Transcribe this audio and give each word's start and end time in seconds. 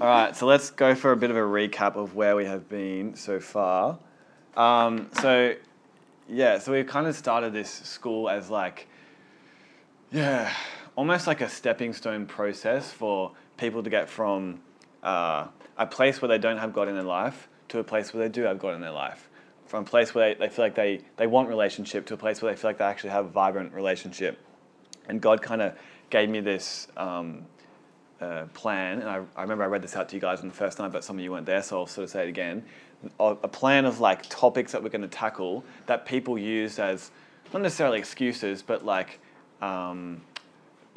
All 0.00 0.08
right, 0.08 0.34
so 0.34 0.46
let's 0.46 0.70
go 0.70 0.96
for 0.96 1.12
a 1.12 1.16
bit 1.16 1.30
of 1.30 1.36
a 1.36 1.40
recap 1.40 1.94
of 1.94 2.16
where 2.16 2.34
we 2.34 2.46
have 2.46 2.68
been 2.68 3.14
so 3.14 3.38
far. 3.38 4.00
Um, 4.56 5.08
so, 5.20 5.54
yeah, 6.28 6.58
so 6.58 6.72
we've 6.72 6.88
kind 6.88 7.06
of 7.06 7.14
started 7.14 7.52
this 7.52 7.70
school 7.70 8.28
as 8.28 8.50
like, 8.50 8.88
yeah, 10.10 10.52
almost 10.96 11.28
like 11.28 11.40
a 11.40 11.48
stepping 11.48 11.92
stone 11.92 12.26
process 12.26 12.90
for 12.90 13.36
people 13.56 13.84
to 13.84 13.90
get 13.90 14.10
from 14.10 14.62
uh, 15.04 15.46
a 15.78 15.86
place 15.86 16.20
where 16.20 16.28
they 16.28 16.38
don't 16.38 16.58
have 16.58 16.72
God 16.72 16.88
in 16.88 16.94
their 16.94 17.04
life 17.04 17.48
to 17.68 17.78
a 17.78 17.84
place 17.84 18.12
where 18.12 18.24
they 18.24 18.32
do 18.32 18.42
have 18.42 18.58
God 18.58 18.74
in 18.74 18.80
their 18.80 18.90
life. 18.90 19.30
From 19.66 19.84
a 19.84 19.86
place 19.86 20.12
where 20.12 20.34
they, 20.34 20.40
they 20.40 20.48
feel 20.52 20.64
like 20.64 20.74
they, 20.74 21.02
they 21.18 21.28
want 21.28 21.48
relationship 21.48 22.04
to 22.06 22.14
a 22.14 22.16
place 22.16 22.42
where 22.42 22.52
they 22.52 22.60
feel 22.60 22.70
like 22.70 22.78
they 22.78 22.84
actually 22.84 23.10
have 23.10 23.26
a 23.26 23.28
vibrant 23.28 23.72
relationship. 23.72 24.40
And 25.08 25.20
God 25.20 25.40
kind 25.40 25.62
of 25.62 25.74
gave 26.10 26.28
me 26.28 26.40
this 26.40 26.88
um, 26.96 27.46
uh, 28.20 28.44
plan, 28.54 29.00
and 29.00 29.08
I, 29.08 29.22
I 29.36 29.42
remember 29.42 29.64
I 29.64 29.66
read 29.66 29.82
this 29.82 29.96
out 29.96 30.08
to 30.10 30.16
you 30.16 30.20
guys 30.20 30.40
on 30.40 30.48
the 30.48 30.54
first 30.54 30.78
night, 30.78 30.92
but 30.92 31.04
some 31.04 31.18
of 31.18 31.24
you 31.24 31.32
weren't 31.32 31.46
there, 31.46 31.62
so 31.62 31.80
I'll 31.80 31.86
sort 31.86 32.04
of 32.04 32.10
say 32.10 32.24
it 32.24 32.28
again. 32.28 32.64
A 33.20 33.48
plan 33.48 33.84
of 33.84 34.00
like 34.00 34.26
topics 34.30 34.72
that 34.72 34.82
we're 34.82 34.88
going 34.88 35.02
to 35.02 35.08
tackle 35.08 35.62
that 35.86 36.06
people 36.06 36.38
use 36.38 36.78
as 36.78 37.10
not 37.52 37.60
necessarily 37.60 37.98
excuses, 37.98 38.62
but 38.62 38.84
like 38.84 39.20
um, 39.60 40.22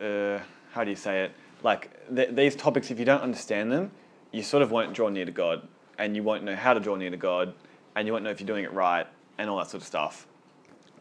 uh, 0.02 0.40
how 0.72 0.84
do 0.84 0.90
you 0.90 0.96
say 0.96 1.24
it? 1.24 1.32
Like 1.64 1.90
th- 2.16 2.30
these 2.34 2.56
topics, 2.56 2.92
if 2.92 3.00
you 3.00 3.06
don't 3.06 3.22
understand 3.22 3.72
them, 3.72 3.92
you 4.32 4.42
sort 4.42 4.64
of 4.64 4.72
won't 4.72 4.94
draw 4.94 5.10
near 5.10 5.26
to 5.26 5.32
God, 5.32 5.68
and 5.98 6.16
you 6.16 6.24
won't 6.24 6.44
know 6.44 6.56
how 6.56 6.74
to 6.74 6.80
draw 6.80 6.96
near 6.96 7.10
to 7.10 7.18
God, 7.18 7.54
and 7.96 8.08
you 8.08 8.14
won't 8.14 8.24
know 8.24 8.30
if 8.30 8.40
you're 8.40 8.48
doing 8.48 8.64
it 8.64 8.72
right, 8.74 9.08
and 9.38 9.50
all 9.50 9.58
that 9.58 9.70
sort 9.70 9.82
of 9.82 9.88
stuff. 9.88 10.28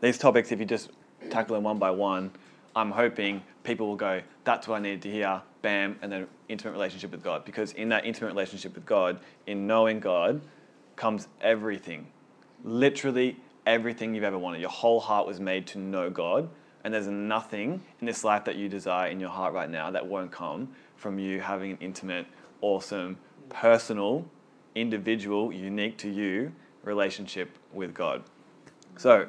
These 0.01 0.19
topics, 0.19 0.51
if 0.51 0.59
you 0.59 0.67
just 0.67 0.91
tackle 1.31 1.55
them 1.55 1.65
one 1.65 1.79
by 1.79 1.91
one, 1.91 2.31
I'm 2.75 2.91
hoping 2.91 3.43
people 3.65 3.87
will 3.87 3.97
go, 3.97 4.21
that's 4.45 4.69
what 4.69 4.77
I 4.77 4.81
needed 4.81 5.03
to 5.03 5.11
hear, 5.11 5.41
bam, 5.67 5.97
and 6.01 6.13
then 6.13 6.29
intimate 6.49 6.71
relationship 6.71 7.11
with 7.11 7.25
God. 7.25 7.45
Because 7.45 7.73
in 7.73 7.89
that 7.89 8.07
intimate 8.07 8.29
relationship 8.29 8.77
with 8.77 8.87
God, 8.87 9.19
in 9.49 9.67
knowing 9.67 9.99
God, 9.99 10.41
comes 10.95 11.27
everything. 11.41 12.07
Literally 12.63 13.37
everything 13.67 14.15
you've 14.15 14.23
ever 14.23 14.39
wanted. 14.39 14.61
Your 14.61 14.71
whole 14.71 15.01
heart 15.01 15.27
was 15.27 15.41
made 15.41 15.67
to 15.69 15.79
know 15.79 16.09
God, 16.09 16.49
and 16.85 16.95
there's 16.95 17.09
nothing 17.09 17.83
in 18.01 18.07
this 18.07 18.23
life 18.23 18.45
that 18.45 18.55
you 18.55 18.69
desire 18.69 19.11
in 19.11 19.19
your 19.19 19.29
heart 19.29 19.55
right 19.55 19.69
now 19.69 19.91
that 19.91 20.07
won't 20.07 20.31
come 20.31 20.69
from 20.95 21.19
you 21.19 21.41
having 21.41 21.73
an 21.73 21.79
intimate, 21.81 22.27
awesome, 22.61 23.19
personal, 23.49 24.25
individual, 24.77 25.53
unique 25.53 25.99
to 25.99 26.09
you 26.09 26.53
relationship 26.85 27.59
with 27.73 27.93
God. 27.93 28.23
So, 28.99 29.27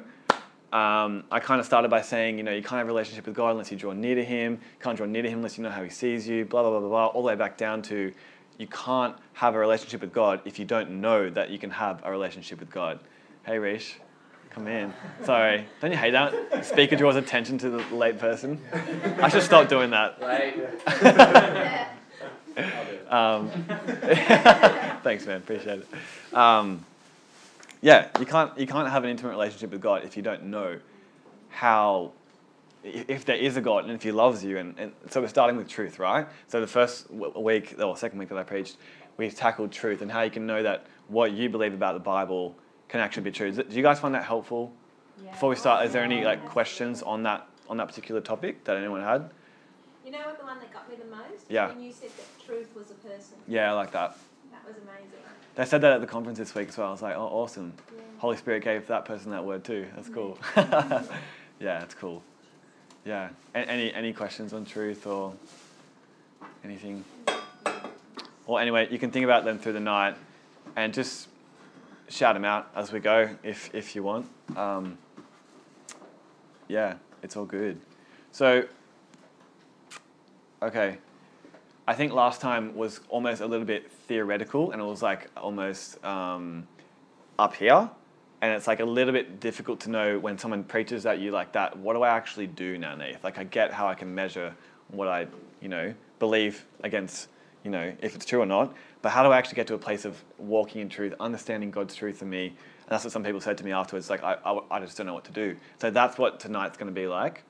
um, 0.72 1.24
I 1.30 1.40
kind 1.40 1.60
of 1.60 1.66
started 1.66 1.90
by 1.90 2.02
saying, 2.02 2.36
you 2.36 2.44
know, 2.44 2.52
you 2.52 2.62
can't 2.62 2.78
have 2.78 2.86
a 2.86 2.90
relationship 2.90 3.26
with 3.26 3.34
God 3.34 3.50
unless 3.52 3.70
you 3.70 3.78
draw 3.78 3.92
near 3.92 4.14
to 4.14 4.24
Him. 4.24 4.52
You 4.52 4.82
can't 4.82 4.96
draw 4.96 5.06
near 5.06 5.22
to 5.22 5.28
Him 5.28 5.38
unless 5.38 5.56
you 5.56 5.64
know 5.64 5.70
how 5.70 5.82
He 5.82 5.90
sees 5.90 6.28
you. 6.28 6.44
Blah 6.44 6.62
blah 6.62 6.70
blah 6.70 6.80
blah 6.80 6.88
blah. 6.88 7.06
All 7.06 7.22
the 7.22 7.28
way 7.28 7.34
back 7.36 7.56
down 7.56 7.82
to, 7.82 8.12
you 8.58 8.66
can't 8.66 9.16
have 9.34 9.54
a 9.54 9.58
relationship 9.58 10.00
with 10.00 10.12
God 10.12 10.40
if 10.44 10.58
you 10.58 10.64
don't 10.64 11.00
know 11.00 11.30
that 11.30 11.50
you 11.50 11.58
can 11.58 11.70
have 11.70 12.02
a 12.04 12.10
relationship 12.10 12.60
with 12.60 12.70
God. 12.70 13.00
Hey, 13.44 13.58
Rish, 13.58 13.96
come 14.50 14.66
in. 14.66 14.92
Sorry, 15.24 15.66
don't 15.80 15.90
you 15.90 15.96
hate 15.96 16.10
that? 16.10 16.66
Speaker 16.66 16.96
draws 16.96 17.16
attention 17.16 17.56
to 17.58 17.70
the 17.70 17.82
late 17.94 18.18
person. 18.18 18.60
I 19.22 19.28
should 19.28 19.42
stop 19.42 19.68
doing 19.68 19.90
that. 19.90 21.88
Um, 23.08 23.50
thanks, 25.02 25.26
man. 25.26 25.38
Appreciate 25.38 25.80
it. 25.80 26.36
Um, 26.36 26.84
yeah, 27.80 28.08
you 28.18 28.26
can't 28.26 28.56
you 28.58 28.66
can't 28.66 28.88
have 28.88 29.04
an 29.04 29.10
intimate 29.10 29.30
relationship 29.30 29.70
with 29.70 29.80
God 29.80 30.04
if 30.04 30.16
you 30.16 30.22
don't 30.22 30.44
know 30.44 30.80
how 31.50 32.12
if 32.84 33.24
there 33.24 33.36
is 33.36 33.56
a 33.56 33.60
God 33.60 33.84
and 33.84 33.92
if 33.92 34.02
He 34.02 34.12
loves 34.12 34.44
you. 34.44 34.58
And, 34.58 34.74
and 34.78 34.92
so 35.10 35.20
we're 35.20 35.28
starting 35.28 35.56
with 35.56 35.68
truth, 35.68 35.98
right? 35.98 36.26
So 36.46 36.60
the 36.60 36.66
first 36.66 37.10
week 37.10 37.76
or 37.78 37.96
second 37.96 38.18
week 38.18 38.28
that 38.28 38.38
I 38.38 38.42
preached, 38.42 38.76
we 39.16 39.30
tackled 39.30 39.72
truth 39.72 40.02
and 40.02 40.10
how 40.10 40.22
you 40.22 40.30
can 40.30 40.46
know 40.46 40.62
that 40.62 40.86
what 41.08 41.32
you 41.32 41.48
believe 41.48 41.74
about 41.74 41.94
the 41.94 42.00
Bible 42.00 42.54
can 42.88 43.00
actually 43.00 43.24
be 43.24 43.30
true. 43.30 43.50
Do 43.52 43.64
you 43.70 43.82
guys 43.82 43.98
find 43.98 44.14
that 44.14 44.24
helpful? 44.24 44.72
Yeah. 45.22 45.32
Before 45.32 45.50
we 45.50 45.56
start, 45.56 45.84
is 45.84 45.92
there 45.92 46.04
any 46.04 46.24
like 46.24 46.46
questions 46.46 47.02
on 47.02 47.22
that 47.24 47.46
on 47.68 47.76
that 47.76 47.88
particular 47.88 48.20
topic 48.20 48.64
that 48.64 48.76
anyone 48.76 49.02
had? 49.02 49.30
You 50.04 50.12
know 50.12 50.20
what 50.20 50.38
the 50.38 50.44
one 50.44 50.58
that 50.58 50.72
got 50.72 50.88
me 50.88 50.96
the 50.96 51.04
most? 51.04 51.44
Yeah. 51.50 51.68
When 51.68 51.82
you 51.82 51.92
said 51.92 52.10
that 52.16 52.46
truth 52.46 52.74
was 52.74 52.90
a 52.90 52.94
person. 52.94 53.36
Yeah, 53.46 53.70
I 53.70 53.74
like 53.74 53.92
that. 53.92 54.16
Was 54.68 54.76
amazing. 54.76 55.20
They 55.54 55.64
said 55.64 55.80
that 55.80 55.92
at 55.92 56.00
the 56.02 56.06
conference 56.06 56.38
this 56.38 56.54
week 56.54 56.68
as 56.68 56.76
well. 56.76 56.88
I 56.88 56.90
was 56.90 57.00
like, 57.00 57.16
oh, 57.16 57.22
awesome. 57.22 57.72
Yeah. 57.96 58.02
Holy 58.18 58.36
Spirit 58.36 58.62
gave 58.62 58.86
that 58.88 59.06
person 59.06 59.30
that 59.30 59.42
word 59.42 59.64
too. 59.64 59.86
That's 59.96 60.10
cool. 60.10 60.38
yeah, 60.56 61.02
it's 61.82 61.94
cool. 61.94 62.22
Yeah. 63.06 63.30
A- 63.54 63.58
any 63.58 63.94
any 63.94 64.12
questions 64.12 64.52
on 64.52 64.66
truth 64.66 65.06
or 65.06 65.32
anything? 66.64 67.02
Well, 68.46 68.58
anyway, 68.58 68.88
you 68.90 68.98
can 68.98 69.10
think 69.10 69.24
about 69.24 69.46
them 69.46 69.58
through 69.58 69.72
the 69.72 69.80
night, 69.80 70.16
and 70.76 70.92
just 70.92 71.28
shout 72.08 72.34
them 72.34 72.44
out 72.44 72.70
as 72.76 72.92
we 72.92 73.00
go 73.00 73.30
if 73.42 73.74
if 73.74 73.96
you 73.96 74.02
want. 74.02 74.26
Um, 74.54 74.98
yeah, 76.68 76.96
it's 77.22 77.36
all 77.36 77.46
good. 77.46 77.80
So, 78.32 78.64
okay. 80.62 80.98
I 81.88 81.94
think 81.94 82.12
last 82.12 82.42
time 82.42 82.76
was 82.76 83.00
almost 83.08 83.40
a 83.40 83.46
little 83.46 83.64
bit 83.64 83.90
theoretical 83.90 84.72
and 84.72 84.82
it 84.82 84.84
was 84.84 85.00
like 85.00 85.30
almost 85.38 86.04
um, 86.04 86.68
up 87.38 87.54
here. 87.54 87.88
And 88.42 88.52
it's 88.52 88.66
like 88.66 88.80
a 88.80 88.84
little 88.84 89.14
bit 89.14 89.40
difficult 89.40 89.80
to 89.80 89.90
know 89.90 90.18
when 90.18 90.36
someone 90.36 90.64
preaches 90.64 91.06
at 91.06 91.18
you 91.18 91.30
like 91.30 91.52
that, 91.52 91.78
what 91.78 91.94
do 91.94 92.02
I 92.02 92.10
actually 92.10 92.46
do 92.46 92.76
now, 92.76 92.94
Nath? 92.94 93.24
Like 93.24 93.38
I 93.38 93.44
get 93.44 93.72
how 93.72 93.88
I 93.88 93.94
can 93.94 94.14
measure 94.14 94.54
what 94.88 95.08
I, 95.08 95.28
you 95.62 95.70
know, 95.70 95.94
believe 96.18 96.66
against, 96.84 97.28
you 97.64 97.70
know, 97.70 97.90
if 98.02 98.14
it's 98.14 98.26
true 98.26 98.42
or 98.42 98.46
not. 98.46 98.76
But 99.00 99.08
how 99.12 99.22
do 99.22 99.30
I 99.30 99.38
actually 99.38 99.56
get 99.56 99.66
to 99.68 99.74
a 99.74 99.78
place 99.78 100.04
of 100.04 100.22
walking 100.36 100.82
in 100.82 100.90
truth, 100.90 101.14
understanding 101.18 101.70
God's 101.70 101.94
truth 101.94 102.18
for 102.18 102.26
me? 102.26 102.48
And 102.48 102.90
that's 102.90 103.02
what 103.02 103.14
some 103.14 103.24
people 103.24 103.40
said 103.40 103.56
to 103.58 103.64
me 103.64 103.72
afterwards, 103.72 104.10
like, 104.10 104.22
I, 104.22 104.36
I, 104.44 104.60
I 104.72 104.80
just 104.80 104.98
don't 104.98 105.06
know 105.06 105.14
what 105.14 105.24
to 105.24 105.32
do. 105.32 105.56
So 105.80 105.90
that's 105.90 106.18
what 106.18 106.38
tonight's 106.38 106.76
going 106.76 106.94
to 106.94 107.00
be 107.00 107.06
like. 107.06 107.44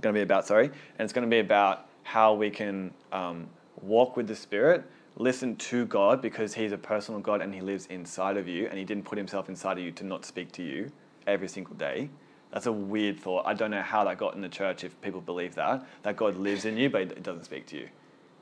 Going 0.00 0.14
to 0.14 0.18
be 0.18 0.22
about, 0.22 0.46
sorry. 0.46 0.66
And 0.66 1.00
it's 1.00 1.12
going 1.12 1.28
to 1.28 1.30
be 1.30 1.40
about 1.40 1.88
how 2.04 2.32
we 2.32 2.48
can 2.48 2.94
um, 3.10 3.48
walk 3.82 4.16
with 4.16 4.26
the 4.26 4.36
Spirit, 4.36 4.84
listen 5.16 5.56
to 5.56 5.86
God 5.86 6.20
because 6.22 6.54
He's 6.54 6.72
a 6.72 6.78
personal 6.78 7.20
God 7.20 7.40
and 7.40 7.54
He 7.54 7.60
lives 7.60 7.86
inside 7.86 8.36
of 8.36 8.48
you, 8.48 8.66
and 8.68 8.78
He 8.78 8.84
didn't 8.84 9.04
put 9.04 9.18
Himself 9.18 9.48
inside 9.48 9.78
of 9.78 9.84
you 9.84 9.92
to 9.92 10.04
not 10.04 10.24
speak 10.24 10.52
to 10.52 10.62
you 10.62 10.90
every 11.26 11.48
single 11.48 11.74
day. 11.74 12.10
That's 12.50 12.66
a 12.66 12.72
weird 12.72 13.18
thought. 13.18 13.46
I 13.46 13.54
don't 13.54 13.70
know 13.70 13.82
how 13.82 14.04
that 14.04 14.18
got 14.18 14.34
in 14.34 14.40
the 14.40 14.48
church 14.48 14.84
if 14.84 14.98
people 15.00 15.20
believe 15.20 15.54
that, 15.56 15.86
that 16.02 16.16
God 16.16 16.36
lives 16.36 16.64
in 16.64 16.76
you, 16.76 16.88
but 16.88 17.12
He 17.12 17.20
doesn't 17.20 17.44
speak 17.44 17.66
to 17.66 17.76
you. 17.76 17.88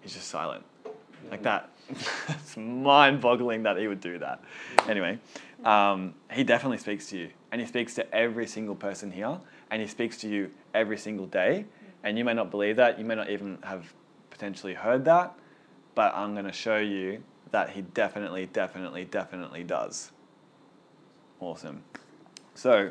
He's 0.01 0.15
just 0.15 0.29
silent. 0.29 0.65
Like 1.31 1.43
that. 1.43 1.71
it's 2.29 2.57
mind 2.57 3.21
boggling 3.21 3.63
that 3.63 3.79
He 3.79 3.89
would 3.89 4.01
do 4.01 4.19
that. 4.19 4.43
Anyway, 4.89 5.19
um, 5.65 6.15
He 6.33 6.45
definitely 6.45 6.79
speaks 6.79 7.09
to 7.09 7.19
you, 7.19 7.31
and 7.51 7.61
He 7.61 7.67
speaks 7.67 7.95
to 7.95 8.15
every 8.15 8.47
single 8.47 8.75
person 8.75 9.11
here, 9.11 9.39
and 9.71 9.81
He 9.81 9.89
speaks 9.89 10.19
to 10.19 10.29
you 10.29 10.51
every 10.75 10.99
single 10.99 11.27
day. 11.27 11.65
And 12.03 12.19
you 12.19 12.25
may 12.25 12.35
not 12.35 12.51
believe 12.51 12.77
that, 12.77 12.99
you 12.99 13.05
may 13.07 13.15
not 13.15 13.31
even 13.31 13.57
have 13.63 13.95
potentially 14.35 14.75
heard 14.75 15.05
that, 15.05 15.33
but 15.95 16.13
I'm 16.15 16.35
going 16.35 16.45
to 16.45 16.53
show 16.53 16.79
you 16.79 17.23
that 17.53 17.71
he 17.71 17.83
definitely, 17.83 18.47
definitely, 18.47 19.05
definitely 19.05 19.63
does. 19.63 20.11
Awesome. 21.39 21.85
So, 22.55 22.91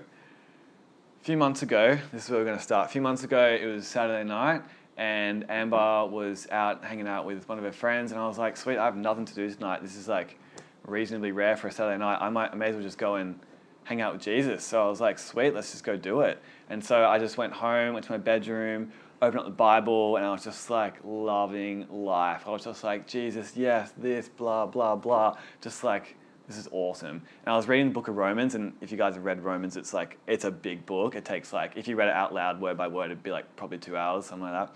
a 1.22 1.24
few 1.24 1.36
months 1.36 1.62
ago, 1.62 2.00
this 2.14 2.24
is 2.26 2.30
where 2.30 2.40
we're 2.40 2.46
going 2.46 2.58
to 2.58 2.64
start. 2.64 2.88
A 2.88 2.92
few 2.92 3.02
months 3.02 3.26
ago, 3.26 3.46
it 3.62 3.66
was 3.66 3.86
Saturday 3.86 4.24
night, 4.24 4.62
and 4.96 5.50
Amber 5.50 6.06
was 6.06 6.48
out 6.50 6.86
hanging 6.86 7.08
out 7.08 7.26
with 7.26 7.48
one 7.50 7.58
of 7.58 7.66
her 7.66 7.74
friends, 7.74 8.14
and 8.14 8.22
I 8.22 8.26
was 8.26 8.38
like, 8.38 8.56
sweet, 8.56 8.78
I 8.78 8.86
have 8.86 8.96
nothing 8.96 9.26
to 9.26 9.36
do 9.36 9.50
tonight. 9.50 9.82
This 9.82 9.98
is 9.98 10.08
like 10.08 10.40
reasonably 10.88 11.34
rare 11.34 11.58
for 11.58 11.68
a 11.68 11.72
Saturday 11.72 11.98
night. 11.98 12.20
I 12.22 12.30
might, 12.30 12.52
I 12.54 12.56
may 12.56 12.70
as 12.70 12.76
well 12.76 12.84
just 12.84 12.98
go 12.98 13.16
and 13.16 13.38
hang 13.84 14.00
out 14.00 14.14
with 14.14 14.22
Jesus. 14.22 14.64
So 14.64 14.82
I 14.82 14.90
was 14.90 15.02
like, 15.02 15.20
sweet, 15.20 15.54
let's 15.54 15.72
just 15.72 15.84
go 15.84 15.98
do 15.98 16.22
it. 16.22 16.42
And 16.70 16.84
so 16.84 17.06
I 17.06 17.20
just 17.20 17.38
went 17.38 17.52
home, 17.52 17.94
went 17.94 18.06
to 18.06 18.12
my 18.14 18.18
bedroom, 18.18 18.94
opened 19.24 19.40
up 19.40 19.46
the 19.46 19.52
Bible, 19.52 20.18
and 20.18 20.26
I 20.26 20.32
was 20.32 20.44
just 20.44 20.70
like 20.70 20.96
loving 21.04 21.88
life. 21.90 22.44
I 22.46 22.52
was 22.52 22.64
just 22.64 22.84
like, 22.84 23.08
Jesus, 23.08 23.56
yes, 23.56 23.94
this, 23.98 24.30
blah, 24.30 24.66
blah, 24.66 24.96
blah. 24.96 25.38
Just 25.62 25.84
like, 25.84 26.16
this 26.48 26.58
is 26.58 26.68
awesome. 26.72 27.22
And 27.46 27.54
I 27.54 27.56
was 27.56 27.68
reading 27.68 27.88
the 27.88 27.94
book 27.94 28.08
of 28.08 28.18
Romans, 28.18 28.56
and 28.56 28.74
if 28.82 28.92
you 28.92 28.98
guys 28.98 29.16
have 29.16 29.24
read 29.24 29.44
Romans, 29.44 29.78
it's 29.78 29.94
like, 29.94 30.18
it's 30.28 30.46
a 30.46 30.52
big 30.52 30.86
book. 30.86 31.16
It 31.16 31.26
takes 31.26 31.54
like, 31.54 31.74
if 31.76 31.88
you 31.88 31.96
read 31.96 32.10
it 32.10 32.14
out 32.14 32.34
loud, 32.34 32.60
word 32.60 32.78
by 32.78 32.88
word, 32.88 33.06
it'd 33.06 33.24
be 33.24 33.32
like 33.32 33.56
probably 33.56 33.78
two 33.78 33.96
hours, 33.96 34.26
something 34.26 34.50
like 34.50 34.68
that. 34.68 34.76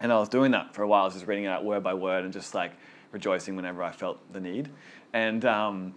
And 0.00 0.12
I 0.12 0.18
was 0.18 0.28
doing 0.28 0.52
that 0.52 0.74
for 0.74 0.82
a 0.82 0.88
while. 0.88 1.02
I 1.02 1.04
was 1.06 1.14
just 1.14 1.26
reading 1.26 1.44
it 1.44 1.48
out 1.48 1.64
word 1.64 1.82
by 1.82 1.94
word 1.94 2.24
and 2.24 2.32
just 2.32 2.54
like 2.54 2.72
rejoicing 3.12 3.56
whenever 3.56 3.82
I 3.82 3.90
felt 3.90 4.20
the 4.32 4.40
need. 4.40 4.68
And 5.12 5.44
um, 5.44 5.94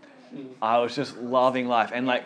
I 0.61 0.77
was 0.77 0.95
just 0.95 1.17
loving 1.17 1.67
life. 1.67 1.91
And 1.93 2.07
like 2.07 2.25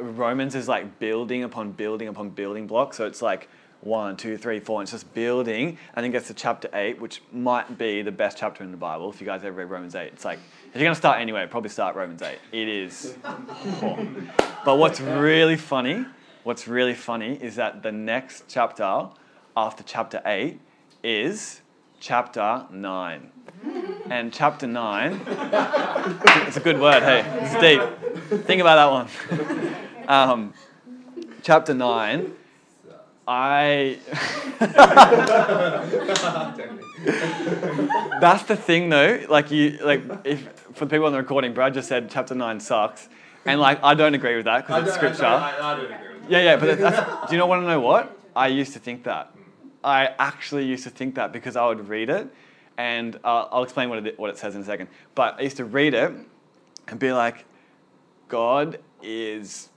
Romans 0.00 0.54
is 0.54 0.68
like 0.68 0.98
building 0.98 1.42
upon 1.42 1.72
building 1.72 2.08
upon 2.08 2.30
building 2.30 2.66
blocks. 2.66 2.96
So 2.96 3.06
it's 3.06 3.20
like 3.20 3.48
one, 3.80 4.16
two, 4.16 4.36
three, 4.36 4.60
four, 4.60 4.80
and 4.80 4.84
it's 4.86 4.92
just 4.92 5.12
building. 5.14 5.78
And 5.94 6.04
then 6.04 6.10
gets 6.10 6.28
to 6.28 6.34
chapter 6.34 6.68
eight, 6.72 7.00
which 7.00 7.22
might 7.32 7.78
be 7.78 8.02
the 8.02 8.12
best 8.12 8.38
chapter 8.38 8.64
in 8.64 8.70
the 8.70 8.76
Bible. 8.76 9.10
If 9.10 9.20
you 9.20 9.26
guys 9.26 9.44
ever 9.44 9.56
read 9.56 9.70
Romans 9.70 9.94
eight, 9.94 10.12
it's 10.12 10.24
like 10.24 10.38
if 10.68 10.76
you're 10.76 10.84
gonna 10.84 10.94
start 10.94 11.20
anyway, 11.20 11.46
probably 11.48 11.70
start 11.70 11.96
Romans 11.96 12.22
eight. 12.22 12.38
It 12.52 12.68
is. 12.68 13.14
but 14.64 14.78
what's 14.78 15.00
really 15.00 15.56
funny, 15.56 16.04
what's 16.44 16.66
really 16.68 16.94
funny 16.94 17.34
is 17.40 17.56
that 17.56 17.82
the 17.82 17.92
next 17.92 18.44
chapter 18.48 19.08
after 19.56 19.82
chapter 19.84 20.20
eight 20.26 20.60
is 21.02 21.60
chapter 22.00 22.66
nine. 22.70 23.30
And 24.10 24.32
chapter 24.32 24.66
9, 24.66 25.20
it's 26.46 26.56
a 26.56 26.60
good 26.60 26.80
word, 26.80 27.02
hey, 27.02 27.24
it's 27.42 27.60
deep. 27.60 28.44
Think 28.46 28.60
about 28.60 28.76
that 28.76 28.90
one. 28.90 29.74
Um, 30.08 30.54
chapter 31.42 31.74
9, 31.74 32.32
I. 33.28 33.98
That's 38.20 38.44
the 38.44 38.56
thing, 38.56 38.88
though. 38.88 39.20
Like 39.28 39.50
you, 39.50 39.78
like 39.82 40.02
if 40.24 40.48
for 40.72 40.86
the 40.86 40.90
people 40.90 41.04
on 41.04 41.12
the 41.12 41.18
recording, 41.18 41.52
Brad 41.52 41.74
just 41.74 41.88
said 41.88 42.10
chapter 42.10 42.34
nine 42.34 42.58
sucks, 42.58 43.10
and 43.44 43.60
like 43.60 43.84
I 43.84 43.92
don't 43.92 44.14
agree 44.14 44.36
with 44.36 44.46
that 44.46 44.66
because 44.66 44.86
it's 44.86 44.96
scripture. 44.96 45.26
I, 45.26 45.50
I, 45.50 45.72
I 45.72 45.76
don't 45.76 45.92
agree 45.92 46.14
with 46.14 46.22
that. 46.22 46.30
Yeah, 46.30 46.40
yeah, 46.40 46.56
but 46.56 46.78
that's, 46.78 47.28
do 47.28 47.34
you 47.34 47.38
know 47.38 47.46
want 47.46 47.62
to 47.62 47.66
know 47.66 47.80
what? 47.80 48.18
I 48.34 48.46
used 48.46 48.72
to 48.72 48.78
think 48.78 49.04
that. 49.04 49.34
I 49.84 50.14
actually 50.18 50.64
used 50.64 50.84
to 50.84 50.90
think 50.90 51.14
that 51.16 51.30
because 51.30 51.54
I 51.54 51.66
would 51.66 51.86
read 51.86 52.08
it, 52.08 52.28
and 52.78 53.14
uh, 53.24 53.48
I'll 53.52 53.62
explain 53.62 53.90
what 53.90 54.06
it, 54.06 54.18
what 54.18 54.30
it 54.30 54.38
says 54.38 54.56
in 54.56 54.62
a 54.62 54.64
second. 54.64 54.88
But 55.14 55.38
I 55.38 55.42
used 55.42 55.58
to 55.58 55.66
read 55.66 55.92
it 55.92 56.12
and 56.88 56.98
be 56.98 57.12
like, 57.12 57.44
God 58.28 58.78
is 59.02 59.68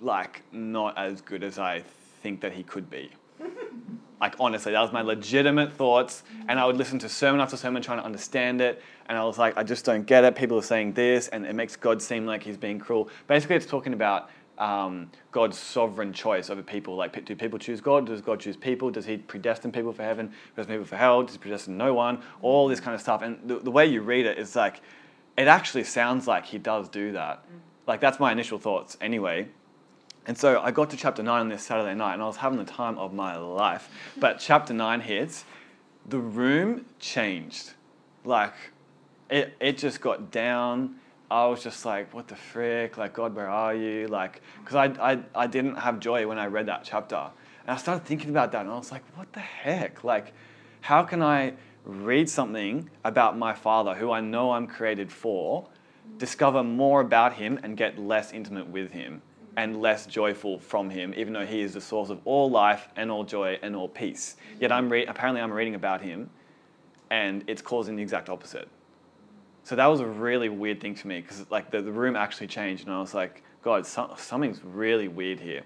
like 0.00 0.42
not 0.52 0.96
as 0.98 1.22
good 1.22 1.42
as 1.42 1.58
I 1.58 1.82
think 2.22 2.40
that 2.40 2.52
he 2.52 2.62
could 2.62 2.90
be. 2.90 3.10
like 4.20 4.34
honestly, 4.40 4.72
that 4.72 4.80
was 4.80 4.92
my 4.92 5.02
legitimate 5.02 5.72
thoughts, 5.72 6.22
and 6.48 6.58
I 6.58 6.66
would 6.66 6.76
listen 6.76 6.98
to 7.00 7.08
sermon 7.08 7.40
after 7.40 7.56
sermon 7.56 7.82
trying 7.82 7.98
to 7.98 8.04
understand 8.04 8.60
it, 8.60 8.82
and 9.08 9.16
I 9.16 9.24
was 9.24 9.38
like, 9.38 9.56
I 9.56 9.62
just 9.62 9.84
don't 9.84 10.06
get 10.06 10.24
it. 10.24 10.34
People 10.34 10.58
are 10.58 10.62
saying 10.62 10.92
this, 10.92 11.28
and 11.28 11.46
it 11.46 11.54
makes 11.54 11.76
God 11.76 12.02
seem 12.02 12.26
like 12.26 12.42
he's 12.42 12.56
being 12.56 12.78
cruel. 12.78 13.08
Basically, 13.26 13.56
it's 13.56 13.66
talking 13.66 13.92
about 13.92 14.30
um, 14.58 15.10
God's 15.30 15.56
sovereign 15.56 16.12
choice 16.12 16.50
over 16.50 16.62
people. 16.62 16.96
Like, 16.96 17.24
do 17.24 17.34
people 17.36 17.58
choose 17.58 17.80
God? 17.80 18.06
Does 18.06 18.20
God 18.20 18.40
choose 18.40 18.56
people? 18.56 18.90
Does 18.90 19.06
He 19.06 19.16
predestine 19.16 19.72
people 19.72 19.92
for 19.92 20.02
heaven? 20.02 20.32
Does 20.56 20.66
people 20.66 20.84
for 20.84 20.96
hell? 20.96 21.22
Does 21.22 21.34
He 21.34 21.38
predestine 21.38 21.76
no 21.76 21.94
one? 21.94 22.22
All 22.42 22.68
this 22.68 22.80
kind 22.80 22.94
of 22.94 23.00
stuff. 23.00 23.22
And 23.22 23.38
the, 23.48 23.60
the 23.60 23.70
way 23.70 23.86
you 23.86 24.02
read 24.02 24.26
it 24.26 24.38
is 24.38 24.56
like, 24.56 24.80
it 25.36 25.46
actually 25.46 25.84
sounds 25.84 26.26
like 26.26 26.44
He 26.44 26.58
does 26.58 26.88
do 26.88 27.12
that. 27.12 27.44
Like, 27.86 28.00
that's 28.00 28.20
my 28.20 28.32
initial 28.32 28.58
thoughts 28.58 28.96
anyway. 29.00 29.48
And 30.28 30.36
so 30.36 30.60
I 30.60 30.72
got 30.72 30.90
to 30.90 30.96
chapter 30.98 31.22
9 31.22 31.40
on 31.40 31.48
this 31.48 31.62
Saturday 31.62 31.94
night, 31.94 32.12
and 32.12 32.22
I 32.22 32.26
was 32.26 32.36
having 32.36 32.58
the 32.58 32.70
time 32.70 32.98
of 32.98 33.14
my 33.14 33.38
life. 33.38 33.88
But 34.18 34.38
chapter 34.38 34.74
9 34.74 35.00
hits, 35.00 35.46
the 36.06 36.18
room 36.18 36.84
changed. 37.00 37.72
Like, 38.26 38.52
it, 39.30 39.56
it 39.58 39.78
just 39.78 40.02
got 40.02 40.30
down. 40.30 40.96
I 41.30 41.46
was 41.46 41.62
just 41.62 41.86
like, 41.86 42.12
what 42.12 42.28
the 42.28 42.36
frick? 42.36 42.98
Like, 42.98 43.14
God, 43.14 43.34
where 43.34 43.48
are 43.48 43.74
you? 43.74 44.06
Like, 44.08 44.42
because 44.60 44.76
I, 44.76 45.12
I, 45.12 45.18
I 45.34 45.46
didn't 45.46 45.76
have 45.76 45.98
joy 45.98 46.26
when 46.26 46.38
I 46.38 46.44
read 46.44 46.66
that 46.66 46.84
chapter. 46.84 47.30
And 47.62 47.70
I 47.70 47.76
started 47.76 48.04
thinking 48.04 48.28
about 48.28 48.52
that, 48.52 48.60
and 48.66 48.70
I 48.70 48.76
was 48.76 48.92
like, 48.92 49.04
what 49.16 49.32
the 49.32 49.40
heck? 49.40 50.04
Like, 50.04 50.34
how 50.82 51.04
can 51.04 51.22
I 51.22 51.54
read 51.86 52.28
something 52.28 52.90
about 53.02 53.38
my 53.38 53.54
Father, 53.54 53.94
who 53.94 54.12
I 54.12 54.20
know 54.20 54.50
I'm 54.50 54.66
created 54.66 55.10
for, 55.10 55.68
discover 56.18 56.62
more 56.62 57.00
about 57.00 57.32
Him, 57.32 57.58
and 57.62 57.78
get 57.78 57.98
less 57.98 58.30
intimate 58.34 58.66
with 58.66 58.92
Him? 58.92 59.22
And 59.58 59.82
less 59.82 60.06
joyful 60.06 60.56
from 60.60 60.88
him, 60.88 61.12
even 61.16 61.32
though 61.32 61.44
he 61.44 61.60
is 61.60 61.74
the 61.74 61.80
source 61.80 62.10
of 62.10 62.20
all 62.24 62.48
life 62.48 62.86
and 62.94 63.10
all 63.10 63.24
joy 63.24 63.58
and 63.60 63.74
all 63.74 63.88
peace. 63.88 64.36
Yet 64.60 64.70
I'm 64.70 64.88
re- 64.88 65.04
apparently 65.04 65.42
I'm 65.42 65.50
reading 65.50 65.74
about 65.74 66.00
him, 66.00 66.30
and 67.10 67.42
it's 67.48 67.60
causing 67.60 67.96
the 67.96 68.02
exact 68.02 68.28
opposite. 68.28 68.68
So 69.64 69.74
that 69.74 69.86
was 69.86 69.98
a 69.98 70.06
really 70.06 70.48
weird 70.48 70.80
thing 70.80 70.94
for 70.94 71.08
me 71.08 71.20
because 71.20 71.44
like 71.50 71.72
the, 71.72 71.82
the 71.82 71.90
room 71.90 72.14
actually 72.14 72.46
changed, 72.46 72.86
and 72.86 72.94
I 72.94 73.00
was 73.00 73.14
like, 73.14 73.42
God, 73.60 73.84
so- 73.84 74.14
something's 74.16 74.62
really 74.62 75.08
weird 75.08 75.40
here. 75.40 75.62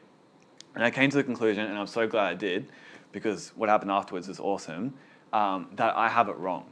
And 0.75 0.83
I 0.83 0.91
came 0.91 1.11
to 1.11 1.17
the 1.19 1.25
conclusion, 1.25 1.67
and 1.67 1.77
I'm 1.79 1.87
so 1.87 2.06
glad 2.09 2.29
I 2.29 2.35
did, 2.35 2.73
because 3.12 3.53
what 3.56 3.69
happened 3.69 3.91
afterwards 3.91 4.27
is 4.27 4.41
awesome. 4.41 4.94
Um, 5.35 5.69
that 5.77 5.94
I 5.94 6.09
have 6.09 6.31
it 6.31 6.37
wrong, 6.39 6.65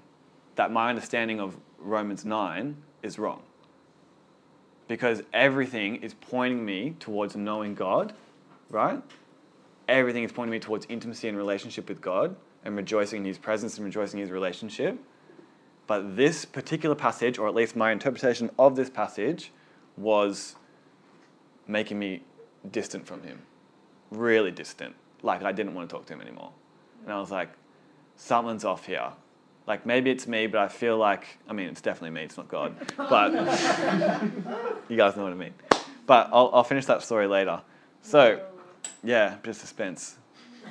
that 0.55 0.73
my 0.73 0.89
understanding 0.89 1.39
of 1.39 1.55
Romans 1.79 2.25
nine 2.25 2.79
is 3.03 3.19
wrong 3.19 3.43
because 4.91 5.23
everything 5.33 5.95
is 6.03 6.15
pointing 6.15 6.65
me 6.65 6.97
towards 6.99 7.37
knowing 7.37 7.77
God, 7.77 8.13
right? 8.71 9.01
Everything 9.87 10.25
is 10.25 10.33
pointing 10.33 10.51
me 10.51 10.59
towards 10.59 10.85
intimacy 10.89 11.29
and 11.29 11.39
relationship 11.39 11.89
with 11.89 12.01
God 12.01 12.35
and 12.65 12.77
rejoicing 12.77 13.21
in 13.21 13.25
His 13.25 13.39
presence 13.39 13.77
and 13.77 13.85
rejoicing 13.85 14.19
in 14.19 14.25
His 14.25 14.33
relationship. 14.33 14.99
But 15.87 16.17
this 16.17 16.45
particular 16.45 16.97
passage, 16.97 17.39
or 17.39 17.47
at 17.47 17.55
least 17.55 17.77
my 17.77 17.93
interpretation 17.93 18.51
of 18.59 18.75
this 18.75 18.91
passage, 18.91 19.53
was 19.97 20.57
making 21.69 22.01
me 22.01 22.25
distant 22.69 23.07
from 23.07 23.23
Him. 23.23 23.43
Really 24.11 24.51
distant. 24.51 24.97
Like 25.23 25.45
I 25.45 25.53
didn't 25.53 25.75
want 25.75 25.89
to 25.89 25.95
talk 25.95 26.07
to 26.07 26.15
Him 26.15 26.21
anymore. 26.21 26.51
And 27.05 27.13
I 27.13 27.21
was 27.21 27.31
like, 27.31 27.51
something's 28.17 28.65
off 28.65 28.87
here. 28.87 29.13
Like 29.71 29.87
maybe 29.87 30.11
it's 30.11 30.27
me, 30.27 30.49
but 30.49 30.61
I 30.61 30.67
feel 30.67 30.99
like 30.99 31.39
I 31.49 31.53
mean 31.53 31.69
it's 31.69 31.81
definitely 31.81 32.11
me. 32.11 32.23
It's 32.23 32.37
not 32.37 32.49
God, 32.49 32.75
but 32.97 33.33
you 34.89 34.97
guys 34.97 35.17
know 35.17 35.23
what 35.23 35.31
I 35.31 35.37
mean. 35.37 35.55
But 36.07 36.29
I'll, 36.33 36.51
I'll 36.53 36.65
finish 36.65 36.87
that 36.87 37.03
story 37.03 37.29
later. 37.29 37.63
So 38.03 38.45
yeah, 39.05 39.37
bit 39.41 39.51
of 39.51 39.55
suspense. 39.55 40.17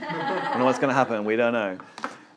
I 0.02 0.58
know 0.58 0.66
what's 0.66 0.80
going 0.80 0.90
to 0.90 0.94
happen. 0.94 1.24
We 1.24 1.38
don't 1.38 1.54
know. 1.54 1.78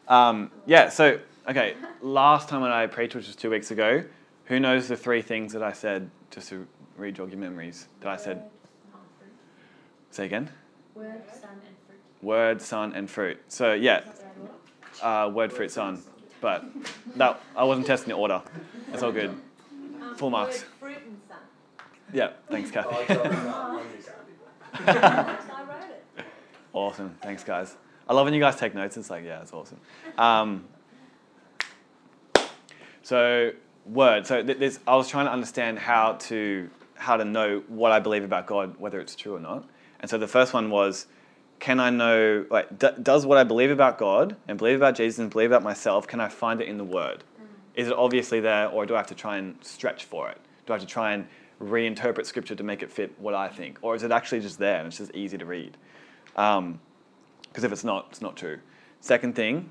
Um, 0.07 0.53
yeah. 0.65 0.89
So 0.89 1.19
okay, 1.49 1.75
last 2.01 2.49
time 2.49 2.61
when 2.61 2.71
I 2.71 2.87
preached, 2.87 3.17
which 3.17 3.27
was 3.27 3.35
two 3.35 3.51
weeks 3.51 3.73
ago, 3.73 4.05
who 4.45 4.61
knows 4.61 4.87
the 4.87 4.97
three 4.97 5.21
things 5.21 5.53
that 5.55 5.65
I 5.65 5.73
said 5.73 6.09
just 6.31 6.49
to 6.51 6.65
re-jog 6.97 7.31
your 7.31 7.41
memories? 7.41 7.89
That 8.03 8.11
I 8.11 8.17
said. 8.17 8.49
Say 10.13 10.27
again. 10.27 10.49
Word, 10.95 11.25
son, 11.29 11.51
and 11.67 11.77
fruit. 11.89 12.01
Word, 12.23 12.63
son, 12.63 12.93
and 12.95 13.11
fruit. 13.11 13.43
So 13.49 13.73
yeah, 13.73 14.05
uh, 15.03 15.29
word, 15.35 15.53
fruit, 15.53 15.73
son. 15.73 16.01
But 16.43 16.65
that 17.17 17.41
I 17.57 17.65
wasn't 17.65 17.87
testing 17.87 18.11
the 18.11 18.17
order. 18.17 18.43
It's 18.93 19.03
all 19.03 19.13
good. 19.13 19.31
Um, 19.31 20.15
Full 20.17 20.29
marks. 20.29 20.65
Fruit, 20.79 20.99
and. 21.07 21.19
Yeah. 22.13 22.33
Thanks, 22.51 22.69
Oh, 22.71 22.75
Kathy. 22.75 22.95
I 22.97 23.07
got 23.07 23.23
that 23.25 23.33
one, 23.73 23.85
you 23.87 24.05
can't 24.05 24.85
do 24.85 24.85
that. 24.85 25.41
I 25.51 25.63
wrote 25.63 25.91
it. 26.19 26.25
Awesome. 26.75 27.17
Thanks, 27.23 27.45
guys. 27.45 27.75
I 28.09 28.13
love 28.13 28.27
when 28.27 28.35
you 28.35 28.41
guys 28.41 28.57
take 28.57 28.75
notes. 28.75 28.97
It's 28.99 29.09
like, 29.09 29.25
yeah, 29.25 29.41
it's 29.41 29.53
awesome. 29.53 29.79
Um, 30.19 30.65
so, 33.03 33.53
word. 33.87 34.27
So, 34.27 34.43
th- 34.43 34.59
this, 34.59 34.81
I 34.87 34.97
was 34.97 35.09
trying 35.09 35.27
to 35.27 35.33
understand 35.33 35.79
how 35.79 36.15
to 36.15 36.69
how 36.97 37.17
to 37.17 37.25
know 37.25 37.63
what 37.69 37.91
I 37.93 37.99
believe 38.01 38.25
about 38.25 38.47
God, 38.47 38.79
whether 38.79 39.01
it's 39.01 39.17
true 39.17 39.35
or 39.37 39.41
not. 39.41 39.65
And 40.01 40.11
so, 40.11 40.19
the 40.19 40.29
first 40.29 40.53
one 40.53 40.71
was, 40.71 41.07
can 41.63 41.79
I 41.79 41.91
know? 41.91 42.45
Like, 42.51 42.77
d- 42.77 42.89
does 43.01 43.25
what 43.25 43.39
I 43.39 43.45
believe 43.45 43.71
about 43.71 43.97
God 43.97 44.35
and 44.49 44.59
believe 44.59 44.75
about 44.75 44.97
Jesus 44.97 45.21
and 45.21 45.31
believe 45.31 45.53
about 45.53 45.63
myself, 45.63 46.09
can 46.09 46.19
I 46.19 46.29
find 46.29 46.61
it 46.61 46.67
in 46.67 46.77
the 46.77 46.83
Word? 46.85 47.23
Is 47.77 47.87
it 47.87 47.95
obviously 47.95 48.41
there, 48.41 48.67
or 48.67 48.85
do 48.85 48.95
I 48.95 48.97
have 48.97 49.07
to 49.07 49.15
try 49.15 49.37
and 49.37 49.55
stretch 49.65 50.05
for 50.05 50.29
it? 50.29 50.39
Do 50.67 50.73
I 50.73 50.75
have 50.75 50.81
to 50.83 50.93
try 50.93 51.13
and 51.13 51.29
reinterpret 51.63 52.27
Scripture 52.27 52.57
to 52.57 52.65
make 52.65 52.83
it 52.83 52.91
fit 52.91 53.15
what 53.17 53.35
I 53.35 53.49
think, 53.49 53.79
or 53.81 53.95
is 53.95 54.03
it 54.03 54.11
actually 54.11 54.41
just 54.41 54.59
there 54.59 54.79
and 54.79 54.89
it's 54.89 54.99
just 54.99 55.15
easy 55.15 55.39
to 55.39 55.47
read? 55.47 55.77
Um, 56.35 56.81
because 57.45 57.63
if 57.63 57.71
it's 57.71 57.85
not, 57.85 58.09
it's 58.11 58.21
not 58.21 58.37
true. 58.37 58.59
Second 59.01 59.37
thing, 59.37 59.71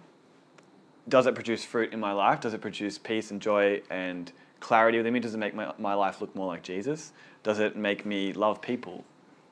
does 1.10 1.28
it 1.28 1.36
produce 1.36 1.66
fruit 1.66 1.92
in 1.92 2.00
my 2.00 2.14
life? 2.14 2.40
Does 2.40 2.54
it 2.54 2.62
produce 2.62 3.00
peace 3.00 3.32
and 3.32 3.42
joy 3.42 3.82
and 3.90 4.32
clarity 4.62 4.98
within 4.98 5.12
me? 5.12 5.20
Does 5.20 5.36
it 5.36 5.40
make 5.40 5.54
my, 5.54 5.74
my 5.78 5.94
life 5.94 6.22
look 6.22 6.34
more 6.38 6.48
like 6.48 6.64
Jesus? 6.64 7.12
Does 7.44 7.60
it 7.60 7.76
make 7.76 8.06
me 8.06 8.32
love 8.32 8.62
people? 8.62 9.04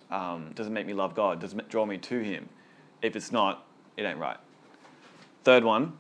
Um, 0.10 0.52
does 0.56 0.68
it 0.68 0.72
make 0.72 0.88
me 0.88 0.94
love 0.94 1.16
God? 1.16 1.40
Does 1.40 1.54
it 1.54 1.70
draw 1.70 1.86
me 1.86 1.98
to 1.98 2.20
Him? 2.20 2.50
If 3.02 3.16
it's 3.16 3.32
not, 3.32 3.66
it 3.98 4.04
ain't 4.04 4.18
right. 4.18 4.38
Third 5.44 5.64
one, 5.64 5.94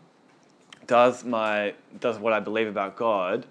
does 0.87 1.23
my 1.23 1.75
does 1.99 2.17
what 2.17 2.33
I 2.33 2.39
believe 2.39 2.67
about 2.67 2.95
God 2.95 3.45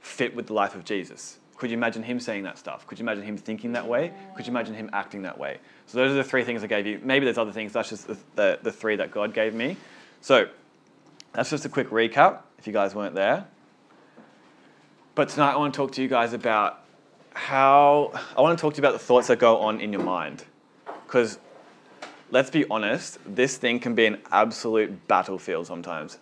fit 0.00 0.34
with 0.34 0.46
the 0.46 0.52
life 0.52 0.74
of 0.74 0.84
Jesus? 0.84 1.38
Could 1.56 1.70
you 1.70 1.76
imagine 1.76 2.02
him 2.02 2.18
saying 2.18 2.42
that 2.44 2.58
stuff? 2.58 2.86
Could 2.86 2.98
you 2.98 3.04
imagine 3.04 3.24
him 3.24 3.36
thinking 3.36 3.72
that 3.72 3.86
way? 3.86 4.12
Could 4.36 4.46
you 4.46 4.50
imagine 4.50 4.74
him 4.74 4.90
acting 4.92 5.22
that 5.22 5.38
way? 5.38 5.58
So 5.86 5.98
those 5.98 6.10
are 6.10 6.14
the 6.14 6.24
three 6.24 6.44
things 6.44 6.64
I 6.64 6.66
gave 6.66 6.86
you. 6.86 7.00
Maybe 7.02 7.24
there's 7.24 7.38
other 7.38 7.52
things. 7.52 7.72
That's 7.72 7.90
just 7.90 8.08
the, 8.08 8.18
the, 8.34 8.58
the 8.62 8.72
three 8.72 8.96
that 8.96 9.10
God 9.10 9.32
gave 9.32 9.54
me. 9.54 9.76
So 10.20 10.48
that's 11.32 11.50
just 11.50 11.64
a 11.64 11.68
quick 11.68 11.90
recap. 11.90 12.40
If 12.58 12.66
you 12.66 12.72
guys 12.72 12.94
weren't 12.94 13.14
there, 13.14 13.46
but 15.14 15.28
tonight 15.28 15.52
I 15.52 15.56
want 15.56 15.74
to 15.74 15.76
talk 15.76 15.92
to 15.92 16.02
you 16.02 16.08
guys 16.08 16.32
about 16.32 16.83
how 17.34 18.12
I 18.36 18.40
want 18.40 18.58
to 18.58 18.62
talk 18.62 18.74
to 18.74 18.80
you 18.80 18.86
about 18.86 18.98
the 18.98 19.04
thoughts 19.04 19.28
that 19.28 19.38
go 19.38 19.58
on 19.58 19.80
in 19.80 19.92
your 19.92 20.02
mind, 20.02 20.44
because 21.06 21.38
let's 22.30 22.48
be 22.48 22.64
honest, 22.70 23.18
this 23.26 23.56
thing 23.56 23.78
can 23.80 23.94
be 23.94 24.06
an 24.06 24.18
absolute 24.32 25.06
battlefield 25.06 25.66
sometimes. 25.66 26.18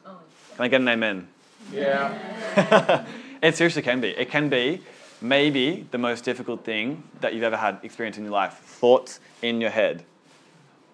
Can 0.57 0.65
I 0.65 0.69
get 0.69 0.81
an 0.81 0.89
amen? 0.89 1.29
Yeah. 1.73 3.07
it 3.43 3.57
seriously 3.57 3.83
can 3.83 4.01
be. 4.01 4.09
It 4.09 4.31
can 4.31 4.49
be 4.49 4.83
maybe 5.21 5.87
the 5.91 5.99
most 5.99 6.25
difficult 6.25 6.65
thing 6.65 7.03
that 7.21 7.35
you've 7.35 7.45
ever 7.45 7.57
had 7.57 7.79
experience 7.83 8.19
in 8.19 8.25
your 8.25 8.33
life. 8.33 8.55
Thoughts 8.55 9.21
in 9.43 9.61
your 9.61 9.71
head. 9.71 10.05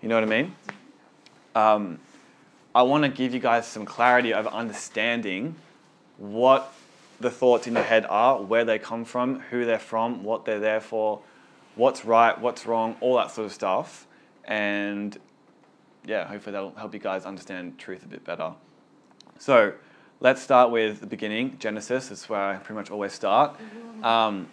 You 0.02 0.08
know 0.08 0.14
what 0.14 0.24
I 0.24 0.26
mean? 0.26 0.54
Um, 1.54 1.98
I 2.74 2.82
want 2.82 3.02
to 3.04 3.08
give 3.08 3.34
you 3.34 3.40
guys 3.40 3.66
some 3.66 3.84
clarity 3.84 4.32
of 4.32 4.46
understanding 4.46 5.56
what 6.18 6.72
the 7.20 7.30
thoughts 7.30 7.66
in 7.66 7.74
your 7.74 7.84
head 7.84 8.06
are, 8.08 8.40
where 8.42 8.64
they 8.64 8.78
come 8.78 9.04
from, 9.04 9.40
who 9.50 9.64
they're 9.64 9.78
from, 9.78 10.22
what 10.24 10.44
they're 10.44 10.60
there 10.60 10.80
for, 10.80 11.20
what's 11.74 12.04
right, 12.04 12.38
what's 12.40 12.66
wrong, 12.66 12.96
all 13.00 13.16
that 13.16 13.30
sort 13.30 13.46
of 13.46 13.52
stuff. 13.52 14.06
And 14.44 15.16
yeah, 16.04 16.26
hopefully 16.26 16.52
that'll 16.52 16.74
help 16.74 16.94
you 16.94 17.00
guys 17.00 17.24
understand 17.24 17.78
truth 17.78 18.04
a 18.04 18.08
bit 18.08 18.24
better. 18.24 18.52
So, 19.38 19.74
let's 20.20 20.42
start 20.42 20.70
with 20.70 21.00
the 21.00 21.06
beginning, 21.06 21.56
Genesis. 21.58 22.08
That's 22.08 22.28
where 22.28 22.40
I 22.40 22.56
pretty 22.56 22.74
much 22.74 22.90
always 22.90 23.12
start. 23.12 23.56
Um, 24.02 24.48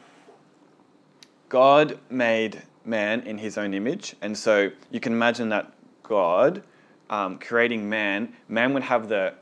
God 1.50 2.00
made 2.10 2.62
man 2.86 3.22
in 3.22 3.38
his 3.38 3.58
own 3.58 3.74
image. 3.74 4.16
And 4.22 4.38
so 4.38 4.72
you 4.92 5.00
can 5.00 5.14
imagine 5.14 5.50
that 5.50 5.72
God, 6.04 6.64
um, 7.10 7.40
creating 7.40 7.90
man, 7.90 8.34
man 8.48 8.74
would 8.74 8.84
have 8.84 9.10
the, 9.10 9.34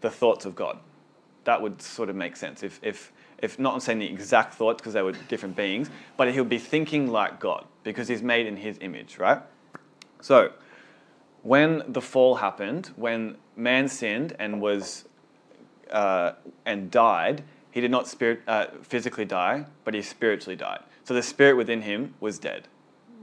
the 0.00 0.10
thoughts 0.10 0.44
of 0.44 0.54
God. 0.54 0.78
That 1.50 1.62
would 1.62 1.82
sort 1.82 2.08
of 2.08 2.14
make 2.14 2.36
sense. 2.36 2.62
If, 2.62 2.78
if, 2.80 3.10
if 3.38 3.58
not 3.58 3.82
saying 3.82 3.98
the 3.98 4.06
exact 4.06 4.54
thoughts 4.54 4.80
because 4.80 4.92
they 4.92 5.02
were 5.02 5.14
different 5.26 5.56
beings, 5.56 5.90
but 6.16 6.32
he'll 6.32 6.44
be 6.44 6.60
thinking 6.60 7.10
like 7.10 7.40
God 7.40 7.64
because 7.82 8.06
he's 8.06 8.22
made 8.22 8.46
in 8.46 8.56
his 8.56 8.78
image, 8.80 9.18
right? 9.18 9.42
So 10.20 10.52
when 11.42 11.82
the 11.88 12.00
fall 12.00 12.36
happened, 12.36 12.92
when 12.94 13.36
man 13.56 13.88
sinned 13.88 14.36
and 14.38 14.60
was 14.60 15.06
uh, 15.90 16.34
and 16.64 16.88
died, 16.88 17.42
he 17.72 17.80
did 17.80 17.90
not 17.90 18.06
spirit, 18.06 18.42
uh, 18.46 18.66
physically 18.82 19.24
die, 19.24 19.66
but 19.82 19.92
he 19.92 20.02
spiritually 20.02 20.54
died. 20.54 20.84
So 21.02 21.14
the 21.14 21.22
spirit 21.24 21.56
within 21.56 21.82
him 21.82 22.14
was 22.20 22.38
dead, 22.38 22.68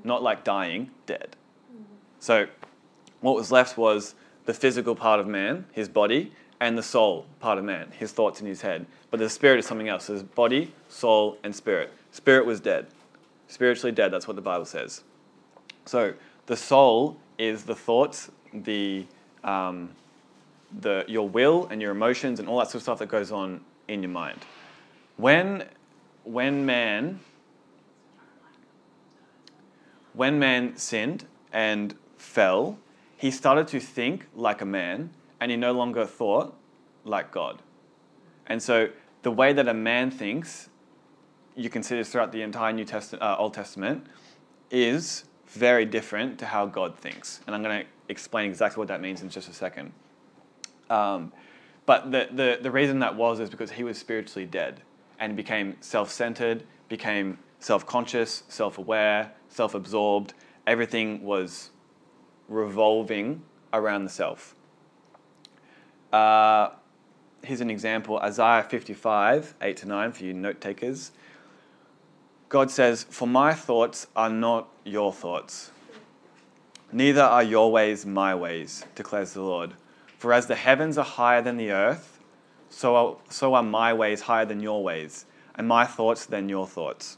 not 0.04 0.22
like 0.22 0.44
dying, 0.44 0.92
dead. 1.06 1.38
So 2.20 2.48
what 3.22 3.36
was 3.36 3.54
left 3.54 3.78
was 3.78 4.16
the 4.44 4.54
physical 4.54 4.96
part 4.96 5.22
of 5.22 5.28
man, 5.28 5.66
his 5.72 5.88
body, 5.88 6.34
and 6.60 6.78
the 6.78 6.84
soul 6.84 7.26
part 7.40 7.58
of 7.58 7.64
man, 7.64 7.92
his 7.92 8.12
thoughts 8.12 8.42
in 8.42 8.48
his 8.48 8.62
head. 8.62 8.86
But 9.12 9.20
the 9.20 9.30
spirit 9.30 9.60
is 9.60 9.66
something 9.66 9.88
else. 9.88 10.08
There's 10.08 10.24
body, 10.24 10.74
soul, 10.90 11.38
and 11.44 11.56
spirit. 11.56 11.94
Spirit 12.12 12.46
was 12.46 12.60
dead, 12.60 12.88
spiritually 13.48 13.92
dead. 13.92 14.12
That's 14.12 14.28
what 14.28 14.36
the 14.36 14.42
Bible 14.42 14.66
says. 14.66 15.04
So 15.86 16.14
the 16.48 16.58
soul 16.58 17.18
is 17.38 17.64
the 17.64 17.76
thoughts, 17.76 18.32
the 18.54 19.06
um, 19.44 19.92
the 20.82 21.06
your 21.08 21.28
will 21.30 21.68
and 21.70 21.82
your 21.82 21.92
emotions 21.92 22.40
and 22.40 22.50
all 22.50 22.60
that 22.60 22.68
sort 22.68 22.76
of 22.76 22.82
stuff 22.82 23.00
that 23.00 23.08
goes 23.08 23.32
on 23.32 23.62
in 23.88 24.02
your 24.04 24.12
mind. 24.12 24.40
When 25.16 25.66
when 26.24 26.66
man 26.66 27.20
when 30.14 30.40
man 30.40 30.76
sinned 30.76 31.26
and 31.54 31.96
fell, 32.18 32.78
he 33.16 33.32
started 33.32 33.68
to 33.70 33.80
think 33.80 34.28
like 34.36 34.62
a 34.62 34.66
man 34.66 35.12
and 35.40 35.52
he 35.52 35.58
no 35.58 35.72
longer 35.72 36.06
thought 36.06 36.56
like 37.04 37.32
God. 37.32 37.62
And 38.48 38.62
so 38.62 38.90
the 39.24 39.32
way 39.32 39.54
that 39.54 39.68
a 39.68 39.74
man 39.74 40.12
thinks, 40.12 40.70
you 41.56 41.70
can 41.70 41.84
see 41.84 41.96
this 41.96 42.10
throughout 42.10 42.32
the 42.32 42.42
entire 42.42 42.74
New 42.74 42.86
Testament, 42.86 43.24
uh, 43.24 43.36
Old 43.38 43.54
Testament, 43.54 44.06
is 44.72 45.26
very 45.48 45.86
different 45.86 46.40
to 46.40 46.46
how 46.46 46.66
God 46.66 46.98
thinks. 46.98 47.42
And 47.46 47.56
I'm 47.56 47.64
going 47.64 47.82
to 47.82 47.88
explain 48.10 48.50
exactly 48.50 48.80
what 48.80 48.88
that 48.90 49.02
means 49.02 49.22
in 49.22 49.30
just 49.30 49.50
a 49.50 49.54
second. 49.54 49.92
Um, 50.90 51.32
but 51.86 52.12
the, 52.12 52.28
the, 52.32 52.60
the 52.62 52.72
reason 52.72 53.00
that 53.00 53.16
was 53.16 53.40
is 53.40 53.50
because 53.50 53.72
he 53.72 53.84
was 53.84 53.98
spiritually 53.98 54.46
dead 54.46 54.82
and 55.20 55.36
became 55.36 55.78
self 55.80 56.12
centered, 56.12 56.64
became 56.90 57.40
self 57.60 57.86
conscious, 57.86 58.44
self 58.50 58.78
aware, 58.78 59.32
self 59.50 59.74
absorbed. 59.74 60.34
Everything 60.66 61.24
was 61.24 61.72
revolving 62.50 63.42
around 63.74 64.04
the 64.04 64.10
self. 64.10 64.56
Uh, 66.12 66.70
here's 67.44 67.62
an 67.62 67.70
example 67.70 68.18
Isaiah 68.20 68.64
55, 68.64 69.56
8 69.62 69.78
to 69.78 69.88
9, 69.88 70.12
for 70.12 70.24
you 70.24 70.34
note 70.34 70.62
takers. 70.62 71.12
God 72.50 72.72
says, 72.72 73.06
For 73.10 73.28
my 73.28 73.54
thoughts 73.54 74.08
are 74.16 74.30
not 74.30 74.70
your 74.86 75.12
thoughts, 75.12 75.72
neither 76.92 77.22
are 77.22 77.44
your 77.44 77.72
ways 77.72 78.06
my 78.06 78.34
ways, 78.34 78.86
declares 78.96 79.34
the 79.34 79.42
Lord. 79.42 79.74
For 80.18 80.34
as 80.34 80.48
the 80.48 80.56
heavens 80.56 80.98
are 80.98 81.06
higher 81.06 81.42
than 81.42 81.58
the 81.58 81.72
earth, 81.72 82.20
so 82.70 82.96
are, 82.96 83.18
so 83.30 83.54
are 83.54 83.64
my 83.64 83.94
ways 83.94 84.22
higher 84.22 84.46
than 84.46 84.62
your 84.62 84.84
ways, 84.84 85.26
and 85.56 85.68
my 85.68 85.86
thoughts 85.86 86.26
than 86.26 86.50
your 86.50 86.66
thoughts. 86.66 87.18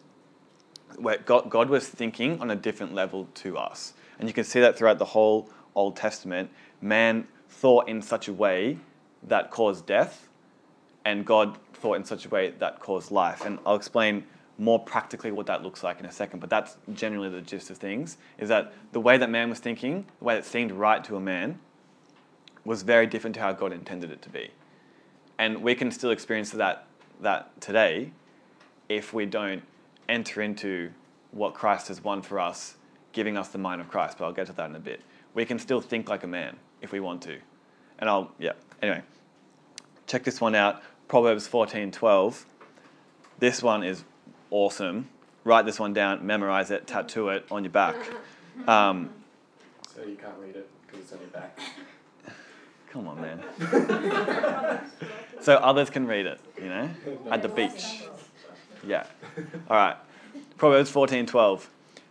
Where 0.98 1.18
God, 1.18 1.50
God 1.50 1.70
was 1.70 1.88
thinking 1.88 2.42
on 2.42 2.50
a 2.50 2.56
different 2.56 2.94
level 2.94 3.28
to 3.36 3.58
us. 3.58 3.94
And 4.18 4.28
you 4.28 4.34
can 4.34 4.44
see 4.44 4.60
that 4.60 4.78
throughout 4.78 4.98
the 4.98 5.06
whole 5.06 5.50
Old 5.76 5.96
Testament. 5.96 6.50
Man 6.82 7.28
thought 7.60 7.90
in 7.90 8.02
such 8.02 8.30
a 8.30 8.34
way 8.34 8.78
that 9.24 9.52
caused 9.52 9.86
death, 9.86 10.30
and 11.04 11.26
God 11.26 11.58
thought 11.74 11.96
in 11.96 12.06
such 12.06 12.26
a 12.26 12.30
way 12.30 12.52
that 12.60 12.80
caused 12.80 13.12
life. 13.12 13.46
And 13.46 13.60
I'll 13.66 13.76
explain 13.76 14.24
more 14.58 14.80
practically 14.80 15.32
what 15.32 15.46
that 15.48 15.62
looks 15.62 15.84
like 15.84 16.00
in 16.00 16.06
a 16.06 16.12
second, 16.12 16.40
but 16.40 16.50
that's 16.50 16.78
generally 16.94 17.30
the 17.30 17.42
gist 17.42 17.70
of 17.70 17.78
things 17.78 18.18
is 18.38 18.50
that 18.50 18.74
the 18.92 19.00
way 19.00 19.18
that 19.18 19.30
man 19.30 19.50
was 19.50 19.60
thinking, 19.60 20.06
the 20.20 20.26
way 20.26 20.36
that 20.36 20.46
seemed 20.46 20.72
right 20.72 21.04
to 21.04 21.16
a 21.16 21.20
man, 21.20 21.60
was 22.66 22.84
very 22.84 23.08
different 23.08 23.34
to 23.36 23.42
how 23.42 23.52
God 23.52 23.74
intended 23.74 24.12
it 24.12 24.22
to 24.22 24.30
be. 24.30 24.52
And 25.38 25.62
we 25.62 25.76
can 25.76 25.92
still 25.92 26.12
experience 26.12 26.52
that, 26.52 26.88
that 27.22 27.60
today 27.62 28.12
if 28.90 29.14
we 29.14 29.26
don't 29.26 29.64
enter 30.10 30.42
into 30.42 30.92
what 31.32 31.54
Christ 31.54 31.88
has 31.88 32.04
won 32.04 32.22
for 32.22 32.40
us, 32.40 32.76
giving 33.14 33.38
us 33.38 33.50
the 33.50 33.58
mind 33.58 33.80
of 33.82 33.90
Christ. 33.90 34.18
But 34.18 34.26
I'll 34.26 34.34
get 34.34 34.48
to 34.48 34.54
that 34.54 34.70
in 34.70 34.76
a 34.76 34.80
bit. 34.80 35.02
We 35.34 35.46
can 35.46 35.60
still 35.60 35.80
think 35.80 36.10
like 36.10 36.24
a 36.24 36.28
man 36.28 36.58
if 36.82 36.92
we 36.92 37.00
want 37.00 37.22
to. 37.24 37.38
And 38.00 38.10
I'll, 38.10 38.32
yeah, 38.40 38.54
anyway. 38.82 39.04
Check 40.08 40.24
this 40.24 40.42
one 40.42 40.56
out 40.56 40.82
Proverbs 41.08 41.48
14 41.48 41.92
12. 41.92 42.46
This 43.40 43.62
one 43.62 43.84
is 43.84 44.04
awesome. 44.50 45.10
Write 45.44 45.66
this 45.66 45.80
one 45.80 45.94
down, 45.94 46.26
memorize 46.26 46.72
it, 46.72 46.88
tattoo 46.88 47.30
it 47.30 47.46
on 47.52 47.64
your 47.64 47.72
back. 47.72 47.96
Um, 48.68 49.10
So 49.96 50.04
you 50.04 50.18
can't 50.18 50.34
read 50.38 50.58
it 50.58 50.70
because 50.86 51.04
it's 51.04 51.14
on 51.14 51.20
your 51.22 51.30
back. 51.30 51.58
Come 52.92 53.08
on, 53.08 53.22
man. 53.22 54.82
so 55.40 55.56
others 55.56 55.90
can 55.90 56.06
read 56.06 56.26
it, 56.26 56.42
you 56.58 56.68
know, 56.68 56.90
at 57.32 57.42
the 57.42 57.48
beach. 57.48 58.04
Yeah. 58.86 59.06
All 59.70 59.78
right. 59.78 59.96
Proverbs 60.58 60.92
14:12. 60.92 61.68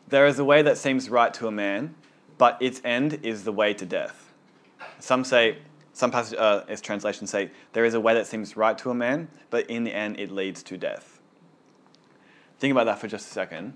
There 0.08 0.26
is 0.26 0.38
a 0.38 0.44
way 0.44 0.62
that 0.62 0.78
seems 0.78 1.10
right 1.10 1.34
to 1.34 1.48
a 1.48 1.50
man, 1.50 1.94
but 2.38 2.56
its 2.60 2.80
end 2.82 3.20
is 3.22 3.44
the 3.44 3.52
way 3.52 3.74
to 3.74 3.84
death. 3.84 4.32
Some 5.00 5.22
say, 5.22 5.58
some 5.98 6.12
passage, 6.12 6.38
uh, 6.38 6.62
its 6.68 6.80
translations 6.80 7.28
say, 7.28 7.50
there 7.72 7.84
is 7.84 7.94
a 7.94 8.00
way 8.00 8.14
that 8.14 8.24
seems 8.24 8.56
right 8.56 8.78
to 8.78 8.90
a 8.90 8.94
man, 8.94 9.26
but 9.50 9.68
in 9.68 9.82
the 9.82 9.92
end 9.92 10.20
it 10.20 10.30
leads 10.30 10.62
to 10.62 10.78
death. 10.78 11.20
Think 12.60 12.70
about 12.70 12.84
that 12.84 13.00
for 13.00 13.08
just 13.08 13.28
a 13.28 13.32
second. 13.32 13.72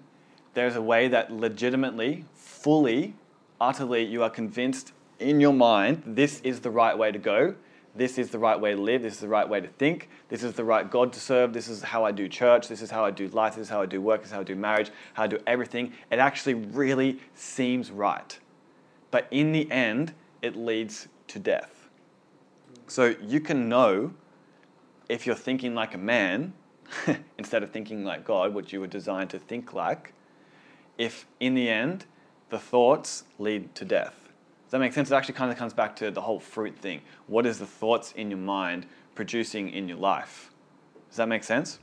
There's 0.54 0.76
a 0.76 0.82
way 0.82 1.08
that 1.08 1.32
legitimately, 1.32 2.24
fully, 2.36 3.14
utterly, 3.60 4.04
you 4.04 4.22
are 4.22 4.30
convinced 4.30 4.92
in 5.18 5.40
your 5.40 5.52
mind 5.52 6.04
this 6.06 6.40
is 6.42 6.60
the 6.60 6.70
right 6.70 6.96
way 6.96 7.10
to 7.10 7.18
go. 7.18 7.56
This 7.96 8.18
is 8.18 8.30
the 8.30 8.38
right 8.38 8.58
way 8.58 8.76
to 8.76 8.80
live. 8.80 9.02
This 9.02 9.14
is 9.14 9.20
the 9.20 9.28
right 9.28 9.48
way 9.48 9.60
to 9.60 9.66
think. 9.66 10.08
This 10.28 10.44
is 10.44 10.54
the 10.54 10.64
right 10.64 10.88
God 10.88 11.12
to 11.14 11.20
serve. 11.20 11.52
This 11.52 11.66
is 11.66 11.82
how 11.82 12.04
I 12.04 12.12
do 12.12 12.28
church. 12.28 12.68
This 12.68 12.82
is 12.82 12.90
how 12.92 13.04
I 13.04 13.10
do 13.10 13.26
life. 13.30 13.56
This 13.56 13.62
is 13.62 13.68
how 13.68 13.82
I 13.82 13.86
do 13.86 14.00
work. 14.00 14.20
This 14.20 14.28
is 14.28 14.32
how 14.32 14.40
I 14.40 14.44
do 14.44 14.54
marriage. 14.54 14.92
How 15.14 15.24
I 15.24 15.26
do 15.26 15.40
everything. 15.44 15.92
It 16.12 16.20
actually 16.20 16.54
really 16.54 17.18
seems 17.34 17.90
right. 17.90 18.38
But 19.10 19.26
in 19.32 19.50
the 19.50 19.68
end, 19.72 20.14
it 20.40 20.54
leads 20.54 21.08
to 21.26 21.40
death. 21.40 21.71
So 22.92 23.14
you 23.26 23.40
can 23.40 23.70
know 23.70 24.12
if 25.08 25.26
you're 25.26 25.34
thinking 25.34 25.74
like 25.74 25.94
a 25.94 25.98
man 25.98 26.52
instead 27.38 27.62
of 27.62 27.70
thinking 27.70 28.04
like 28.04 28.22
God, 28.22 28.52
which 28.52 28.70
you 28.70 28.80
were 28.80 28.86
designed 28.86 29.30
to 29.30 29.38
think 29.38 29.72
like, 29.72 30.12
if 30.98 31.24
in 31.40 31.54
the 31.54 31.70
end 31.70 32.04
the 32.50 32.58
thoughts 32.58 33.24
lead 33.38 33.74
to 33.76 33.86
death. 33.86 34.28
Does 34.64 34.72
that 34.72 34.78
make 34.78 34.92
sense? 34.92 35.10
It 35.10 35.14
actually 35.14 35.36
kind 35.36 35.50
of 35.50 35.56
comes 35.56 35.72
back 35.72 35.96
to 35.96 36.10
the 36.10 36.20
whole 36.20 36.38
fruit 36.38 36.78
thing. 36.78 37.00
What 37.28 37.46
is 37.46 37.58
the 37.58 37.64
thoughts 37.64 38.12
in 38.12 38.28
your 38.30 38.38
mind 38.38 38.84
producing 39.14 39.70
in 39.70 39.88
your 39.88 39.96
life? 39.96 40.50
Does 41.08 41.16
that 41.16 41.28
make 41.28 41.44
sense? 41.44 41.78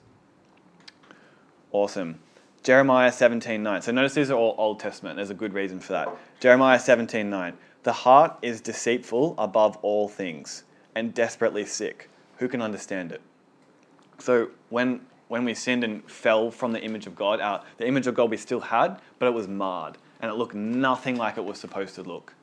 Awesome. 1.72 2.20
Jeremiah 2.62 3.10
17:9. 3.12 3.82
So 3.82 3.92
notice 3.92 4.14
these 4.14 4.30
are 4.30 4.38
all 4.38 4.54
Old 4.60 4.80
Testament. 4.80 5.16
There's 5.16 5.32
a 5.32 5.34
good 5.34 5.56
reason 5.56 5.80
for 5.80 5.94
that. 5.94 6.16
Jeremiah 6.40 6.78
17:9. 6.78 7.58
The 7.82 7.94
heart 7.94 8.38
is 8.44 8.62
deceitful 8.62 9.34
above 9.40 9.76
all 9.78 10.08
things 10.08 10.66
and 11.00 11.14
desperately 11.14 11.66
sick. 11.66 12.10
Who 12.38 12.48
can 12.48 12.62
understand 12.62 13.12
it? 13.12 13.22
So 14.20 14.50
when 14.70 15.02
when 15.30 15.46
we 15.46 15.54
sinned 15.54 15.84
and 15.84 16.04
fell 16.10 16.50
from 16.50 16.74
the 16.74 16.82
image 16.82 17.06
of 17.06 17.16
God, 17.16 17.40
our, 17.40 17.64
the 17.78 17.88
image 17.88 18.08
of 18.08 18.16
God 18.16 18.32
we 18.32 18.38
still 18.38 18.62
had, 18.62 19.00
but 19.20 19.28
it 19.28 19.34
was 19.34 19.48
marred 19.48 19.96
and 20.20 20.30
it 20.30 20.36
looked 20.36 20.56
nothing 20.56 21.16
like 21.18 21.38
it 21.38 21.46
was 21.46 21.60
supposed 21.60 21.96
to 21.96 22.04
look. 22.04 22.34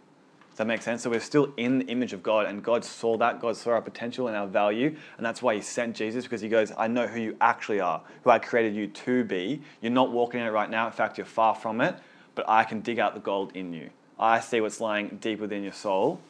Does 0.50 0.58
that 0.58 0.68
make 0.68 0.80
sense? 0.80 1.02
So 1.02 1.10
we're 1.10 1.20
still 1.20 1.52
in 1.58 1.80
the 1.80 1.84
image 1.86 2.14
of 2.14 2.22
God, 2.22 2.46
and 2.46 2.62
God 2.62 2.82
saw 2.82 3.18
that. 3.18 3.42
God 3.42 3.58
saw 3.58 3.72
our 3.72 3.82
potential 3.82 4.28
and 4.28 4.36
our 4.36 4.46
value, 4.46 4.96
and 5.18 5.26
that's 5.26 5.42
why 5.42 5.54
He 5.54 5.60
sent 5.60 5.94
Jesus 5.94 6.24
because 6.24 6.40
He 6.40 6.48
goes, 6.48 6.72
I 6.78 6.88
know 6.88 7.06
who 7.06 7.20
you 7.20 7.36
actually 7.42 7.80
are, 7.80 8.00
who 8.24 8.30
I 8.30 8.38
created 8.38 8.74
you 8.74 8.86
to 8.86 9.22
be. 9.24 9.60
You're 9.82 9.92
not 9.92 10.12
walking 10.12 10.40
in 10.40 10.46
it 10.46 10.50
right 10.50 10.70
now. 10.70 10.86
In 10.86 10.92
fact, 10.92 11.18
you're 11.18 11.26
far 11.26 11.54
from 11.54 11.82
it, 11.82 11.96
but 12.34 12.48
I 12.48 12.64
can 12.64 12.80
dig 12.80 12.98
out 12.98 13.12
the 13.12 13.20
gold 13.20 13.54
in 13.54 13.74
you. 13.74 13.90
I 14.18 14.40
see 14.40 14.62
what's 14.62 14.80
lying 14.80 15.18
deep 15.20 15.40
within 15.40 15.62
your 15.62 15.74
soul, 15.74 16.20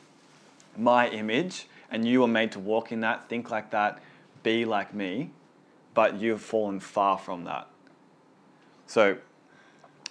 my 0.76 1.09
image, 1.09 1.68
and 1.97 2.07
you 2.07 2.21
were 2.21 2.29
made 2.29 2.53
to 2.53 2.59
walk 2.59 2.93
in 2.93 3.00
that, 3.00 3.26
think 3.26 3.50
like 3.50 3.71
that, 3.71 4.03
be 4.43 4.67
like 4.67 4.93
me, 4.93 5.31
but 5.95 6.21
you've 6.21 6.43
fallen 6.43 6.79
far 6.79 7.17
from 7.17 7.45
that. 7.45 7.69
So, 8.87 9.17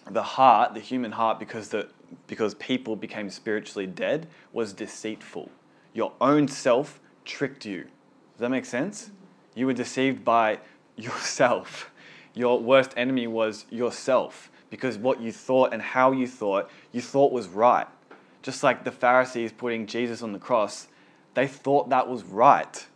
the 0.10 0.24
heart, 0.24 0.74
the 0.74 0.80
human 0.80 1.12
heart, 1.12 1.38
because 1.38 1.70
the 1.70 1.88
because 2.25 2.56
people 2.56 2.96
became 2.96 3.30
spiritually 3.30 3.86
dead, 3.86 4.25
was 4.51 4.74
deceitful. 4.74 5.51
Your 5.94 6.12
own 6.20 6.48
self 6.48 7.00
tricked 7.24 7.68
you. 7.68 7.84
Does 7.84 8.39
that 8.39 8.50
make 8.50 8.65
sense? 8.65 9.04
Mm-hmm. 9.04 9.60
You 9.60 9.65
were 9.68 9.74
deceived 9.74 10.25
by 10.25 10.58
yourself. 10.98 11.92
Your 12.34 12.60
worst 12.60 12.96
enemy 12.98 13.27
was 13.27 13.68
yourself 13.70 14.50
because 14.72 14.98
what 14.98 15.22
you 15.22 15.32
thought 15.32 15.72
and 15.72 15.84
how 15.84 16.13
you 16.13 16.25
thought, 16.25 16.68
you 16.92 17.01
thought 17.01 17.32
was 17.32 17.48
right. 17.48 17.88
Just 18.42 18.63
like 18.63 18.84
the 18.84 18.92
Pharisees 18.92 19.51
putting 19.51 19.86
Jesus 19.86 20.24
on 20.24 20.34
the 20.34 20.39
cross, 20.39 20.88
they 21.36 21.48
thought 21.48 21.89
that 21.89 22.08
was 22.10 22.24
right. 22.24 22.88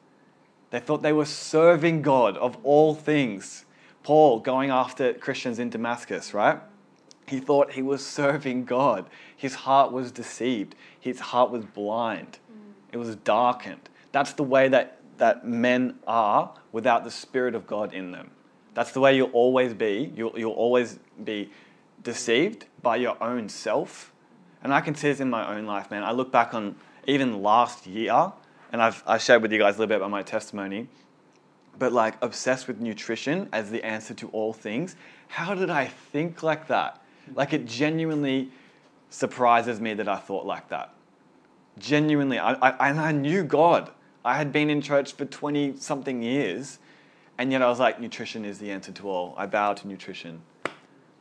They 0.72 0.80
thought 0.80 1.02
they 1.02 1.14
were 1.14 1.26
serving 1.26 2.02
God 2.02 2.38
of 2.38 2.58
all 2.64 2.96
things. 2.96 3.66
Paul 4.04 4.40
going 4.40 4.70
after 4.70 5.14
Christians 5.14 5.60
in 5.60 5.70
Damascus, 5.70 6.34
right? 6.34 6.60
He 7.28 7.40
thought 7.40 7.74
he 7.74 7.82
was 7.82 8.06
serving 8.06 8.66
God. 8.66 9.06
His 9.36 9.54
heart 9.56 9.92
was 9.92 10.12
deceived. 10.12 10.76
His 11.00 11.20
heart 11.20 11.52
was 11.52 11.66
blind. 11.66 12.40
It 12.92 12.98
was 12.98 13.16
darkened. 13.18 13.90
That's 14.12 14.34
the 14.34 14.44
way 14.44 14.68
that, 14.70 15.00
that 15.18 15.46
men 15.46 16.00
are 16.08 16.54
without 16.72 17.04
the 17.04 17.12
Spirit 17.12 17.54
of 17.54 17.68
God 17.68 17.94
in 17.94 18.12
them. 18.12 18.32
That's 18.74 18.92
the 18.92 19.00
way 19.00 19.16
you'll 19.16 19.32
always 19.32 19.74
be. 19.74 20.12
You'll, 20.16 20.38
you'll 20.40 20.54
always 20.54 21.00
be 21.24 21.52
deceived 22.04 22.66
by 22.82 22.96
your 22.96 23.22
own 23.22 23.50
self. 23.50 24.12
And 24.64 24.74
I 24.74 24.82
can 24.82 24.96
see 24.96 25.10
this 25.10 25.20
in 25.20 25.30
my 25.30 25.56
own 25.56 25.66
life, 25.66 25.92
man. 25.92 26.04
I 26.04 26.12
look 26.12 26.32
back 26.32 26.54
on 26.54 26.76
even 27.10 27.42
last 27.42 27.88
year, 27.88 28.32
and 28.72 28.82
I've 28.82 29.04
I 29.06 29.18
shared 29.18 29.42
with 29.42 29.52
you 29.52 29.60
guys 29.60 29.76
a 29.76 29.80
little 29.80 29.90
bit 29.90 29.98
about 29.98 30.12
my 30.12 30.24
testimony, 30.24 30.88
but 31.78 31.92
like 31.92 32.16
obsessed 32.22 32.68
with 32.68 32.80
nutrition 32.80 33.50
as 33.52 33.72
the 33.72 33.84
answer 33.84 34.14
to 34.16 34.28
all 34.30 34.54
things. 34.54 34.96
How 35.28 35.56
did 35.56 35.70
I 35.70 35.86
think 35.86 36.44
like 36.44 36.68
that? 36.68 37.02
Like 37.36 37.54
it 37.54 37.66
genuinely 37.66 38.52
surprises 39.10 39.80
me 39.82 39.94
that 39.96 40.08
I 40.08 40.18
thought 40.18 40.46
like 40.46 40.70
that. 40.70 40.94
Genuinely, 41.78 42.38
I, 42.38 42.54
I, 42.54 42.90
and 42.90 43.00
I 43.00 43.12
knew 43.12 43.44
God. 43.44 43.92
I 44.24 44.36
had 44.36 44.52
been 44.52 44.70
in 44.70 44.82
church 44.82 45.14
for 45.14 45.26
20 45.26 45.78
something 45.78 46.22
years, 46.22 46.80
and 47.38 47.52
yet 47.52 47.62
I 47.62 47.70
was 47.70 47.80
like, 47.80 48.02
nutrition 48.02 48.44
is 48.44 48.60
the 48.60 48.70
answer 48.70 48.92
to 48.92 49.10
all. 49.10 49.34
I 49.38 49.46
bow 49.46 49.74
to 49.74 49.88
nutrition. 49.88 50.42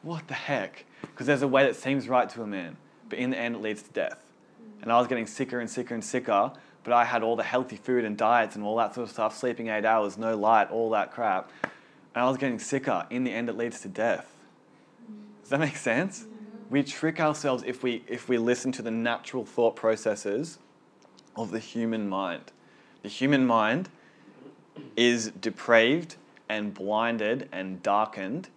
What 0.02 0.26
the 0.26 0.34
heck? 0.34 0.84
Because 1.00 1.26
there's 1.26 1.42
a 1.42 1.48
way 1.48 1.64
that 1.64 1.76
seems 1.76 2.08
right 2.08 2.28
to 2.30 2.42
a 2.42 2.46
man, 2.46 2.76
but 3.08 3.18
in 3.18 3.30
the 3.30 3.38
end 3.38 3.54
it 3.54 3.62
leads 3.62 3.82
to 3.82 3.90
death. 3.90 4.27
And 4.82 4.92
I 4.92 4.98
was 4.98 5.06
getting 5.06 5.26
sicker 5.26 5.60
and 5.60 5.68
sicker 5.68 5.94
and 5.94 6.04
sicker, 6.04 6.52
but 6.84 6.92
I 6.92 7.04
had 7.04 7.22
all 7.22 7.36
the 7.36 7.42
healthy 7.42 7.76
food 7.76 8.04
and 8.04 8.16
diets 8.16 8.56
and 8.56 8.64
all 8.64 8.76
that 8.76 8.94
sort 8.94 9.08
of 9.08 9.12
stuff, 9.12 9.36
sleeping 9.36 9.68
eight 9.68 9.84
hours, 9.84 10.16
no 10.16 10.36
light, 10.36 10.70
all 10.70 10.90
that 10.90 11.12
crap. 11.12 11.50
And 11.62 12.24
I 12.24 12.28
was 12.28 12.36
getting 12.36 12.58
sicker. 12.58 13.06
In 13.10 13.24
the 13.24 13.32
end, 13.32 13.48
it 13.48 13.56
leads 13.56 13.80
to 13.80 13.88
death. 13.88 14.34
Does 15.42 15.50
that 15.50 15.60
make 15.60 15.76
sense? 15.76 16.26
We 16.70 16.82
trick 16.82 17.20
ourselves 17.20 17.62
if 17.66 17.82
we, 17.82 18.04
if 18.06 18.28
we 18.28 18.38
listen 18.38 18.72
to 18.72 18.82
the 18.82 18.90
natural 18.90 19.44
thought 19.44 19.76
processes 19.76 20.58
of 21.36 21.50
the 21.50 21.58
human 21.58 22.08
mind. 22.08 22.52
The 23.02 23.08
human 23.08 23.46
mind 23.46 23.88
is 24.96 25.30
depraved 25.30 26.16
and 26.48 26.74
blinded 26.74 27.48
and 27.52 27.82
darkened, 27.82 28.48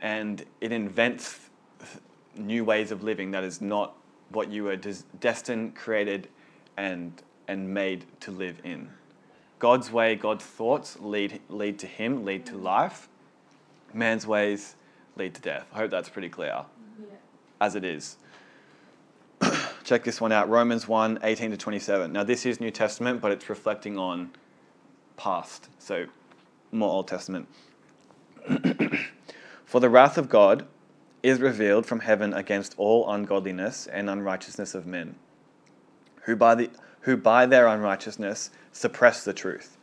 and 0.00 0.44
it 0.60 0.72
invents 0.72 1.40
new 2.36 2.64
ways 2.64 2.90
of 2.90 3.02
living 3.02 3.30
that 3.30 3.44
is 3.44 3.60
not 3.60 3.95
what 4.30 4.50
you 4.50 4.64
were 4.64 4.76
des- 4.76 5.04
destined, 5.20 5.74
created, 5.74 6.28
and, 6.76 7.22
and 7.48 7.72
made 7.72 8.04
to 8.20 8.30
live 8.30 8.60
in. 8.64 8.90
God's 9.58 9.90
way, 9.90 10.14
God's 10.16 10.44
thoughts 10.44 10.98
lead, 11.00 11.40
lead 11.48 11.78
to 11.78 11.86
Him, 11.86 12.24
lead 12.24 12.44
to 12.46 12.56
life. 12.56 13.08
Man's 13.94 14.26
ways 14.26 14.74
lead 15.16 15.34
to 15.34 15.40
death. 15.40 15.66
I 15.72 15.78
hope 15.78 15.90
that's 15.90 16.08
pretty 16.10 16.28
clear, 16.28 16.64
Yeah. 17.00 17.06
as 17.60 17.74
it 17.74 17.84
is. 17.84 18.16
Check 19.84 20.04
this 20.04 20.20
one 20.20 20.32
out 20.32 20.48
Romans 20.48 20.86
1 20.86 21.20
18 21.22 21.52
to 21.52 21.56
27. 21.56 22.12
Now, 22.12 22.24
this 22.24 22.44
is 22.44 22.60
New 22.60 22.70
Testament, 22.70 23.20
but 23.20 23.32
it's 23.32 23.48
reflecting 23.48 23.96
on 23.96 24.30
past, 25.16 25.68
so 25.78 26.06
more 26.72 26.90
Old 26.90 27.08
Testament. 27.08 27.48
For 29.64 29.80
the 29.80 29.88
wrath 29.88 30.18
of 30.18 30.28
God 30.28 30.66
is 31.22 31.40
revealed 31.40 31.86
from 31.86 32.00
heaven 32.00 32.32
against 32.34 32.74
all 32.76 33.10
ungodliness 33.10 33.86
and 33.86 34.08
unrighteousness 34.08 34.74
of 34.74 34.86
men, 34.86 35.16
who 36.22 36.36
by, 36.36 36.54
the, 36.54 36.70
who 37.00 37.16
by 37.16 37.46
their 37.46 37.66
unrighteousness 37.66 38.50
suppress 38.72 39.24
the 39.24 39.32
truth. 39.32 39.76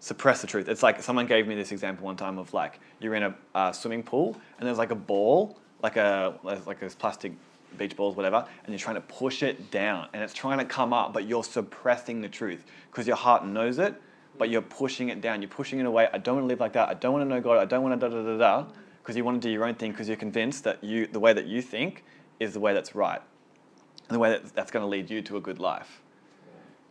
Suppress 0.00 0.40
the 0.40 0.46
truth. 0.46 0.68
It's 0.68 0.82
like 0.82 1.02
someone 1.02 1.26
gave 1.26 1.46
me 1.46 1.54
this 1.54 1.72
example 1.72 2.04
one 2.04 2.16
time 2.16 2.38
of 2.38 2.54
like 2.54 2.78
you're 3.00 3.14
in 3.14 3.24
a 3.24 3.34
uh, 3.54 3.72
swimming 3.72 4.02
pool 4.02 4.36
and 4.58 4.66
there's 4.66 4.78
like 4.78 4.92
a 4.92 4.96
ball, 4.96 5.58
like 5.82 5.96
a 5.96 6.38
like 6.44 6.82
a 6.82 6.88
plastic 6.90 7.32
beach 7.76 7.96
balls, 7.96 8.16
whatever, 8.16 8.46
and 8.64 8.68
you're 8.68 8.78
trying 8.78 8.94
to 8.94 9.00
push 9.02 9.42
it 9.42 9.72
down 9.72 10.08
and 10.12 10.22
it's 10.22 10.32
trying 10.32 10.58
to 10.58 10.64
come 10.64 10.92
up, 10.92 11.12
but 11.12 11.26
you're 11.26 11.42
suppressing 11.44 12.20
the 12.20 12.28
truth 12.28 12.64
because 12.90 13.08
your 13.08 13.16
heart 13.16 13.44
knows 13.44 13.78
it, 13.78 14.00
but 14.38 14.50
you're 14.50 14.62
pushing 14.62 15.08
it 15.08 15.20
down. 15.20 15.42
You're 15.42 15.50
pushing 15.50 15.80
it 15.80 15.86
away. 15.86 16.08
I 16.12 16.18
don't 16.18 16.36
want 16.36 16.44
to 16.44 16.48
live 16.48 16.60
like 16.60 16.74
that. 16.74 16.88
I 16.88 16.94
don't 16.94 17.12
want 17.12 17.28
to 17.28 17.34
know 17.34 17.40
God. 17.40 17.58
I 17.58 17.64
don't 17.64 17.82
want 17.82 18.00
to 18.00 18.08
da 18.08 18.14
da 18.14 18.22
da 18.22 18.38
da 18.38 18.66
because 19.08 19.16
you 19.16 19.24
want 19.24 19.40
to 19.40 19.48
do 19.48 19.50
your 19.50 19.64
own 19.64 19.74
thing 19.74 19.90
because 19.90 20.06
you're 20.06 20.18
convinced 20.18 20.64
that 20.64 20.84
you 20.84 21.06
the 21.06 21.18
way 21.18 21.32
that 21.32 21.46
you 21.46 21.62
think 21.62 22.04
is 22.38 22.52
the 22.52 22.60
way 22.60 22.74
that's 22.74 22.94
right 22.94 23.22
and 24.06 24.14
the 24.14 24.18
way 24.18 24.28
that 24.28 24.54
that's 24.54 24.70
going 24.70 24.82
to 24.82 24.86
lead 24.86 25.08
you 25.08 25.22
to 25.22 25.38
a 25.38 25.40
good 25.40 25.58
life. 25.58 26.02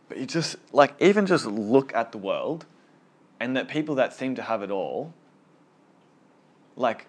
But 0.08 0.18
you 0.18 0.26
just 0.26 0.56
like 0.72 0.96
even 0.98 1.26
just 1.26 1.46
look 1.46 1.94
at 1.94 2.10
the 2.10 2.18
world 2.18 2.66
and 3.38 3.56
that 3.56 3.68
people 3.68 3.94
that 3.94 4.12
seem 4.12 4.34
to 4.34 4.42
have 4.42 4.64
it 4.64 4.70
all 4.72 5.14
like 6.74 7.06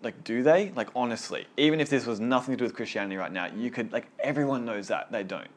like 0.00 0.22
do 0.22 0.44
they 0.44 0.70
like 0.76 0.90
honestly 0.94 1.48
even 1.56 1.80
if 1.80 1.88
this 1.88 2.06
was 2.06 2.20
nothing 2.20 2.52
to 2.52 2.56
do 2.56 2.64
with 2.64 2.74
christianity 2.74 3.16
right 3.16 3.32
now 3.32 3.46
you 3.56 3.70
could 3.70 3.92
like 3.92 4.06
everyone 4.20 4.64
knows 4.64 4.86
that 4.88 5.10
they 5.10 5.24
don't 5.24 5.50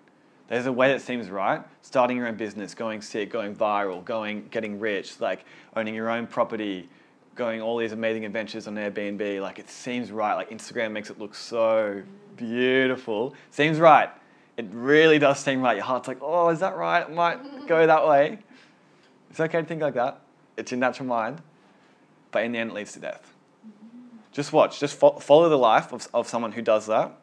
there's 0.48 0.66
a 0.66 0.72
way 0.72 0.92
that 0.92 1.02
seems 1.02 1.30
right 1.30 1.62
starting 1.82 2.18
your 2.18 2.28
own 2.28 2.36
business 2.36 2.74
going 2.74 3.02
sick 3.02 3.30
going 3.32 3.56
viral 3.56 4.04
going 4.04 4.48
getting 4.50 4.80
rich 4.80 5.20
like 5.20 5.46
owning 5.76 5.96
your 5.96 6.10
own 6.10 6.28
property 6.28 6.90
going 7.36 7.62
all 7.62 7.78
these 7.78 7.92
amazing 7.92 8.26
adventures 8.26 8.68
on 8.68 8.76
airbnb 8.76 9.42
like 9.42 9.60
it 9.60 9.70
seems 9.70 10.12
right. 10.12 10.36
Like 10.36 10.50
instagram 10.50 10.92
makes 10.92 11.10
it 11.10 11.20
look 11.20 11.36
so 11.36 12.04
beautiful. 12.36 13.34
Seems 13.52 13.80
right. 13.80 14.10
It 14.58 14.68
really 14.72 15.18
does 15.20 15.40
seem 15.40 15.62
right. 15.62 15.76
Your 15.76 15.86
heart's 15.86 16.08
like 16.08 16.20
oh 16.22 16.50
is 16.50 16.60
that 16.60 16.76
right? 16.76 17.02
It 17.02 17.12
might 17.12 17.68
go 17.68 17.88
that 17.88 18.08
way. 18.08 18.40
It's 19.30 19.40
okay 19.40 19.62
to 19.62 19.68
think 19.68 19.82
like 19.82 19.96
that. 19.96 20.22
It's 20.58 20.72
your 20.72 20.80
natural 20.80 21.08
mind. 21.08 21.42
But 22.32 22.44
in 22.44 22.52
the 22.52 22.60
end 22.60 22.72
it 22.72 22.74
leads 22.74 22.94
to 22.94 23.00
death. 23.00 23.34
Just 24.32 24.52
watch. 24.52 24.80
Just 24.80 24.98
fo- 24.98 25.20
follow 25.20 25.48
the 25.48 25.58
life 25.58 25.94
of, 25.94 26.08
of 26.14 26.28
someone 26.28 26.52
who 26.52 26.62
does 26.62 26.88
that. 26.88 27.16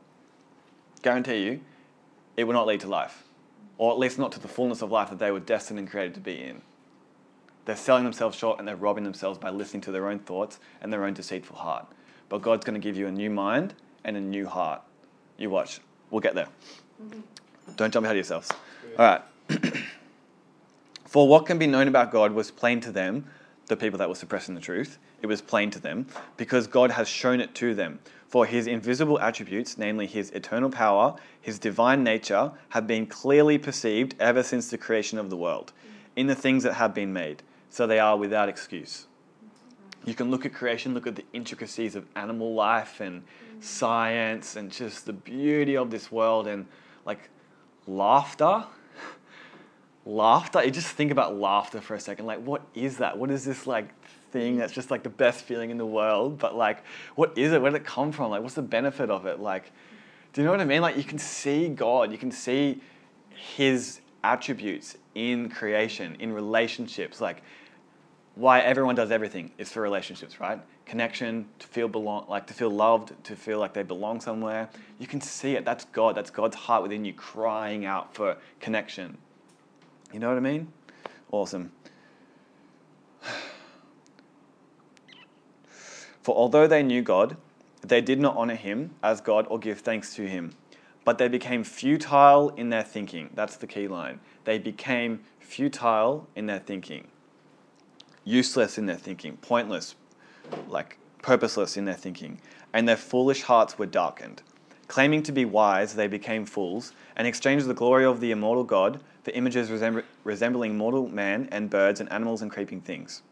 Guarantee 1.02 1.44
you, 1.44 1.60
it 2.36 2.44
will 2.44 2.54
not 2.54 2.66
lead 2.66 2.80
to 2.80 2.88
life. 2.88 3.24
Or 3.78 3.92
at 3.92 3.98
least 3.98 4.18
not 4.18 4.32
to 4.32 4.40
the 4.40 4.48
fullness 4.48 4.80
of 4.82 4.90
life 4.90 5.10
that 5.10 5.18
they 5.18 5.30
were 5.30 5.40
destined 5.40 5.78
and 5.78 5.90
created 5.90 6.14
to 6.14 6.20
be 6.20 6.40
in. 6.40 6.62
They're 7.70 7.76
selling 7.76 8.02
themselves 8.02 8.36
short 8.36 8.58
and 8.58 8.66
they're 8.66 8.74
robbing 8.74 9.04
themselves 9.04 9.38
by 9.38 9.50
listening 9.50 9.82
to 9.82 9.92
their 9.92 10.08
own 10.08 10.18
thoughts 10.18 10.58
and 10.80 10.92
their 10.92 11.04
own 11.04 11.14
deceitful 11.14 11.54
heart. 11.54 11.86
But 12.28 12.42
God's 12.42 12.64
going 12.64 12.74
to 12.74 12.80
give 12.80 12.96
you 12.96 13.06
a 13.06 13.12
new 13.12 13.30
mind 13.30 13.74
and 14.02 14.16
a 14.16 14.20
new 14.20 14.48
heart. 14.48 14.82
You 15.38 15.50
watch. 15.50 15.78
We'll 16.10 16.20
get 16.20 16.34
there. 16.34 16.48
Mm-hmm. 17.00 17.20
Don't 17.76 17.92
jump 17.92 18.06
ahead 18.06 18.16
of 18.16 18.26
yourselves. 18.26 18.50
All 18.98 19.04
right. 19.06 19.22
For 21.04 21.28
what 21.28 21.46
can 21.46 21.60
be 21.60 21.68
known 21.68 21.86
about 21.86 22.10
God 22.10 22.32
was 22.32 22.50
plain 22.50 22.80
to 22.80 22.90
them, 22.90 23.26
the 23.68 23.76
people 23.76 24.00
that 24.00 24.08
were 24.08 24.16
suppressing 24.16 24.56
the 24.56 24.60
truth. 24.60 24.98
It 25.22 25.28
was 25.28 25.40
plain 25.40 25.70
to 25.70 25.78
them 25.78 26.08
because 26.36 26.66
God 26.66 26.90
has 26.90 27.06
shown 27.06 27.40
it 27.40 27.54
to 27.54 27.76
them. 27.76 28.00
For 28.26 28.46
his 28.46 28.66
invisible 28.66 29.20
attributes, 29.20 29.78
namely 29.78 30.08
his 30.08 30.30
eternal 30.30 30.70
power, 30.70 31.14
his 31.40 31.60
divine 31.60 32.02
nature, 32.02 32.50
have 32.70 32.88
been 32.88 33.06
clearly 33.06 33.58
perceived 33.58 34.16
ever 34.18 34.42
since 34.42 34.70
the 34.70 34.76
creation 34.76 35.18
of 35.18 35.30
the 35.30 35.36
world 35.36 35.72
in 36.16 36.26
the 36.26 36.34
things 36.34 36.64
that 36.64 36.74
have 36.74 36.92
been 36.92 37.12
made. 37.12 37.44
So 37.70 37.86
they 37.86 38.00
are 38.00 38.16
without 38.16 38.48
excuse. 38.48 39.06
You 40.04 40.14
can 40.14 40.30
look 40.30 40.44
at 40.44 40.52
creation, 40.52 40.92
look 40.92 41.06
at 41.06 41.14
the 41.14 41.24
intricacies 41.32 41.94
of 41.94 42.04
animal 42.16 42.54
life 42.54 43.00
and 43.00 43.22
science 43.60 44.56
and 44.56 44.72
just 44.72 45.06
the 45.06 45.12
beauty 45.12 45.76
of 45.76 45.90
this 45.90 46.10
world 46.10 46.46
and 46.46 46.66
like 47.06 47.30
laughter. 47.86 48.64
Laughter? 50.06 50.64
You 50.64 50.70
just 50.70 50.88
think 50.88 51.10
about 51.12 51.36
laughter 51.36 51.80
for 51.80 51.94
a 51.94 52.00
second. 52.00 52.24
Like 52.26 52.42
what 52.42 52.62
is 52.74 52.96
that? 52.96 53.16
What 53.16 53.30
is 53.30 53.44
this 53.44 53.66
like 53.66 53.90
thing 54.32 54.56
that's 54.56 54.72
just 54.72 54.90
like 54.90 55.02
the 55.02 55.10
best 55.10 55.44
feeling 55.44 55.70
in 55.70 55.76
the 55.76 55.86
world 55.86 56.38
but 56.38 56.56
like 56.56 56.82
what 57.14 57.36
is 57.36 57.52
it? 57.52 57.60
Where 57.60 57.70
did 57.70 57.82
it 57.82 57.86
come 57.86 58.10
from? 58.10 58.30
Like 58.30 58.42
what's 58.42 58.54
the 58.54 58.62
benefit 58.62 59.10
of 59.10 59.26
it? 59.26 59.38
Like 59.38 59.70
do 60.32 60.40
you 60.40 60.44
know 60.46 60.52
what 60.52 60.60
i 60.60 60.64
mean? 60.64 60.80
Like 60.80 60.96
you 60.96 61.04
can 61.04 61.18
see 61.18 61.68
god. 61.68 62.10
You 62.10 62.18
can 62.18 62.32
see 62.32 62.80
his 63.28 64.00
attributes 64.24 64.96
in 65.14 65.48
creation 65.50 66.16
in 66.18 66.32
relationships. 66.32 67.20
Like 67.20 67.42
why 68.40 68.60
everyone 68.60 68.94
does 68.94 69.10
everything 69.10 69.50
is 69.58 69.70
for 69.70 69.80
relationships 69.82 70.40
right 70.40 70.60
connection 70.86 71.46
to 71.58 71.66
feel 71.66 71.88
belong 71.88 72.24
like 72.28 72.46
to 72.46 72.54
feel 72.54 72.70
loved 72.70 73.12
to 73.24 73.36
feel 73.36 73.58
like 73.58 73.74
they 73.74 73.82
belong 73.82 74.20
somewhere 74.20 74.68
you 74.98 75.06
can 75.06 75.20
see 75.20 75.56
it 75.56 75.64
that's 75.64 75.84
god 75.86 76.14
that's 76.16 76.30
god's 76.30 76.56
heart 76.56 76.82
within 76.82 77.04
you 77.04 77.12
crying 77.12 77.84
out 77.84 78.14
for 78.14 78.36
connection 78.60 79.16
you 80.12 80.18
know 80.18 80.28
what 80.28 80.36
I 80.36 80.40
mean? 80.40 80.72
Awesome. 81.30 81.70
For 86.22 86.34
although 86.34 86.66
they 86.66 86.82
knew 86.82 87.02
God, 87.02 87.36
they 87.82 88.00
did 88.00 88.18
not 88.20 88.36
honor 88.36 88.56
him 88.56 88.94
as 89.02 89.20
God 89.20 89.46
or 89.48 89.58
give 89.58 89.80
thanks 89.80 90.14
to 90.16 90.28
him, 90.28 90.52
but 91.04 91.18
they 91.18 91.28
became 91.28 91.64
futile 91.64 92.50
in 92.50 92.70
their 92.70 92.82
thinking. 92.82 93.30
That's 93.34 93.56
the 93.56 93.66
key 93.66 93.88
line. 93.88 94.20
They 94.44 94.58
became 94.58 95.20
futile 95.38 96.28
in 96.36 96.44
their 96.46 96.58
thinking, 96.58 97.06
useless 98.24 98.78
in 98.78 98.86
their 98.86 98.96
thinking, 98.96 99.36
pointless, 99.38 99.94
like 100.68 100.98
purposeless 101.22 101.76
in 101.76 101.84
their 101.84 101.94
thinking, 101.94 102.40
and 102.72 102.88
their 102.88 102.96
foolish 102.96 103.42
hearts 103.42 103.78
were 103.78 103.86
darkened. 103.86 104.42
Claiming 104.88 105.22
to 105.22 105.32
be 105.32 105.44
wise, 105.44 105.94
they 105.94 106.08
became 106.08 106.44
fools 106.44 106.92
and 107.16 107.26
exchanged 107.26 107.66
the 107.66 107.74
glory 107.74 108.04
of 108.04 108.20
the 108.20 108.32
immortal 108.32 108.64
God 108.64 109.00
for 109.22 109.30
images 109.32 109.70
resembl- 109.70 110.04
resembling 110.24 110.76
mortal 110.76 111.08
man 111.08 111.48
and 111.52 111.70
birds 111.70 112.00
and 112.00 112.10
animals 112.10 112.42
and 112.42 112.50
creeping 112.50 112.80
things. 112.80 113.22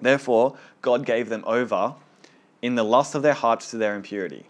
Therefore, 0.00 0.56
God 0.82 1.06
gave 1.06 1.28
them 1.28 1.44
over 1.46 1.94
in 2.60 2.74
the 2.74 2.82
lust 2.82 3.14
of 3.14 3.22
their 3.22 3.34
hearts 3.34 3.70
to 3.70 3.78
their 3.78 3.94
impurity. 3.94 4.44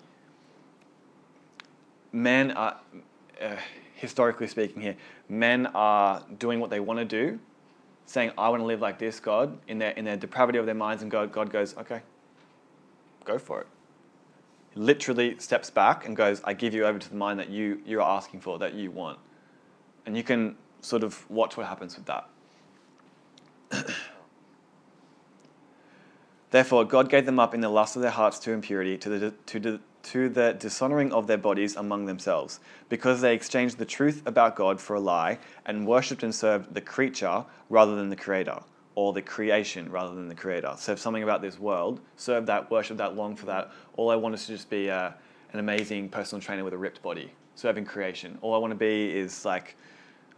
Men 2.13 2.51
are, 2.53 2.81
uh, 3.41 3.57
historically 3.95 4.49
speaking, 4.49 4.83
here, 4.83 4.97
men 5.29 5.67
are 5.67 6.25
doing 6.39 6.61
what 6.61 6.71
they 6.71 6.81
want 6.81 6.99
to 6.99 7.05
do, 7.05 7.39
saying, 8.07 8.31
I 8.39 8.49
want 8.49 8.63
to 8.63 8.67
live 8.67 8.81
like 8.81 8.99
this, 8.99 9.21
God, 9.21 9.59
in 9.69 9.79
their, 9.79 9.91
in 9.91 10.05
their 10.05 10.17
depravity 10.17 10.59
of 10.59 10.67
their 10.67 10.75
minds, 10.75 11.03
and 11.03 11.11
God, 11.11 11.33
God 11.33 11.51
goes, 11.51 11.77
okay, 11.77 12.01
go 13.25 13.39
for 13.39 13.61
it. 13.61 13.67
He 14.73 14.81
literally 14.81 15.37
steps 15.39 15.71
back 15.71 16.07
and 16.07 16.17
goes, 16.17 16.41
I 16.45 16.55
give 16.55 16.73
you 16.73 16.87
over 16.87 16.99
to 16.99 17.09
the 17.09 17.17
mind 17.17 17.39
that 17.41 17.51
you, 17.51 17.83
you're 17.85 18.03
asking 18.03 18.41
for, 18.41 18.59
that 18.61 18.75
you 18.75 18.91
want. 18.91 19.19
And 20.07 20.17
you 20.17 20.23
can 20.23 20.57
sort 20.81 21.03
of 21.03 21.29
watch 21.29 21.57
what 21.57 21.67
happens 21.67 21.97
with 21.97 22.07
that. 22.07 22.29
Therefore, 26.53 26.85
God 26.85 27.11
gave 27.11 27.27
them 27.27 27.41
up 27.41 27.55
in 27.55 27.61
the 27.61 27.69
lust 27.69 27.97
of 27.97 28.03
their 28.03 28.13
hearts 28.13 28.39
to 28.41 28.53
impurity, 28.53 28.97
to 28.99 29.09
the, 29.09 29.31
to, 29.47 29.59
the, 29.59 29.81
to 30.07 30.29
the 30.29 30.53
dishonoring 30.53 31.13
of 31.13 31.27
their 31.27 31.37
bodies 31.37 31.75
among 31.75 32.07
themselves, 32.07 32.61
because 32.89 33.21
they 33.21 33.35
exchanged 33.35 33.77
the 33.77 33.85
truth 33.85 34.23
about 34.25 34.55
God 34.55 34.81
for 34.81 34.95
a 34.95 35.01
lie 35.01 35.39
and 35.65 35.87
worshipped 35.87 36.23
and 36.23 36.35
served 36.35 36.75
the 36.75 36.81
creature 36.81 37.45
rather 37.71 37.97
than 37.97 38.09
the 38.09 38.17
Creator, 38.17 38.61
or 38.95 39.13
the 39.13 39.23
creation 39.23 39.91
rather 39.91 40.15
than 40.15 40.29
the 40.29 40.35
Creator. 40.35 40.75
Serve 40.79 41.01
something 41.01 41.25
about 41.25 41.43
this 41.43 41.59
world, 41.59 42.01
serve 42.17 42.47
that, 42.47 42.71
worship 42.71 42.97
that, 42.99 43.17
long 43.17 43.35
for 43.35 43.47
that. 43.47 43.73
All 43.97 44.11
I 44.11 44.17
want 44.17 44.35
is 44.37 44.47
to 44.47 44.53
just 44.53 44.71
be 44.71 44.89
uh, 44.89 45.11
an 45.53 45.59
amazing 45.59 46.09
personal 46.09 46.41
trainer 46.41 46.63
with 46.63 46.73
a 46.73 46.79
ripped 46.79 47.03
body, 47.03 47.33
serving 47.57 47.85
creation. 47.85 48.39
All 48.43 48.55
I 48.55 48.59
want 48.59 48.71
to 48.71 48.79
be 48.79 49.11
is 49.11 49.45
like, 49.45 49.77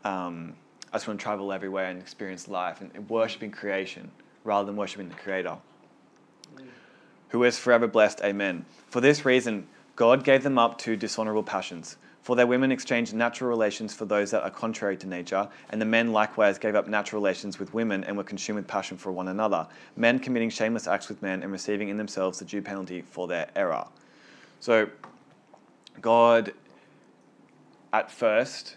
um, 0.04 0.54
I 0.90 0.96
just 0.96 1.06
want 1.06 1.20
to 1.20 1.22
travel 1.22 1.52
everywhere 1.52 1.90
and 1.90 2.00
experience 2.00 2.48
life 2.48 2.80
and, 2.80 2.90
and 2.94 3.08
worshiping 3.10 3.50
creation 3.50 4.10
rather 4.44 4.64
than 4.64 4.76
worshiping 4.76 5.10
the 5.10 5.14
Creator 5.14 5.58
who 7.28 7.44
is 7.44 7.58
forever 7.58 7.86
blessed. 7.86 8.20
Amen. 8.22 8.64
For 8.88 9.00
this 9.00 9.24
reason, 9.24 9.66
God 9.96 10.24
gave 10.24 10.42
them 10.42 10.58
up 10.58 10.78
to 10.78 10.96
dishonorable 10.96 11.42
passions. 11.42 11.96
For 12.22 12.36
their 12.36 12.46
women 12.46 12.70
exchanged 12.70 13.14
natural 13.14 13.48
relations 13.48 13.94
for 13.94 14.04
those 14.04 14.30
that 14.32 14.42
are 14.42 14.50
contrary 14.50 14.96
to 14.98 15.06
nature, 15.06 15.48
and 15.70 15.80
the 15.80 15.86
men 15.86 16.12
likewise 16.12 16.58
gave 16.58 16.74
up 16.74 16.86
natural 16.86 17.22
relations 17.22 17.58
with 17.58 17.72
women 17.72 18.04
and 18.04 18.16
were 18.16 18.24
consumed 18.24 18.56
with 18.56 18.66
passion 18.66 18.98
for 18.98 19.12
one 19.12 19.28
another, 19.28 19.66
men 19.96 20.18
committing 20.18 20.50
shameless 20.50 20.86
acts 20.86 21.08
with 21.08 21.22
men 21.22 21.42
and 21.42 21.50
receiving 21.50 21.88
in 21.88 21.96
themselves 21.96 22.38
the 22.38 22.44
due 22.44 22.60
penalty 22.60 23.00
for 23.00 23.26
their 23.28 23.50
error. 23.56 23.86
So, 24.60 24.90
God 26.02 26.52
at 27.92 28.10
first 28.10 28.76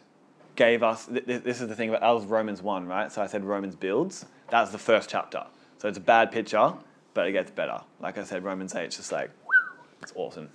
gave 0.55 0.83
us 0.83 1.05
this 1.05 1.61
is 1.61 1.67
the 1.67 1.75
thing 1.75 1.89
about 1.89 2.01
that 2.01 2.09
was 2.09 2.25
Romans 2.25 2.61
1, 2.61 2.87
right? 2.87 3.11
So 3.11 3.21
I 3.21 3.27
said 3.27 3.43
Romans 3.43 3.75
builds. 3.75 4.25
That's 4.49 4.71
the 4.71 4.77
first 4.77 5.09
chapter. 5.09 5.45
So 5.77 5.87
it's 5.87 5.97
a 5.97 6.01
bad 6.01 6.31
picture, 6.31 6.73
but 7.13 7.27
it 7.27 7.31
gets 7.33 7.51
better. 7.51 7.81
Like 7.99 8.17
I 8.17 8.23
said, 8.23 8.43
Romans 8.43 8.75
8, 8.75 8.85
it's 8.85 8.97
just 8.97 9.11
like, 9.11 9.31
it's 10.01 10.13
awesome. 10.15 10.49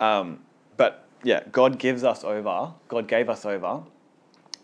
Um, 0.00 0.40
but 0.76 1.06
yeah, 1.22 1.42
God 1.52 1.78
gives 1.78 2.04
us 2.04 2.24
over, 2.24 2.72
God 2.88 3.08
gave 3.08 3.28
us 3.28 3.44
over 3.44 3.82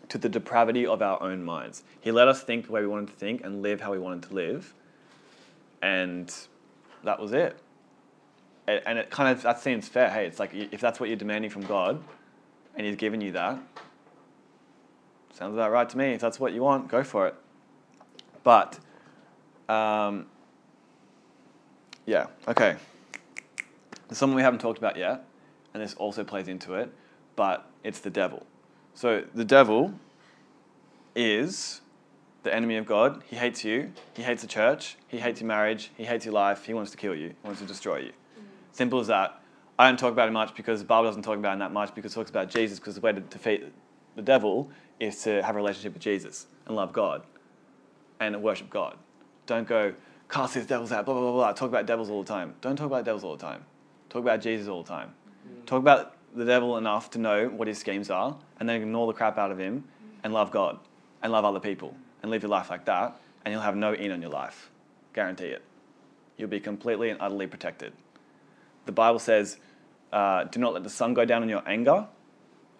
to 0.09 0.17
the 0.17 0.29
depravity 0.29 0.85
of 0.85 1.01
our 1.01 1.21
own 1.21 1.43
minds. 1.43 1.83
He 1.99 2.11
let 2.11 2.27
us 2.27 2.41
think 2.43 2.67
the 2.67 2.71
way 2.71 2.81
we 2.81 2.87
wanted 2.87 3.07
to 3.07 3.13
think 3.13 3.43
and 3.43 3.61
live 3.61 3.81
how 3.81 3.91
we 3.91 3.99
wanted 3.99 4.27
to 4.29 4.33
live. 4.33 4.73
And 5.81 6.33
that 7.03 7.19
was 7.19 7.33
it. 7.33 7.57
And 8.67 8.99
it 8.99 9.09
kind 9.09 9.29
of, 9.29 9.43
that 9.43 9.61
seems 9.61 9.87
fair. 9.87 10.09
Hey, 10.09 10.25
it's 10.25 10.39
like 10.39 10.53
if 10.53 10.81
that's 10.81 10.99
what 10.99 11.09
you're 11.09 11.17
demanding 11.17 11.49
from 11.49 11.63
God 11.63 12.03
and 12.75 12.85
He's 12.85 12.95
given 12.95 13.21
you 13.21 13.31
that, 13.33 13.59
sounds 15.33 15.53
about 15.53 15.71
right 15.71 15.87
to 15.87 15.97
me. 15.97 16.13
If 16.13 16.21
that's 16.21 16.39
what 16.39 16.53
you 16.53 16.63
want, 16.63 16.87
go 16.89 17.03
for 17.03 17.27
it. 17.27 17.35
But, 18.43 18.79
um, 19.69 20.25
yeah, 22.07 22.25
okay. 22.47 22.77
There's 24.07 24.17
someone 24.17 24.35
we 24.35 24.41
haven't 24.41 24.59
talked 24.59 24.79
about 24.79 24.97
yet, 24.97 25.25
and 25.73 25.83
this 25.83 25.93
also 25.93 26.23
plays 26.23 26.47
into 26.47 26.73
it, 26.73 26.91
but 27.35 27.69
it's 27.83 27.99
the 27.99 28.09
devil. 28.09 28.45
So 28.95 29.25
the 29.35 29.45
devil 29.45 29.93
is 31.15 31.81
the 32.43 32.55
enemy 32.55 32.77
of 32.77 32.85
God. 32.85 33.21
He 33.29 33.35
hates 33.35 33.63
you. 33.63 33.91
He 34.15 34.23
hates 34.23 34.41
the 34.41 34.47
church. 34.47 34.97
He 35.09 35.19
hates 35.19 35.41
your 35.41 35.47
marriage. 35.47 35.91
He 35.97 36.05
hates 36.05 36.25
your 36.25 36.33
life. 36.33 36.65
He 36.65 36.73
wants 36.73 36.91
to 36.91 36.97
kill 36.97 37.13
you. 37.13 37.29
He 37.29 37.35
wants 37.43 37.59
to 37.59 37.67
destroy 37.67 37.97
you. 37.97 38.13
Simple 38.71 38.99
as 38.99 39.07
that. 39.07 39.41
I 39.77 39.87
don't 39.87 39.99
talk 39.99 40.13
about 40.13 40.29
it 40.29 40.31
much 40.31 40.55
because 40.55 40.79
the 40.79 40.85
Bible 40.85 41.09
doesn't 41.09 41.23
talk 41.23 41.37
about 41.37 41.57
it 41.57 41.59
that 41.59 41.73
much 41.73 41.93
because 41.93 42.13
it 42.13 42.15
talks 42.15 42.29
about 42.29 42.49
Jesus 42.49 42.79
because 42.79 42.95
the 42.95 43.01
way 43.01 43.11
to 43.11 43.19
defeat 43.19 43.65
the 44.15 44.21
devil 44.21 44.71
is 44.99 45.21
to 45.23 45.43
have 45.43 45.55
a 45.55 45.57
relationship 45.57 45.93
with 45.93 46.01
Jesus 46.01 46.47
and 46.65 46.75
love 46.75 46.93
God 46.93 47.23
and 48.19 48.41
worship 48.41 48.69
God. 48.69 48.97
Don't 49.45 49.67
go, 49.67 49.93
cast 50.29 50.55
these 50.55 50.65
devils 50.65 50.91
out, 50.91 51.05
blah, 51.05 51.13
blah, 51.13 51.23
blah, 51.23 51.31
blah. 51.33 51.53
Talk 51.53 51.69
about 51.69 51.85
devils 51.85 52.09
all 52.09 52.23
the 52.23 52.27
time. 52.27 52.55
Don't 52.61 52.75
talk 52.75 52.87
about 52.87 53.05
devils 53.05 53.23
all 53.23 53.35
the 53.35 53.43
time. 53.43 53.65
Talk 54.09 54.21
about 54.21 54.41
Jesus 54.41 54.67
all 54.67 54.83
the 54.83 54.89
time. 54.89 55.13
Talk 55.65 55.79
about 55.79 56.15
the 56.35 56.45
devil 56.45 56.77
enough 56.77 57.09
to 57.11 57.19
know 57.19 57.47
what 57.47 57.67
his 57.67 57.77
schemes 57.77 58.09
are 58.09 58.37
and 58.59 58.67
then 58.67 58.81
ignore 58.81 59.07
the 59.07 59.13
crap 59.13 59.37
out 59.37 59.51
of 59.51 59.57
him 59.57 59.85
and 60.23 60.33
love 60.33 60.51
God 60.51 60.79
and 61.21 61.31
love 61.31 61.45
other 61.45 61.59
people 61.59 61.95
and 62.21 62.31
live 62.31 62.43
your 62.43 62.49
life 62.49 62.69
like 62.69 62.85
that 62.85 63.19
and 63.43 63.53
you'll 63.53 63.61
have 63.61 63.75
no 63.75 63.93
in 63.93 64.11
on 64.11 64.21
your 64.21 64.31
life. 64.31 64.69
Guarantee 65.13 65.47
it. 65.47 65.63
You'll 66.37 66.49
be 66.49 66.59
completely 66.59 67.09
and 67.09 67.19
utterly 67.21 67.47
protected. 67.47 67.93
The 68.85 68.91
Bible 68.91 69.19
says, 69.19 69.57
uh, 70.11 70.45
do 70.45 70.59
not 70.59 70.73
let 70.73 70.83
the 70.83 70.89
sun 70.89 71.13
go 71.13 71.25
down 71.25 71.43
in 71.43 71.49
your 71.49 71.67
anger, 71.67 72.07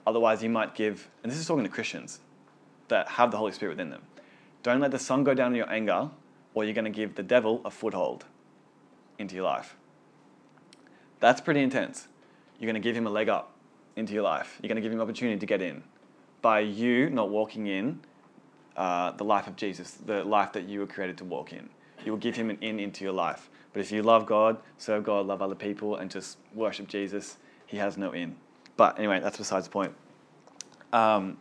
otherwise 0.05 0.43
you 0.43 0.49
might 0.49 0.75
give, 0.75 1.09
and 1.23 1.31
this 1.31 1.39
is 1.39 1.47
talking 1.47 1.63
to 1.63 1.69
Christians 1.69 2.19
that 2.87 3.07
have 3.09 3.31
the 3.31 3.37
Holy 3.37 3.51
Spirit 3.51 3.73
within 3.73 3.89
them. 3.89 4.03
Don't 4.63 4.79
let 4.79 4.91
the 4.91 4.99
sun 4.99 5.23
go 5.23 5.33
down 5.33 5.51
in 5.51 5.57
your 5.57 5.71
anger, 5.71 6.09
or 6.57 6.63
you're 6.63 6.73
going 6.73 6.85
to 6.85 6.89
give 6.89 7.13
the 7.13 7.21
devil 7.21 7.61
a 7.63 7.69
foothold 7.69 8.25
into 9.19 9.35
your 9.35 9.43
life. 9.43 9.75
That's 11.19 11.39
pretty 11.39 11.61
intense. 11.61 12.07
You're 12.59 12.65
going 12.65 12.81
to 12.81 12.87
give 12.87 12.95
him 12.95 13.05
a 13.05 13.11
leg 13.11 13.29
up 13.29 13.53
into 13.95 14.13
your 14.13 14.23
life. 14.23 14.57
You're 14.59 14.67
going 14.67 14.77
to 14.77 14.81
give 14.81 14.91
him 14.91 14.97
an 14.97 15.03
opportunity 15.03 15.37
to 15.37 15.45
get 15.45 15.61
in 15.61 15.83
by 16.41 16.61
you 16.61 17.11
not 17.11 17.29
walking 17.29 17.67
in 17.67 17.99
uh, 18.75 19.11
the 19.11 19.23
life 19.23 19.45
of 19.45 19.55
Jesus, 19.55 19.91
the 20.03 20.23
life 20.23 20.51
that 20.53 20.67
you 20.67 20.79
were 20.79 20.87
created 20.87 21.15
to 21.19 21.25
walk 21.25 21.53
in. 21.53 21.69
You 22.03 22.11
will 22.11 22.17
give 22.17 22.35
him 22.35 22.49
an 22.49 22.57
in 22.61 22.79
into 22.79 23.03
your 23.03 23.13
life. 23.13 23.51
But 23.71 23.81
if 23.81 23.91
you 23.91 24.01
love 24.01 24.25
God, 24.25 24.57
serve 24.79 25.03
God, 25.03 25.27
love 25.27 25.43
other 25.43 25.53
people, 25.53 25.97
and 25.97 26.09
just 26.09 26.39
worship 26.55 26.87
Jesus, 26.87 27.37
he 27.67 27.77
has 27.77 27.99
no 27.99 28.13
in. 28.13 28.35
But 28.77 28.97
anyway, 28.97 29.19
that's 29.19 29.37
besides 29.37 29.67
the 29.67 29.71
point. 29.71 29.93
Um, 30.91 31.37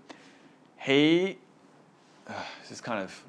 he, 0.79 1.38
uh, 2.26 2.35
this 2.61 2.70
is 2.70 2.83
kind 2.83 3.02
of 3.02 3.24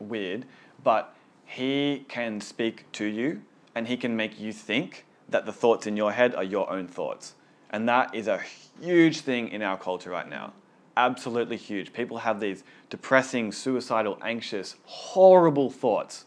weird, 0.00 0.46
but 0.82 1.14
he 1.44 2.04
can 2.08 2.40
speak 2.40 2.90
to 2.92 3.04
you 3.04 3.42
and 3.74 3.88
he 3.88 3.96
can 3.96 4.16
make 4.16 4.38
you 4.38 4.52
think 4.52 5.04
that 5.28 5.46
the 5.46 5.52
thoughts 5.52 5.86
in 5.86 5.96
your 5.96 6.12
head 6.12 6.34
are 6.34 6.44
your 6.44 6.70
own 6.70 6.86
thoughts. 6.86 7.34
And 7.70 7.88
that 7.88 8.14
is 8.14 8.26
a 8.26 8.40
huge 8.80 9.20
thing 9.20 9.48
in 9.48 9.62
our 9.62 9.76
culture 9.76 10.10
right 10.10 10.28
now. 10.28 10.52
Absolutely 10.96 11.56
huge. 11.56 11.92
People 11.92 12.18
have 12.18 12.40
these 12.40 12.64
depressing, 12.88 13.52
suicidal, 13.52 14.18
anxious, 14.22 14.76
horrible 14.84 15.70
thoughts. 15.70 16.24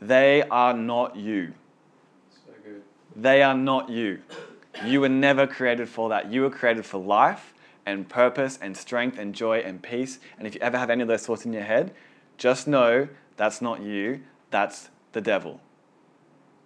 They 0.00 0.42
are 0.42 0.72
not 0.72 1.16
you. 1.16 1.54
So 2.30 2.52
good. 2.64 2.82
They 3.14 3.42
are 3.42 3.56
not 3.56 3.90
you. 3.90 4.22
You 4.84 5.00
were 5.00 5.08
never 5.08 5.46
created 5.46 5.88
for 5.88 6.08
that. 6.10 6.30
You 6.30 6.42
were 6.42 6.50
created 6.50 6.84
for 6.86 6.98
life 6.98 7.54
and 7.86 8.08
purpose 8.08 8.58
and 8.60 8.76
strength 8.76 9.18
and 9.18 9.34
joy 9.34 9.60
and 9.60 9.82
peace. 9.82 10.18
And 10.38 10.46
if 10.46 10.54
you 10.54 10.60
ever 10.60 10.78
have 10.78 10.90
any 10.90 11.02
of 11.02 11.08
those 11.08 11.26
thoughts 11.26 11.44
in 11.44 11.52
your 11.52 11.62
head, 11.62 11.94
just 12.36 12.68
know 12.68 13.08
that's 13.36 13.60
not 13.60 13.80
you, 13.80 14.20
that's 14.50 14.90
the 15.12 15.20
devil. 15.20 15.60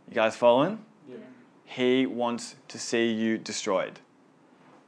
You 0.09 0.15
guys 0.15 0.37
following? 0.37 0.85
Yeah. 1.09 1.17
He 1.65 2.07
wants 2.07 2.57
to 2.69 2.79
see 2.79 3.13
you 3.13 3.39
destroyed. 3.39 4.01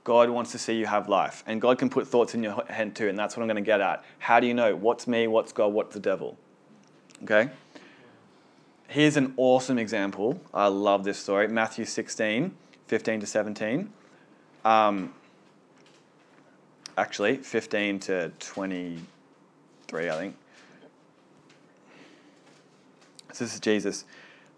God 0.05 0.31
wants 0.31 0.51
to 0.53 0.59
see 0.59 0.75
you 0.75 0.87
have 0.87 1.09
life. 1.09 1.45
And 1.47 1.61
God 1.61 1.79
can 1.79 1.89
put 1.89 2.09
thoughts 2.09 2.35
in 2.35 2.43
your 2.43 2.65
head 2.69 2.97
too, 2.97 3.09
and 3.09 3.17
that's 3.17 3.37
what 3.37 3.43
I'm 3.43 3.49
going 3.49 3.63
to 3.63 3.67
get 3.67 3.81
at. 3.81 4.05
How 4.19 4.41
do 4.41 4.47
you 4.47 4.55
know 4.55 4.75
what's 4.75 5.07
me, 5.07 5.27
what's 5.29 5.53
God, 5.53 5.69
what's 5.69 5.95
the 5.95 6.01
devil? 6.01 6.37
Okay? 7.23 7.51
Here's 8.89 9.17
an 9.17 9.33
awesome 9.37 9.79
example. 9.79 10.41
I 10.53 10.67
love 10.67 11.05
this 11.05 11.19
story. 11.19 11.49
Matthew 11.49 11.85
16, 11.85 12.55
15 12.89 13.21
to 13.21 13.27
17. 13.27 13.93
Um, 14.65 15.15
actually, 16.99 17.37
15 17.39 18.01
to 18.01 18.33
23, 18.39 20.11
I 20.11 20.17
think. 20.17 20.37
So 23.33 23.45
this 23.45 23.55
is 23.55 23.61
Jesus. 23.61 24.05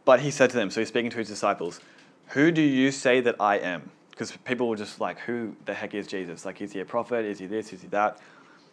But 0.05 0.21
he 0.21 0.31
said 0.31 0.51
to 0.51 0.57
them, 0.57 0.71
so 0.71 0.81
he's 0.81 0.89
speaking 0.89 1.11
to 1.11 1.19
his 1.19 1.29
disciples, 1.29 1.81
Who 2.29 2.51
do 2.51 2.61
you 2.61 2.91
say 2.91 3.21
that 3.21 3.37
I 3.41 3.59
am? 3.59 3.91
because 4.15 4.31
people 4.45 4.69
were 4.69 4.77
just 4.77 5.01
like, 5.01 5.19
who 5.19 5.57
the 5.65 5.75
heck 5.75 5.93
is 5.93 6.07
Jesus? 6.07 6.45
Like, 6.45 6.61
is 6.61 6.73
he 6.73 6.79
a 6.79 6.85
prophet? 6.85 7.25
Is 7.25 7.41
he 7.41 7.47
this? 7.47 7.73
Is 7.73 7.83
he 7.83 7.89
that? 7.89 8.21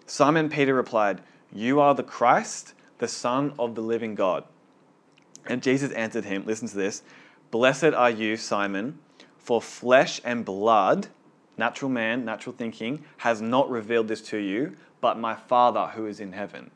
Simon 0.06 0.50
Peter 0.50 0.76
replied, 0.76 1.22
You 1.52 1.80
are 1.80 1.96
the 1.96 2.04
Christ, 2.04 2.76
the 3.00 3.08
Son 3.08 3.54
of 3.58 3.74
the 3.74 3.82
living 3.82 4.14
God. 4.14 4.44
And 5.48 5.64
Jesus 5.64 5.92
answered 5.94 6.26
him, 6.26 6.44
Listen 6.46 6.68
to 6.68 6.78
this 6.78 7.02
Blessed 7.50 7.86
are 7.86 8.12
you, 8.12 8.38
Simon, 8.38 9.00
for 9.40 9.60
flesh 9.60 10.22
and 10.24 10.46
blood, 10.46 11.08
natural 11.58 11.90
man, 11.90 12.24
natural 12.24 12.56
thinking, 12.56 13.04
has 13.18 13.42
not 13.42 13.68
revealed 13.68 14.10
this 14.10 14.22
to 14.22 14.38
you, 14.38 14.78
but 15.02 15.18
my 15.18 15.34
Father 15.34 15.88
who 15.96 16.06
is 16.06 16.20
in 16.20 16.34
heaven. 16.34 16.70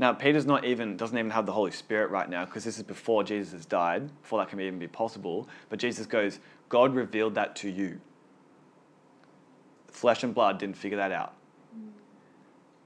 Now, 0.00 0.14
Peter's 0.14 0.46
not 0.46 0.64
even, 0.64 0.96
doesn't 0.96 1.18
even 1.18 1.30
have 1.30 1.44
the 1.44 1.52
Holy 1.52 1.72
Spirit 1.72 2.10
right 2.10 2.26
now 2.26 2.46
because 2.46 2.64
this 2.64 2.78
is 2.78 2.82
before 2.82 3.22
Jesus 3.22 3.52
has 3.52 3.66
died, 3.66 4.10
before 4.22 4.38
that 4.38 4.48
can 4.48 4.58
even 4.58 4.78
be 4.78 4.88
possible. 4.88 5.46
But 5.68 5.78
Jesus 5.78 6.06
goes, 6.06 6.38
God 6.70 6.94
revealed 6.94 7.34
that 7.34 7.54
to 7.56 7.68
you. 7.68 8.00
Flesh 9.88 10.24
and 10.24 10.34
blood 10.34 10.58
didn't 10.58 10.78
figure 10.78 10.96
that 10.96 11.12
out. 11.12 11.34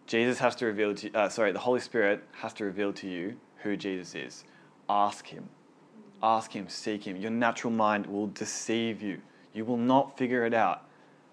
Jesus 0.09 0.40
has 0.40 0.57
to 0.57 0.66
reveal 0.66 0.92
to 0.92 1.12
uh, 1.12 1.29
sorry, 1.29 1.53
the 1.53 1.61
Holy 1.61 1.79
Spirit 1.79 2.24
has 2.33 2.53
to 2.55 2.64
reveal 2.64 2.92
to 2.94 3.09
you 3.09 3.37
who 3.59 3.77
Jesus 3.77 4.16
is. 4.16 4.44
Ask 4.88 5.29
Him. 5.29 5.48
Ask 6.20 6.50
Him, 6.50 6.68
seek 6.68 7.07
Him. 7.07 7.16
Your 7.16 7.31
natural 7.31 7.72
mind 7.72 8.07
will 8.07 8.27
deceive 8.27 9.00
you. 9.00 9.20
You 9.53 9.64
will 9.64 9.77
not 9.77 10.18
figure 10.18 10.44
it 10.46 10.53
out. 10.53 10.83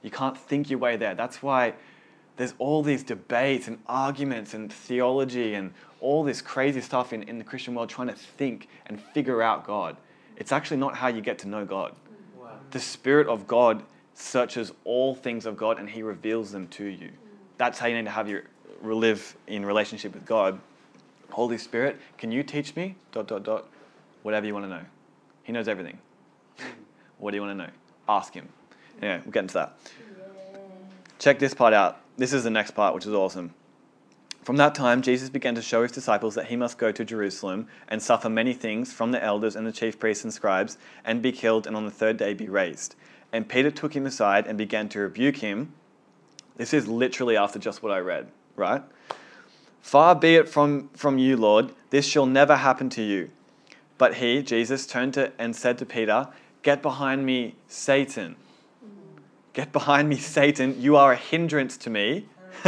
You 0.03 0.11
can't 0.11 0.37
think 0.37 0.69
your 0.69 0.77
way 0.77 0.95
there. 0.95 1.15
That's 1.15 1.41
why 1.41 1.73
there's 2.41 2.55
all 2.57 2.81
these 2.81 3.03
debates 3.03 3.67
and 3.67 3.77
arguments 3.85 4.55
and 4.55 4.73
theology 4.73 5.53
and 5.53 5.71
all 5.99 6.23
this 6.23 6.41
crazy 6.41 6.81
stuff 6.81 7.13
in, 7.13 7.21
in 7.23 7.37
the 7.37 7.43
Christian 7.43 7.75
world 7.75 7.87
trying 7.87 8.07
to 8.07 8.15
think 8.15 8.67
and 8.87 8.99
figure 8.99 9.43
out 9.43 9.63
God. 9.63 9.95
It's 10.37 10.51
actually 10.51 10.77
not 10.77 10.95
how 10.95 11.07
you 11.07 11.21
get 11.21 11.37
to 11.39 11.47
know 11.47 11.65
God. 11.65 11.93
Wow. 12.35 12.53
The 12.71 12.79
Spirit 12.79 13.27
of 13.27 13.45
God 13.45 13.83
searches 14.15 14.71
all 14.85 15.13
things 15.13 15.45
of 15.45 15.55
God 15.55 15.77
and 15.77 15.87
He 15.87 16.01
reveals 16.01 16.51
them 16.51 16.67
to 16.69 16.83
you. 16.83 17.11
That's 17.59 17.77
how 17.77 17.85
you 17.85 17.95
need 17.95 18.05
to 18.05 18.11
have 18.11 18.27
your 18.27 18.45
live 18.81 19.37
in 19.45 19.63
relationship 19.63 20.15
with 20.15 20.25
God. 20.25 20.59
Holy 21.29 21.59
Spirit, 21.59 21.99
can 22.17 22.31
you 22.31 22.41
teach 22.41 22.75
me? 22.75 22.95
Dot 23.11 23.27
dot 23.27 23.43
dot. 23.43 23.69
Whatever 24.23 24.47
you 24.47 24.53
want 24.55 24.65
to 24.65 24.69
know. 24.69 24.85
He 25.43 25.53
knows 25.53 25.67
everything. 25.67 25.99
what 27.19 27.29
do 27.29 27.37
you 27.37 27.41
want 27.43 27.51
to 27.55 27.65
know? 27.65 27.71
Ask 28.09 28.33
Him. 28.33 28.49
Anyway, 28.99 29.21
we'll 29.25 29.31
get 29.31 29.43
into 29.43 29.53
that. 29.53 29.77
Check 31.19 31.37
this 31.37 31.53
part 31.53 31.71
out. 31.75 31.99
This 32.21 32.33
is 32.33 32.43
the 32.43 32.51
next 32.51 32.75
part, 32.75 32.93
which 32.93 33.07
is 33.07 33.15
awesome. 33.15 33.55
From 34.43 34.57
that 34.57 34.75
time, 34.75 35.01
Jesus 35.01 35.27
began 35.27 35.55
to 35.55 35.61
show 35.63 35.81
his 35.81 35.91
disciples 35.91 36.35
that 36.35 36.45
he 36.45 36.55
must 36.55 36.77
go 36.77 36.91
to 36.91 37.03
Jerusalem 37.03 37.65
and 37.87 37.99
suffer 37.99 38.29
many 38.29 38.53
things 38.53 38.93
from 38.93 39.11
the 39.11 39.23
elders 39.23 39.55
and 39.55 39.65
the 39.65 39.71
chief 39.71 39.99
priests 39.99 40.23
and 40.23 40.31
scribes, 40.31 40.77
and 41.03 41.23
be 41.23 41.31
killed, 41.31 41.65
and 41.65 41.75
on 41.75 41.83
the 41.83 41.89
third 41.89 42.17
day 42.17 42.35
be 42.35 42.47
raised. 42.47 42.93
And 43.33 43.49
Peter 43.49 43.71
took 43.71 43.95
him 43.95 44.05
aside 44.05 44.45
and 44.45 44.55
began 44.55 44.87
to 44.89 44.99
rebuke 44.99 45.37
him. 45.37 45.73
This 46.57 46.75
is 46.75 46.87
literally 46.87 47.35
after 47.35 47.57
just 47.57 47.81
what 47.81 47.91
I 47.91 47.97
read, 47.97 48.27
right? 48.55 48.83
Far 49.81 50.13
be 50.13 50.35
it 50.35 50.47
from, 50.47 50.89
from 50.89 51.17
you, 51.17 51.35
Lord, 51.35 51.71
this 51.89 52.05
shall 52.05 52.27
never 52.27 52.57
happen 52.57 52.91
to 52.91 53.01
you. 53.01 53.31
But 53.97 54.17
he, 54.17 54.43
Jesus, 54.43 54.85
turned 54.85 55.15
to 55.15 55.31
and 55.39 55.55
said 55.55 55.79
to 55.79 55.87
Peter, 55.87 56.27
Get 56.61 56.83
behind 56.83 57.25
me, 57.25 57.55
Satan. 57.67 58.35
Get 59.53 59.71
behind 59.71 60.07
me, 60.09 60.17
Satan. 60.17 60.81
You 60.81 60.95
are 60.95 61.13
a 61.13 61.17
hindrance 61.17 61.77
to 61.77 61.89
me. 61.89 62.27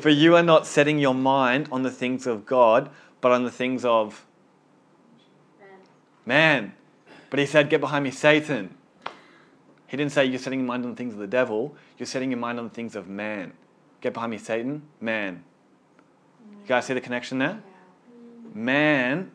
For 0.00 0.10
you 0.10 0.36
are 0.36 0.42
not 0.42 0.66
setting 0.66 0.98
your 0.98 1.14
mind 1.14 1.68
on 1.70 1.82
the 1.82 1.90
things 1.90 2.26
of 2.26 2.44
God, 2.44 2.90
but 3.20 3.32
on 3.32 3.44
the 3.44 3.50
things 3.50 3.84
of 3.84 4.26
man. 6.26 6.74
But 7.30 7.38
he 7.38 7.46
said, 7.46 7.70
Get 7.70 7.80
behind 7.80 8.04
me, 8.04 8.10
Satan. 8.10 8.74
He 9.86 9.96
didn't 9.96 10.12
say 10.12 10.26
you're 10.26 10.38
setting 10.38 10.60
your 10.60 10.68
mind 10.68 10.84
on 10.84 10.90
the 10.90 10.96
things 10.96 11.14
of 11.14 11.20
the 11.20 11.26
devil, 11.26 11.74
you're 11.96 12.06
setting 12.06 12.30
your 12.30 12.38
mind 12.38 12.58
on 12.58 12.64
the 12.68 12.74
things 12.74 12.94
of 12.94 13.08
man. 13.08 13.54
Get 14.00 14.12
behind 14.12 14.30
me, 14.30 14.38
Satan. 14.38 14.82
Man. 15.00 15.44
You 16.62 16.68
guys 16.68 16.84
see 16.84 16.94
the 16.94 17.00
connection 17.00 17.38
there? 17.38 17.62
Man 18.52 19.30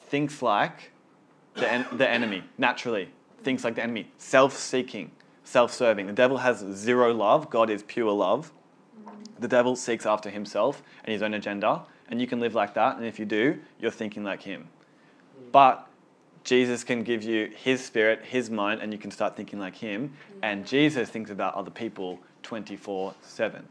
thinks 0.00 0.42
like 0.42 0.90
the, 1.54 1.70
en- 1.70 1.86
the 1.92 2.08
enemy, 2.08 2.42
naturally. 2.56 3.10
Thinks 3.48 3.64
like 3.64 3.76
the 3.76 3.82
enemy. 3.82 4.10
Self 4.18 4.54
seeking, 4.54 5.10
self 5.42 5.72
serving. 5.72 6.06
The 6.06 6.12
devil 6.12 6.36
has 6.36 6.58
zero 6.58 7.14
love, 7.14 7.48
God 7.48 7.70
is 7.70 7.82
pure 7.82 8.12
love. 8.12 8.52
The 9.38 9.48
devil 9.48 9.74
seeks 9.74 10.04
after 10.04 10.28
himself 10.28 10.82
and 11.02 11.14
his 11.14 11.22
own 11.22 11.32
agenda, 11.32 11.86
and 12.10 12.20
you 12.20 12.26
can 12.26 12.40
live 12.40 12.54
like 12.54 12.74
that, 12.74 12.98
and 12.98 13.06
if 13.06 13.18
you 13.18 13.24
do, 13.24 13.58
you're 13.80 13.90
thinking 13.90 14.22
like 14.22 14.42
him. 14.42 14.68
But 15.50 15.88
Jesus 16.44 16.84
can 16.84 17.02
give 17.02 17.22
you 17.22 17.50
his 17.56 17.82
spirit, 17.82 18.22
his 18.22 18.50
mind, 18.50 18.82
and 18.82 18.92
you 18.92 18.98
can 18.98 19.10
start 19.10 19.34
thinking 19.34 19.58
like 19.58 19.76
him. 19.76 20.12
And 20.42 20.66
Jesus 20.66 21.08
thinks 21.08 21.30
about 21.30 21.54
other 21.54 21.70
people 21.70 22.18
24 22.42 23.14
7. 23.22 23.66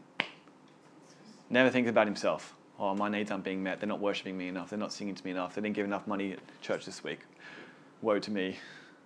Never 1.50 1.70
thinks 1.70 1.88
about 1.88 2.08
himself. 2.08 2.56
Oh, 2.80 2.96
my 2.96 3.08
needs 3.08 3.30
aren't 3.30 3.44
being 3.44 3.62
met. 3.62 3.78
They're 3.78 3.88
not 3.88 4.00
worshiping 4.00 4.36
me 4.36 4.48
enough. 4.48 4.70
They're 4.70 4.78
not 4.80 4.92
singing 4.92 5.14
to 5.14 5.24
me 5.24 5.30
enough. 5.30 5.54
They 5.54 5.60
didn't 5.60 5.76
give 5.76 5.86
enough 5.86 6.08
money 6.08 6.32
at 6.32 6.40
church 6.62 6.84
this 6.84 7.04
week. 7.04 7.20
Woe 8.02 8.18
to 8.18 8.30
me. 8.32 8.56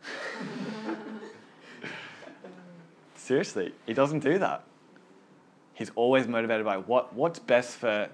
Seriously, 3.17 3.73
he 3.87 3.95
doesn't 3.95 4.21
do 4.21 4.39
that. 4.39 4.65
He's 5.75 5.91
always 5.95 6.27
motivated 6.27 6.65
by 6.65 6.77
what, 6.77 7.15
what's 7.15 7.39
best 7.39 7.77
for, 7.77 8.09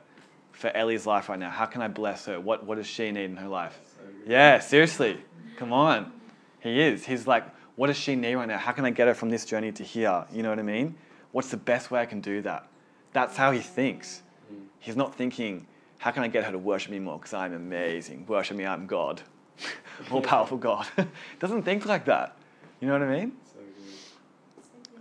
for 0.52 0.68
Ellie's 0.76 1.06
life 1.06 1.28
right 1.28 1.38
now. 1.38 1.50
How 1.50 1.66
can 1.66 1.82
I 1.82 1.88
bless 1.88 2.26
her? 2.26 2.38
What, 2.40 2.64
what 2.64 2.76
does 2.76 2.86
she 2.86 3.10
need 3.10 3.24
in 3.24 3.36
her 3.36 3.48
life? 3.48 3.78
Yeah, 4.26 4.60
seriously. 4.60 5.18
Come 5.56 5.72
on. 5.72 6.12
He 6.60 6.80
is. 6.80 7.06
He's 7.06 7.26
like, 7.26 7.44
what 7.76 7.88
does 7.88 7.96
she 7.96 8.16
need 8.16 8.34
right 8.34 8.48
now? 8.48 8.58
How 8.58 8.72
can 8.72 8.84
I 8.84 8.90
get 8.90 9.08
her 9.08 9.14
from 9.14 9.30
this 9.30 9.44
journey 9.44 9.72
to 9.72 9.82
here? 9.82 10.24
You 10.32 10.42
know 10.42 10.50
what 10.50 10.58
I 10.58 10.62
mean? 10.62 10.94
What's 11.32 11.50
the 11.50 11.56
best 11.56 11.90
way 11.90 12.00
I 12.00 12.06
can 12.06 12.20
do 12.20 12.42
that? 12.42 12.68
That's 13.12 13.36
how 13.36 13.50
he 13.50 13.60
thinks. 13.60 14.22
Mm. 14.52 14.66
He's 14.80 14.96
not 14.96 15.14
thinking, 15.14 15.66
how 15.98 16.10
can 16.10 16.22
I 16.22 16.28
get 16.28 16.44
her 16.44 16.52
to 16.52 16.58
worship 16.58 16.90
me 16.90 16.98
more? 16.98 17.18
Because 17.18 17.34
I'm 17.34 17.52
amazing. 17.52 18.26
Worship 18.26 18.56
me, 18.56 18.66
I'm 18.66 18.86
God. 18.86 19.22
All 20.10 20.20
powerful 20.20 20.58
God. 20.58 20.86
Doesn't 21.38 21.62
think 21.62 21.86
like 21.86 22.04
that. 22.06 22.36
You 22.80 22.88
know 22.88 22.94
what 22.94 23.02
I 23.02 23.20
mean? 23.20 23.32
So. 23.44 23.60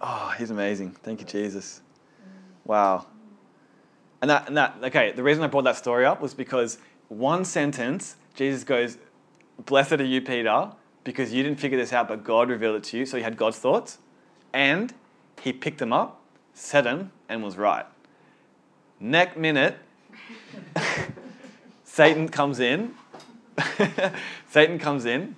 Oh, 0.01 0.33
he's 0.37 0.51
amazing. 0.51 0.91
Thank 0.91 1.19
you, 1.21 1.25
Jesus. 1.25 1.81
Wow. 2.65 3.05
And 4.21 4.31
that, 4.31 4.47
and 4.47 4.57
that, 4.57 4.77
okay, 4.83 5.11
the 5.11 5.23
reason 5.23 5.43
I 5.43 5.47
brought 5.47 5.63
that 5.65 5.77
story 5.77 6.05
up 6.05 6.21
was 6.21 6.33
because 6.33 6.79
one 7.07 7.45
sentence, 7.45 8.15
Jesus 8.35 8.63
goes, 8.63 8.97
Blessed 9.65 9.93
are 9.93 10.03
you, 10.03 10.21
Peter, 10.21 10.71
because 11.03 11.33
you 11.33 11.43
didn't 11.43 11.59
figure 11.59 11.77
this 11.77 11.93
out, 11.93 12.07
but 12.07 12.23
God 12.23 12.49
revealed 12.49 12.75
it 12.75 12.83
to 12.85 12.97
you. 12.97 13.05
So 13.05 13.17
he 13.17 13.23
had 13.23 13.37
God's 13.37 13.57
thoughts. 13.57 13.99
And 14.53 14.93
he 15.41 15.53
picked 15.53 15.77
them 15.77 15.93
up, 15.93 16.21
said 16.53 16.81
them, 16.81 17.11
and 17.29 17.43
was 17.43 17.57
right. 17.57 17.85
Next 18.99 19.37
minute, 19.37 19.77
Satan 21.83 22.29
comes 22.29 22.59
in. 22.59 22.95
Satan 24.57 24.79
comes 24.79 25.05
in. 25.05 25.35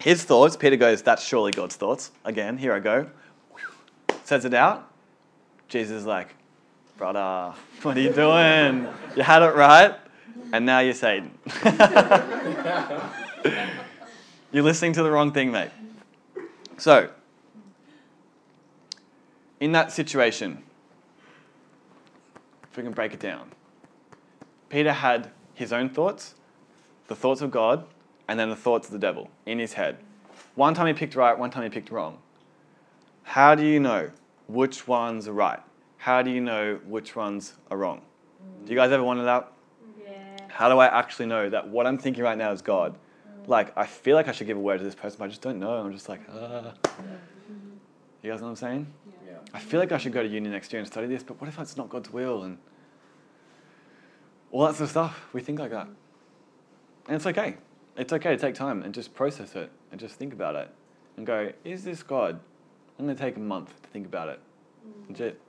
His 0.00 0.24
thoughts, 0.24 0.56
Peter 0.56 0.74
goes, 0.74 1.00
That's 1.00 1.22
surely 1.22 1.52
God's 1.52 1.76
thoughts. 1.76 2.10
Again, 2.24 2.58
here 2.58 2.72
I 2.72 2.80
go. 2.80 3.08
Says 4.24 4.44
it 4.44 4.52
out. 4.52 4.90
Jesus 5.68 5.98
is 5.98 6.06
like, 6.06 6.34
Brother, 6.98 7.54
what 7.82 7.96
are 7.96 8.00
you 8.00 8.12
doing? 8.12 8.88
You 9.14 9.22
had 9.22 9.42
it 9.42 9.54
right, 9.54 9.94
and 10.52 10.66
now 10.66 10.80
you're 10.80 10.92
Satan. 10.92 11.30
you're 14.50 14.64
listening 14.64 14.94
to 14.94 15.04
the 15.04 15.10
wrong 15.12 15.30
thing, 15.30 15.52
mate. 15.52 15.70
So, 16.78 17.10
in 19.60 19.70
that 19.70 19.92
situation, 19.92 20.64
if 22.68 22.76
we 22.76 22.82
can 22.82 22.90
break 22.90 23.14
it 23.14 23.20
down, 23.20 23.52
Peter 24.68 24.92
had 24.92 25.30
his 25.54 25.72
own 25.72 25.88
thoughts, 25.88 26.34
the 27.06 27.14
thoughts 27.14 27.40
of 27.40 27.52
God, 27.52 27.86
and 28.28 28.38
then 28.38 28.50
the 28.50 28.56
thoughts 28.56 28.86
of 28.88 28.92
the 28.92 28.98
devil 28.98 29.30
in 29.46 29.58
his 29.58 29.74
head. 29.74 29.98
One 30.54 30.74
time 30.74 30.86
he 30.86 30.92
picked 30.92 31.14
right, 31.14 31.38
one 31.38 31.50
time 31.50 31.62
he 31.64 31.68
picked 31.68 31.90
wrong. 31.90 32.18
How 33.22 33.54
do 33.54 33.64
you 33.64 33.80
know 33.80 34.10
which 34.46 34.86
ones 34.86 35.28
are 35.28 35.32
right? 35.32 35.60
How 35.96 36.22
do 36.22 36.30
you 36.30 36.40
know 36.40 36.80
which 36.86 37.14
ones 37.14 37.54
are 37.70 37.76
wrong? 37.76 38.02
Do 38.64 38.72
you 38.72 38.76
guys 38.76 38.90
ever 38.90 39.02
wonder 39.02 39.24
that? 39.24 39.52
Yeah. 40.04 40.12
How 40.48 40.68
do 40.68 40.78
I 40.78 40.86
actually 40.86 41.26
know 41.26 41.48
that 41.48 41.68
what 41.68 41.86
I'm 41.86 41.98
thinking 41.98 42.24
right 42.24 42.36
now 42.36 42.52
is 42.52 42.60
God? 42.60 42.98
Like, 43.46 43.76
I 43.76 43.86
feel 43.86 44.16
like 44.16 44.28
I 44.28 44.32
should 44.32 44.46
give 44.46 44.56
a 44.56 44.60
word 44.60 44.78
to 44.78 44.84
this 44.84 44.94
person, 44.94 45.18
but 45.18 45.26
I 45.26 45.28
just 45.28 45.40
don't 45.40 45.58
know. 45.58 45.72
I'm 45.72 45.92
just 45.92 46.08
like, 46.08 46.20
ah. 46.32 46.74
You 48.22 48.30
guys 48.30 48.40
know 48.40 48.46
what 48.46 48.50
I'm 48.50 48.56
saying? 48.56 48.86
Yeah. 49.26 49.38
I 49.52 49.58
feel 49.58 49.80
like 49.80 49.90
I 49.90 49.98
should 49.98 50.12
go 50.12 50.22
to 50.22 50.28
uni 50.28 50.48
next 50.48 50.72
year 50.72 50.80
and 50.80 50.86
study 50.86 51.08
this, 51.08 51.22
but 51.22 51.40
what 51.40 51.48
if 51.48 51.58
it's 51.58 51.76
not 51.76 51.88
God's 51.88 52.12
will? 52.12 52.44
And 52.44 52.58
all 54.52 54.66
that 54.66 54.74
sort 54.74 54.82
of 54.82 54.90
stuff. 54.90 55.28
We 55.32 55.40
think 55.40 55.58
like 55.58 55.70
that. 55.70 55.88
And 57.06 57.16
it's 57.16 57.26
okay. 57.26 57.56
It's 57.96 58.12
okay 58.12 58.30
to 58.30 58.36
take 58.36 58.54
time 58.54 58.82
and 58.82 58.94
just 58.94 59.14
process 59.14 59.54
it 59.54 59.70
and 59.90 60.00
just 60.00 60.14
think 60.14 60.32
about 60.32 60.54
it 60.54 60.70
and 61.16 61.26
go, 61.26 61.52
is 61.64 61.84
this 61.84 62.02
God? 62.02 62.40
I'm 62.98 63.06
going 63.06 63.16
to 63.16 63.22
take 63.22 63.36
a 63.36 63.40
month 63.40 63.80
to 63.82 63.88
think 63.88 64.06
about 64.06 64.28
it. 64.28 64.40
Legit. 65.08 65.40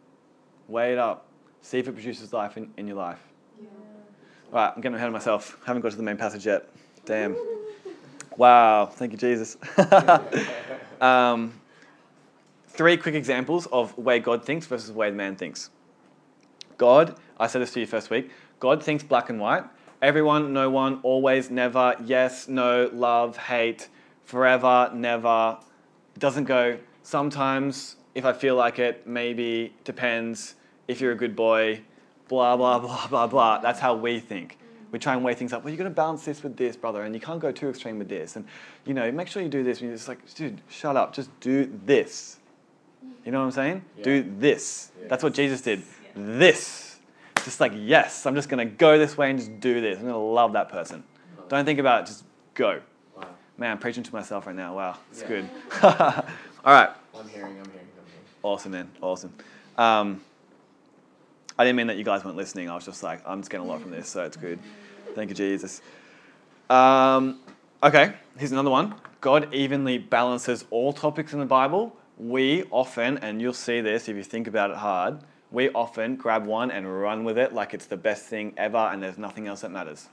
Weigh 0.68 0.94
it 0.94 1.00
up. 1.00 1.28
See 1.62 1.80
if 1.80 1.88
it 1.88 1.94
produces 1.94 2.34
life 2.34 2.58
in, 2.58 2.72
in 2.78 2.88
your 2.88 2.98
life. 2.98 3.22
Yeah. 3.62 3.68
All 4.52 4.60
right, 4.60 4.74
I'm 4.76 4.82
getting 4.82 4.96
ahead 4.96 5.08
of 5.08 5.14
myself. 5.14 5.58
Haven't 5.66 5.82
got 5.82 5.92
to 5.92 5.98
the 5.98 6.04
main 6.04 6.18
passage 6.18 6.46
yet. 6.46 6.70
Damn. 7.06 7.36
Wow. 8.36 8.88
Thank 8.88 9.12
you, 9.12 9.18
Jesus. 9.20 9.58
Um, 11.04 11.60
three 12.68 12.96
quick 12.96 13.14
examples 13.14 13.66
of 13.66 13.98
way 13.98 14.20
God 14.20 14.46
thinks 14.46 14.66
versus 14.66 14.88
the 14.88 14.94
way 14.94 15.12
man 15.12 15.36
thinks. 15.36 15.70
God, 16.78 17.20
I 17.38 17.48
said 17.48 17.62
this 17.62 17.74
to 17.74 17.82
you 17.82 17.86
first 17.86 18.10
week, 18.10 18.32
God 18.62 18.82
thinks 18.82 19.04
black 19.04 19.30
and 19.30 19.38
white. 19.38 19.66
Everyone, 20.04 20.52
no 20.52 20.70
one, 20.70 21.00
always, 21.02 21.50
never, 21.50 21.96
yes, 22.04 22.50
no, 22.50 22.90
love, 22.92 23.38
hate, 23.38 23.88
forever, 24.26 24.92
never. 24.94 25.58
It 26.14 26.20
doesn't 26.20 26.44
go 26.44 26.78
sometimes, 27.04 27.96
if 28.14 28.26
I 28.26 28.34
feel 28.34 28.58
like 28.58 28.80
it, 28.80 29.08
maybe, 29.08 29.74
depends, 29.86 30.56
if 30.90 31.00
you're 31.00 31.14
a 31.14 31.16
good 31.16 31.38
boy, 31.38 31.84
blah, 32.28 32.58
blah, 32.58 32.80
blah, 32.86 33.08
blah, 33.08 33.28
blah. 33.28 33.60
That's 33.60 33.80
how 33.80 33.96
we 33.96 34.20
think. 34.20 34.58
We 34.92 35.00
try 35.00 35.14
and 35.14 35.24
weigh 35.24 35.36
things 35.36 35.54
up. 35.54 35.64
Well, 35.64 35.72
you're 35.72 35.78
going 35.78 35.90
to 35.90 35.96
balance 35.96 36.26
this 36.26 36.44
with 36.44 36.58
this, 36.58 36.76
brother, 36.76 37.04
and 37.04 37.16
you 37.16 37.22
can't 37.22 37.40
go 37.40 37.54
too 37.54 37.70
extreme 37.70 37.98
with 37.98 38.10
this. 38.10 38.36
And, 38.36 38.46
you 38.86 38.94
know, 38.94 39.10
make 39.10 39.30
sure 39.30 39.42
you 39.42 39.48
do 39.48 39.64
this. 39.64 39.80
And 39.80 39.88
you're 39.88 39.96
just 39.96 40.10
like, 40.10 40.36
dude, 40.36 40.60
shut 40.68 40.98
up. 40.98 41.14
Just 41.14 41.30
do 41.40 41.72
this. 41.86 42.40
You 43.26 43.32
know 43.32 43.40
what 43.40 43.46
I'm 43.46 43.52
saying? 43.52 43.86
Yeah. 44.00 44.04
Do 44.04 44.32
this. 44.38 44.92
Yeah. 45.02 45.08
That's 45.08 45.24
what 45.24 45.34
Jesus 45.34 45.62
did. 45.62 45.82
This. 46.14 46.93
Just 47.44 47.60
like, 47.60 47.74
yes, 47.76 48.26
I'm 48.26 48.36
just 48.36 48.50
going 48.50 48.68
to 48.68 48.74
go 48.76 48.98
this 48.98 49.18
way 49.18 49.30
and 49.30 49.38
just 49.40 49.60
do 49.60 49.82
this. 49.82 49.98
I'm 49.98 50.04
going 50.04 50.14
to 50.14 50.18
love 50.20 50.54
that 50.54 50.70
person. 50.70 51.04
Don't 51.50 51.66
think 51.66 51.80
about 51.80 52.04
it, 52.04 52.08
just 52.08 52.24
go. 52.54 52.82
Wow. 53.18 53.28
Man, 53.58 53.72
I'm 53.72 53.78
preaching 53.80 54.04
to 54.04 54.14
myself 54.14 54.48
right 54.48 54.56
now. 54.56 54.76
Wow, 54.76 54.98
it's 55.12 55.22
Yeah. 55.22 55.28
good. 55.28 55.50
All 55.84 56.74
right. 56.74 56.90
I'm 57.16 57.28
hearing, 57.28 57.48
I'm 57.48 57.54
hearing, 57.54 57.60
I'm 57.60 57.70
hearing. 57.70 57.88
Awesome, 58.44 58.72
man. 58.72 58.90
Awesome. 59.02 59.34
Um, 59.78 60.22
I 61.60 61.66
didn't 61.66 61.76
mean 61.76 61.88
that 61.88 61.98
you 61.98 62.04
guys 62.04 62.24
weren't 62.24 62.38
listening. 62.38 62.70
I 62.70 62.76
was 62.76 62.86
just 62.86 63.04
like, 63.04 63.22
I'm 63.28 63.42
just 63.42 63.52
getting 63.52 63.68
a 63.68 63.70
lot 63.70 63.82
from 63.82 63.92
this, 63.92 64.08
so 64.10 64.24
it's 64.24 64.38
good. 64.38 64.60
Thank 65.14 65.30
you, 65.30 65.36
Jesus. 65.36 65.82
Um, 66.70 67.42
okay, 67.84 68.14
here's 68.38 68.52
another 68.52 68.70
one. 68.72 68.96
God 69.22 69.54
evenly 69.54 69.98
balances 69.98 70.66
all 70.72 70.94
topics 70.94 71.34
in 71.34 71.40
the 71.40 71.46
Bible. 71.46 71.96
We 72.18 72.64
often, 72.72 73.18
and 73.20 73.42
you'll 73.42 73.54
see 73.54 73.82
this 73.82 74.08
if 74.10 74.16
you 74.16 74.24
think 74.24 74.48
about 74.48 74.72
it 74.72 74.78
hard, 74.78 75.20
we 75.54 75.70
often 75.70 76.16
grab 76.16 76.46
one 76.46 76.72
and 76.72 77.00
run 77.00 77.24
with 77.24 77.38
it 77.38 77.54
like 77.54 77.76
it's 77.76 77.86
the 77.86 77.96
best 77.96 78.26
thing 78.26 78.54
ever 78.58 78.76
and 78.76 79.02
there's 79.02 79.20
nothing 79.20 79.48
else 79.48 79.62
that 79.62 79.70
matters. 79.70 80.10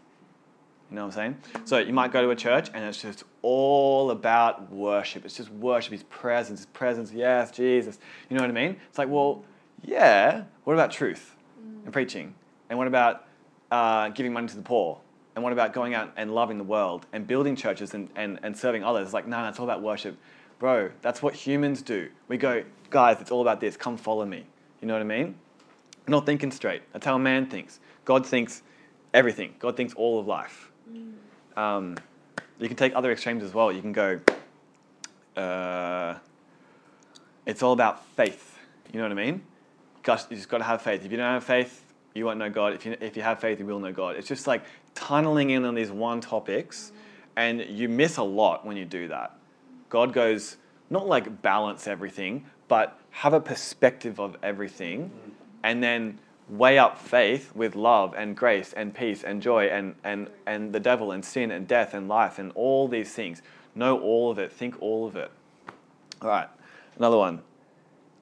You 0.90 0.96
know 0.96 1.07
what 1.07 1.16
I'm 1.16 1.37
saying? 1.42 1.64
So 1.64 1.79
you 1.79 1.94
might 1.94 2.12
go 2.12 2.20
to 2.20 2.31
a 2.31 2.37
church 2.37 2.68
and 2.74 2.85
it's 2.85 3.00
just 3.00 3.24
all 3.40 4.11
about 4.11 4.70
worship. 4.70 5.24
It's 5.24 5.37
just 5.37 5.50
worship, 5.50 5.92
His 5.92 6.03
presence, 6.05 6.61
His 6.61 6.66
presence. 6.66 7.11
Yes, 7.12 7.50
Jesus. 7.50 7.98
You 8.29 8.37
know 8.37 8.42
what 8.42 8.50
I 8.50 8.53
mean? 8.53 8.76
It's 8.88 8.98
like, 8.98 9.09
well, 9.09 9.42
yeah. 9.83 10.44
What 10.64 10.74
about 10.74 10.90
truth 10.90 11.37
and 11.85 11.92
preaching? 11.92 12.35
And 12.68 12.79
what 12.79 12.87
about 12.87 13.24
uh, 13.70 14.11
giving 14.11 14.35
money 14.35 14.48
to 14.48 14.57
the 14.57 14.62
poor? 14.62 15.00
And 15.37 15.42
what 15.42 15.55
about 15.55 15.72
going 15.72 15.94
out 15.94 16.12
and 16.16 16.35
loving 16.35 16.59
the 16.59 16.64
world 16.64 17.07
and 17.14 17.26
building 17.26 17.57
churches 17.57 17.94
and, 17.94 18.11
and, 18.14 18.40
and 18.42 18.55
serving 18.55 18.85
others? 18.85 19.07
It's 19.07 19.14
like, 19.14 19.26
no, 19.26 19.42
no, 19.42 19.48
it's 19.48 19.59
all 19.59 19.64
about 19.64 19.81
worship. 19.81 20.18
Bro, 20.59 20.90
that's 21.00 21.22
what 21.22 21.35
humans 21.35 21.81
do. 21.81 22.11
We 22.29 22.37
go, 22.37 22.64
guys, 22.90 23.22
it's 23.22 23.31
all 23.31 23.40
about 23.40 23.61
this. 23.61 23.79
Come 23.79 23.96
follow 23.96 24.26
me. 24.26 24.44
You 24.81 24.88
know 24.88 24.95
what 24.95 25.03
I 25.03 25.05
mean? 25.05 25.35
Not 26.09 26.27
thinking 26.27 26.51
straight. 26.51 26.83
That's 26.93 27.05
how 27.05 27.16
a 27.16 27.19
man 27.19 27.47
thinks. 27.47 27.81
God 28.05 28.27
thinks 28.27 28.62
everything. 29.12 29.55
God 29.59 29.77
thinks 29.77 29.95
all 29.95 30.19
of 30.19 30.27
life. 30.27 30.71
Um, 31.57 31.97
you 32.59 32.69
can 32.69 32.77
take 32.77 32.95
other 32.95 33.12
extremes 33.12 33.43
as 33.43 33.55
well. 33.55 33.71
You 33.73 33.81
can 33.81 33.93
go, 33.93 34.21
uh, 35.37 36.16
it's 37.47 37.62
all 37.62 37.73
about 37.73 38.05
faith. 38.16 38.59
You 38.93 38.99
know 38.99 39.05
what 39.05 39.12
I 39.12 39.23
mean? 39.23 39.43
Gosh, 40.03 40.23
you 40.31 40.37
just 40.37 40.49
got 40.49 40.59
to 40.59 40.64
have 40.64 40.83
faith. 40.83 41.05
If 41.05 41.11
you 41.11 41.19
don't 41.19 41.27
have 41.27 41.45
faith, 41.45 41.85
you 42.14 42.25
won't 42.25 42.38
know 42.38 42.51
God. 42.51 42.75
If 42.75 42.87
you, 42.87 42.97
if 43.01 43.16
you 43.16 43.23
have 43.23 43.40
faith, 43.40 43.61
you 43.61 43.66
will 43.66 43.79
know 43.79 43.93
God. 43.93 44.16
It's 44.16 44.29
just 44.29 44.47
like 44.47 44.64
tunneling 44.95 45.51
in 45.51 45.64
on 45.64 45.75
these 45.75 45.90
one 45.90 46.21
topics, 46.21 46.93
and 47.37 47.61
you 47.61 47.88
miss 47.88 48.16
a 48.16 48.23
lot 48.23 48.66
when 48.66 48.77
you 48.77 48.85
do 48.85 49.09
that. 49.09 49.37
God 49.88 50.12
goes, 50.12 50.57
not 50.88 51.07
like 51.07 51.43
balance 51.43 51.87
everything, 51.87 52.47
but 52.71 52.97
have 53.11 53.33
a 53.33 53.41
perspective 53.41 54.21
of 54.21 54.37
everything, 54.45 55.11
and 55.65 55.83
then 55.83 56.17
weigh 56.49 56.79
up 56.79 57.01
faith 57.01 57.51
with 57.53 57.75
love 57.75 58.15
and 58.17 58.37
grace 58.37 58.73
and 58.73 58.95
peace 58.95 59.25
and 59.25 59.43
joy 59.43 59.67
and, 59.67 59.97
and, 60.05 60.29
and 60.47 60.73
the 60.73 60.79
devil 60.79 61.11
and 61.11 61.25
sin 61.25 61.51
and 61.51 61.67
death 61.67 61.95
and 61.95 62.09
life 62.09 62.39
and 62.39 62.53
all 62.55 62.87
these 62.87 63.13
things. 63.13 63.43
Know 63.75 63.99
all 63.99 64.31
of 64.31 64.39
it, 64.39 64.53
think 64.53 64.81
all 64.81 65.05
of 65.05 65.17
it. 65.17 65.33
All 66.23 66.29
right, 66.29 66.49
another 66.97 67.17
one. 67.17 67.43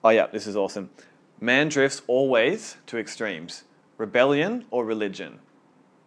Oh, 0.02 0.08
yeah, 0.08 0.26
this 0.28 0.46
is 0.46 0.56
awesome. 0.56 0.88
Man 1.40 1.68
drifts 1.68 2.00
always 2.06 2.78
to 2.86 2.96
extremes 2.96 3.64
rebellion 3.98 4.64
or 4.70 4.86
religion. 4.86 5.40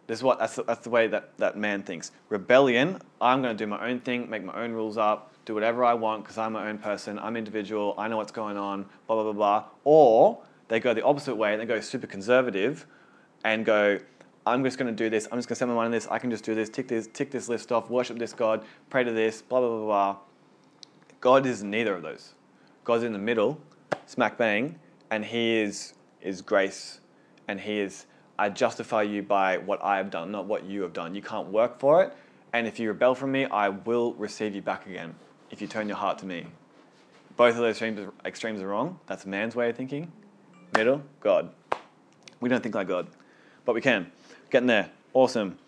This 0.08 0.18
is 0.18 0.24
what, 0.24 0.40
that's, 0.40 0.56
the, 0.56 0.64
that's 0.64 0.82
the 0.82 0.90
way 0.90 1.06
that, 1.06 1.38
that 1.38 1.56
man 1.56 1.84
thinks. 1.84 2.10
Rebellion, 2.28 3.00
I'm 3.20 3.40
going 3.40 3.56
to 3.56 3.64
do 3.64 3.68
my 3.68 3.88
own 3.88 4.00
thing, 4.00 4.28
make 4.28 4.42
my 4.42 4.64
own 4.64 4.72
rules 4.72 4.98
up, 4.98 5.31
do 5.44 5.54
whatever 5.54 5.84
I 5.84 5.94
want 5.94 6.22
because 6.22 6.38
I'm 6.38 6.52
my 6.52 6.68
own 6.68 6.78
person, 6.78 7.18
I'm 7.18 7.36
individual, 7.36 7.94
I 7.98 8.08
know 8.08 8.16
what's 8.16 8.32
going 8.32 8.56
on, 8.56 8.86
blah, 9.06 9.16
blah, 9.16 9.24
blah, 9.24 9.32
blah. 9.32 9.64
Or 9.84 10.42
they 10.68 10.80
go 10.80 10.94
the 10.94 11.04
opposite 11.04 11.34
way 11.34 11.52
and 11.52 11.60
they 11.60 11.66
go 11.66 11.80
super 11.80 12.06
conservative 12.06 12.86
and 13.44 13.64
go, 13.64 13.98
I'm 14.46 14.64
just 14.64 14.78
going 14.78 14.94
to 14.94 15.04
do 15.04 15.10
this, 15.10 15.26
I'm 15.30 15.38
just 15.38 15.48
going 15.48 15.54
to 15.54 15.56
spend 15.56 15.70
my 15.70 15.74
money 15.74 15.86
on 15.86 15.92
this, 15.92 16.06
I 16.08 16.18
can 16.18 16.30
just 16.30 16.44
do 16.44 16.54
this, 16.54 16.68
tick 16.68 16.88
this, 16.88 17.08
tick 17.08 17.30
this 17.30 17.48
list 17.48 17.72
off, 17.72 17.90
worship 17.90 18.18
this 18.18 18.32
God, 18.32 18.64
pray 18.90 19.04
to 19.04 19.12
this, 19.12 19.42
blah, 19.42 19.60
blah, 19.60 19.68
blah, 19.68 19.84
blah. 19.84 20.16
God 21.20 21.46
is 21.46 21.62
neither 21.62 21.94
of 21.94 22.02
those. 22.02 22.34
God's 22.84 23.04
in 23.04 23.12
the 23.12 23.18
middle, 23.18 23.60
smack 24.06 24.38
bang, 24.38 24.78
and 25.10 25.24
He 25.24 25.58
is, 25.58 25.94
is 26.20 26.40
grace 26.40 27.00
and 27.48 27.60
He 27.60 27.78
is, 27.78 28.06
I 28.38 28.48
justify 28.48 29.02
you 29.02 29.22
by 29.22 29.58
what 29.58 29.82
I 29.82 29.96
have 29.96 30.10
done, 30.10 30.32
not 30.32 30.46
what 30.46 30.64
you 30.64 30.82
have 30.82 30.92
done. 30.92 31.14
You 31.14 31.22
can't 31.22 31.48
work 31.48 31.78
for 31.78 32.02
it, 32.02 32.12
and 32.52 32.66
if 32.66 32.78
you 32.78 32.88
rebel 32.88 33.14
from 33.14 33.32
me, 33.32 33.44
I 33.46 33.68
will 33.68 34.14
receive 34.14 34.54
you 34.54 34.62
back 34.62 34.86
again 34.86 35.14
if 35.52 35.60
you 35.60 35.68
turn 35.68 35.86
your 35.86 35.98
heart 35.98 36.18
to 36.18 36.26
me. 36.26 36.46
Both 37.36 37.54
of 37.54 37.60
those 37.60 37.70
extremes, 37.80 38.10
extremes 38.24 38.60
are 38.60 38.66
wrong. 38.66 38.98
That's 39.06 39.24
man's 39.24 39.54
way 39.54 39.70
of 39.70 39.76
thinking. 39.76 40.10
Middle, 40.74 41.02
God. 41.20 41.50
We 42.40 42.48
don't 42.48 42.62
think 42.62 42.74
like 42.74 42.88
God, 42.88 43.06
but 43.64 43.74
we 43.74 43.80
can. 43.80 44.10
Getting 44.50 44.66
there. 44.66 44.90
Awesome. 45.14 45.58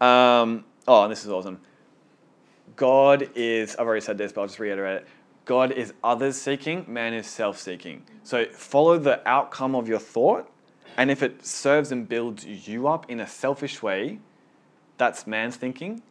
Um, 0.00 0.64
oh, 0.88 1.04
and 1.04 1.12
this 1.12 1.24
is 1.24 1.30
awesome. 1.30 1.60
God 2.76 3.30
is, 3.34 3.76
I've 3.76 3.86
already 3.86 4.00
said 4.00 4.18
this, 4.18 4.32
but 4.32 4.40
I'll 4.40 4.46
just 4.48 4.58
reiterate 4.58 5.02
it. 5.02 5.08
God 5.44 5.72
is 5.72 5.92
others 6.02 6.40
seeking, 6.40 6.84
man 6.88 7.12
is 7.12 7.26
self 7.26 7.58
seeking. 7.58 8.02
So 8.22 8.46
follow 8.46 8.98
the 8.98 9.26
outcome 9.28 9.74
of 9.74 9.86
your 9.86 9.98
thought, 9.98 10.50
and 10.96 11.10
if 11.10 11.22
it 11.22 11.44
serves 11.44 11.92
and 11.92 12.08
builds 12.08 12.46
you 12.46 12.88
up 12.88 13.10
in 13.10 13.20
a 13.20 13.26
selfish 13.26 13.82
way, 13.82 14.18
that's 14.96 15.26
man's 15.26 15.56
thinking. 15.56 16.02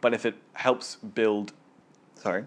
But 0.00 0.12
if 0.12 0.26
it 0.26 0.34
helps 0.54 0.96
build, 0.96 1.52
sorry, 2.16 2.46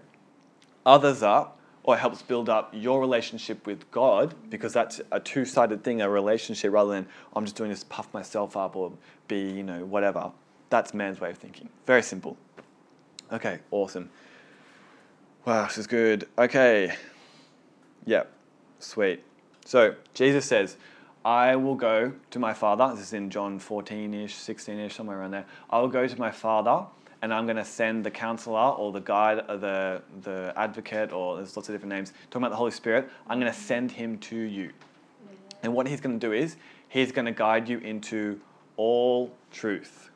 others 0.84 1.22
up, 1.22 1.58
or 1.82 1.96
helps 1.98 2.22
build 2.22 2.48
up 2.48 2.70
your 2.72 2.98
relationship 2.98 3.66
with 3.66 3.90
God, 3.90 4.34
because 4.48 4.72
that's 4.72 5.00
a 5.12 5.20
two 5.20 5.44
sided 5.44 5.84
thing, 5.84 6.00
a 6.00 6.08
relationship, 6.08 6.72
rather 6.72 6.90
than 6.90 7.06
oh, 7.28 7.32
I'm 7.36 7.44
just 7.44 7.56
doing 7.56 7.70
this 7.70 7.84
puff 7.84 8.12
myself 8.14 8.56
up 8.56 8.74
or 8.74 8.92
be, 9.28 9.50
you 9.50 9.62
know, 9.62 9.84
whatever. 9.84 10.32
That's 10.70 10.94
man's 10.94 11.20
way 11.20 11.30
of 11.30 11.38
thinking. 11.38 11.68
Very 11.86 12.02
simple. 12.02 12.36
Okay, 13.30 13.58
awesome. 13.70 14.10
Wow, 15.44 15.66
this 15.66 15.76
is 15.76 15.86
good. 15.86 16.26
Okay. 16.38 16.94
Yep, 18.06 18.32
sweet. 18.78 19.22
So 19.66 19.94
Jesus 20.14 20.46
says, 20.46 20.76
I 21.24 21.56
will 21.56 21.74
go 21.74 22.12
to 22.30 22.38
my 22.38 22.54
Father. 22.54 22.90
This 22.94 23.06
is 23.08 23.12
in 23.12 23.30
John 23.30 23.58
14 23.58 24.14
ish, 24.14 24.34
16 24.34 24.78
ish, 24.78 24.94
somewhere 24.94 25.20
around 25.20 25.32
there. 25.32 25.46
I 25.68 25.80
will 25.80 25.88
go 25.88 26.06
to 26.06 26.18
my 26.18 26.30
Father 26.30 26.86
and 27.24 27.32
I'm 27.32 27.46
going 27.46 27.56
to 27.56 27.64
send 27.64 28.04
the 28.04 28.10
counselor 28.10 28.72
or 28.72 28.92
the 28.92 29.00
guide 29.00 29.46
or 29.48 29.56
the, 29.56 30.02
the 30.20 30.52
advocate 30.56 31.10
or 31.10 31.36
there's 31.36 31.56
lots 31.56 31.70
of 31.70 31.74
different 31.74 31.94
names. 31.94 32.12
Talking 32.28 32.42
about 32.42 32.50
the 32.50 32.56
Holy 32.56 32.70
Spirit, 32.70 33.08
I'm 33.26 33.40
going 33.40 33.50
to 33.50 33.58
send 33.58 33.92
him 33.92 34.18
to 34.18 34.36
you. 34.36 34.72
And 35.62 35.72
what 35.72 35.88
he's 35.88 36.02
going 36.02 36.20
to 36.20 36.26
do 36.26 36.34
is 36.34 36.56
he's 36.86 37.12
going 37.12 37.24
to 37.24 37.32
guide 37.32 37.66
you 37.66 37.78
into 37.78 38.42
all 38.76 39.34
truth. 39.50 40.10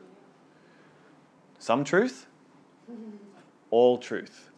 Some 1.59 1.83
truth, 1.83 2.27
all 3.71 3.97
truth. 3.97 4.51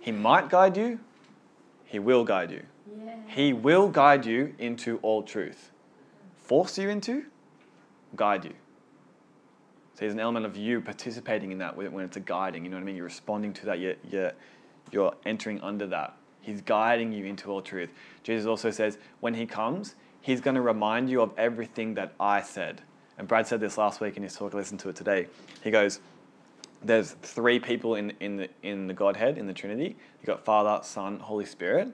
He 0.00 0.12
might 0.12 0.48
guide 0.48 0.78
you, 0.78 0.98
he 1.84 1.98
will 1.98 2.24
guide 2.24 2.52
you. 2.52 2.62
Yeah. 3.04 3.16
He 3.26 3.52
will 3.52 3.88
guide 3.88 4.24
you 4.24 4.54
into 4.58 4.98
all 5.02 5.22
truth. 5.22 5.72
Force 6.38 6.78
you 6.78 6.88
into, 6.88 7.26
guide 8.16 8.46
you. 8.46 8.54
So 10.00 10.06
there's 10.06 10.14
an 10.14 10.20
element 10.20 10.46
of 10.46 10.56
you 10.56 10.80
participating 10.80 11.52
in 11.52 11.58
that 11.58 11.76
when 11.76 12.02
it's 12.02 12.16
a 12.16 12.20
guiding. 12.20 12.64
You 12.64 12.70
know 12.70 12.78
what 12.78 12.84
I 12.84 12.86
mean? 12.86 12.96
You're 12.96 13.04
responding 13.04 13.52
to 13.52 13.66
that. 13.66 13.80
You're, 13.80 13.96
you're, 14.10 14.32
you're 14.90 15.12
entering 15.26 15.60
under 15.60 15.86
that. 15.88 16.16
He's 16.40 16.62
guiding 16.62 17.12
you 17.12 17.26
into 17.26 17.50
all 17.50 17.60
truth. 17.60 17.90
Jesus 18.22 18.46
also 18.46 18.70
says, 18.70 18.96
when 19.20 19.34
he 19.34 19.44
comes, 19.44 19.96
he's 20.22 20.40
going 20.40 20.54
to 20.54 20.62
remind 20.62 21.10
you 21.10 21.20
of 21.20 21.32
everything 21.36 21.92
that 21.96 22.14
I 22.18 22.40
said. 22.40 22.80
And 23.18 23.28
Brad 23.28 23.46
said 23.46 23.60
this 23.60 23.76
last 23.76 24.00
week 24.00 24.16
in 24.16 24.22
his 24.22 24.34
talk. 24.34 24.54
Listen 24.54 24.78
to 24.78 24.88
it 24.88 24.96
today. 24.96 25.26
He 25.62 25.70
goes, 25.70 26.00
there's 26.82 27.10
three 27.20 27.60
people 27.60 27.96
in, 27.96 28.14
in, 28.20 28.38
the, 28.38 28.48
in 28.62 28.86
the 28.86 28.94
Godhead, 28.94 29.36
in 29.36 29.46
the 29.46 29.52
Trinity. 29.52 29.98
You've 30.18 30.26
got 30.26 30.46
Father, 30.46 30.82
Son, 30.82 31.18
Holy 31.18 31.44
Spirit. 31.44 31.88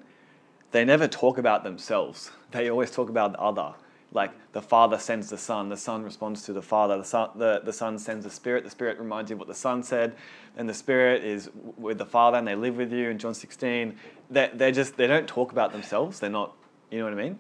They 0.71 0.85
never 0.85 1.09
talk 1.09 1.39
about 1.39 1.65
themselves. 1.65 2.31
They 2.53 2.71
always 2.71 2.93
talk 2.93 3.09
about 3.09 3.33
the 3.33 3.41
other. 3.41 3.75
Like 4.13 4.33
the 4.53 4.63
Father 4.63 4.99
sends 4.99 5.29
the 5.29 5.39
Son, 5.39 5.69
the 5.69 5.77
Son 5.77 6.03
responds 6.03 6.43
to 6.45 6.53
the 6.53 6.63
Father, 6.63 6.97
the 6.97 7.05
Son, 7.05 7.31
the, 7.35 7.61
the 7.65 7.73
Son 7.73 7.99
sends 7.99 8.25
the 8.25 8.31
Spirit, 8.31 8.65
the 8.65 8.71
Spirit 8.71 8.99
reminds 8.99 9.31
you 9.31 9.35
of 9.35 9.41
what 9.41 9.49
the 9.49 9.55
Son 9.55 9.83
said, 9.83 10.15
and 10.57 10.69
the 10.69 10.75
Spirit 10.75 11.25
is 11.25 11.51
with 11.77 11.99
the 11.99 12.07
Father 12.07 12.39
and 12.39 12.47
they 12.47 12.55
live 12.55 12.77
with 12.77 12.93
you 12.93 13.11
in 13.11 13.19
John 13.19 13.35
16. 13.35 13.97
They're, 14.31 14.51
they're 14.55 14.73
just, 14.73 14.97
they 14.97 15.07
don't 15.07 15.27
talk 15.27 15.53
about 15.53 15.73
themselves. 15.73 16.21
They're 16.21 16.31
not, 16.31 16.55
you 16.91 16.99
know 16.99 17.05
what 17.05 17.13
I 17.13 17.17
mean? 17.17 17.39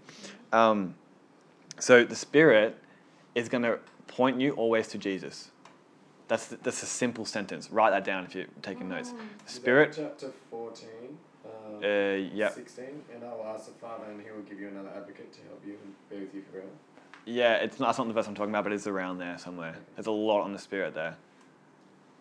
Um, 0.52 0.94
so 1.78 2.04
the 2.04 2.16
Spirit 2.16 2.76
is 3.34 3.48
going 3.48 3.62
to 3.62 3.78
point 4.08 4.40
you 4.40 4.52
always 4.52 4.88
to 4.88 4.98
Jesus. 4.98 5.50
That's, 6.28 6.46
that's 6.46 6.82
a 6.82 6.86
simple 6.86 7.24
sentence. 7.24 7.70
Write 7.70 7.90
that 7.90 8.04
down 8.04 8.24
if 8.24 8.34
you're 8.34 8.46
taking 8.62 8.88
notes. 8.88 9.12
The 9.46 9.52
Spirit, 9.52 9.94
Chapter 9.96 10.32
14, 10.50 10.88
um, 10.98 11.18
uh, 11.84 12.34
yeah, 12.34 12.50
16, 12.50 12.84
and 13.14 13.24
I 13.24 13.34
will 13.34 13.46
ask 13.46 13.66
the 13.66 13.72
Father, 13.72 14.04
and 14.10 14.20
he 14.20 14.30
will 14.30 14.42
give 14.42 14.60
you 14.60 14.68
another 14.68 14.90
advocate 14.96 15.32
to 15.34 15.40
help 15.42 15.62
you 15.66 15.76
and 15.82 15.94
be 16.10 16.24
with 16.24 16.34
you 16.34 16.42
forever. 16.50 16.68
Yeah, 17.24 17.54
it's 17.56 17.80
not, 17.80 17.86
that's 17.88 17.98
not 17.98 18.06
the 18.06 18.12
verse 18.14 18.26
I'm 18.28 18.34
talking 18.34 18.50
about, 18.50 18.64
but 18.64 18.72
it's 18.72 18.86
around 18.86 19.18
there 19.18 19.36
somewhere. 19.38 19.76
There's 19.96 20.06
a 20.06 20.12
lot 20.12 20.42
on 20.42 20.52
the 20.52 20.58
Spirit 20.58 20.94
there. 20.94 21.16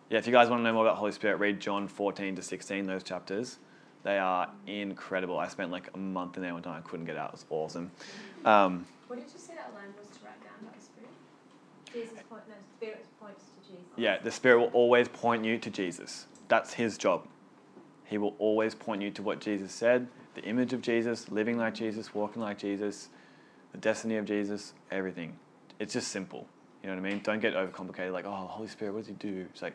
Yeah, 0.10 0.20
if 0.20 0.28
you 0.28 0.34
guys 0.34 0.50
want 0.50 0.60
to 0.60 0.64
know 0.64 0.74
more 0.74 0.86
about 0.86 0.98
Holy 0.98 1.12
Spirit, 1.12 1.38
read 1.38 1.60
John 1.60 1.88
14 1.88 2.36
to 2.36 2.42
16, 2.42 2.86
those 2.86 3.04
chapters. 3.04 3.60
They 4.04 4.20
are 4.20 4.50
incredible. 4.68 5.40
I 5.40 5.48
spent 5.48 5.72
like 5.72 5.90
a 5.96 5.98
month 5.98 6.38
in 6.38 6.44
there 6.44 6.54
one 6.54 6.62
time. 6.62 6.82
I 6.84 6.88
couldn't 6.88 7.08
get 7.08 7.18
out. 7.18 7.30
It 7.30 7.34
was 7.34 7.46
awesome. 7.50 7.92
Um, 8.46 8.86
What 9.08 9.20
did 9.20 9.26
you 9.34 9.40
say 9.40 9.56
that 9.56 9.74
line 9.74 9.94
was 10.00 10.08
to 10.18 10.26
write 10.26 10.40
down 10.44 10.54
by 10.62 10.78
the 10.78 10.84
Spirit? 10.84 11.10
Jesus 11.92 12.24
point, 12.30 12.44
no, 12.48 12.54
spirit 12.78 13.06
points 13.20 13.44
to 13.46 13.68
Jesus. 13.68 13.86
yeah, 13.96 14.20
the 14.20 14.32
Spirit 14.32 14.60
will 14.60 14.72
always 14.74 15.08
point 15.08 15.44
you 15.44 15.58
to 15.58 15.70
Jesus. 15.72 16.28
That's 16.50 16.74
his 16.74 16.98
job. 16.98 17.26
He 18.06 18.18
will 18.18 18.36
always 18.40 18.76
point 18.76 19.02
you 19.02 19.12
to 19.12 19.24
what 19.24 19.40
Jesus 19.40 19.72
said, 19.72 20.08
the 20.36 20.44
image 20.44 20.74
of 20.74 20.82
Jesus, 20.82 21.30
living 21.32 21.58
like 21.58 21.74
Jesus, 21.74 22.14
walking 22.14 22.42
like 22.42 22.58
Jesus, 22.58 23.10
the 23.72 23.78
destiny 23.78 24.18
of 24.18 24.26
Jesus, 24.26 24.74
everything. 24.92 25.38
It's 25.80 25.94
just 25.94 26.10
simple. 26.10 26.48
You 26.84 26.90
know 26.90 26.96
what 26.96 27.06
I 27.06 27.10
mean? 27.10 27.22
Don't 27.24 27.40
get 27.40 27.56
overcomplicated 27.56 28.12
like, 28.12 28.26
oh, 28.26 28.32
Holy 28.32 28.68
Spirit, 28.68 28.94
what 28.94 29.00
does 29.02 29.08
he 29.08 29.14
do? 29.14 29.48
It's 29.52 29.62
like, 29.62 29.74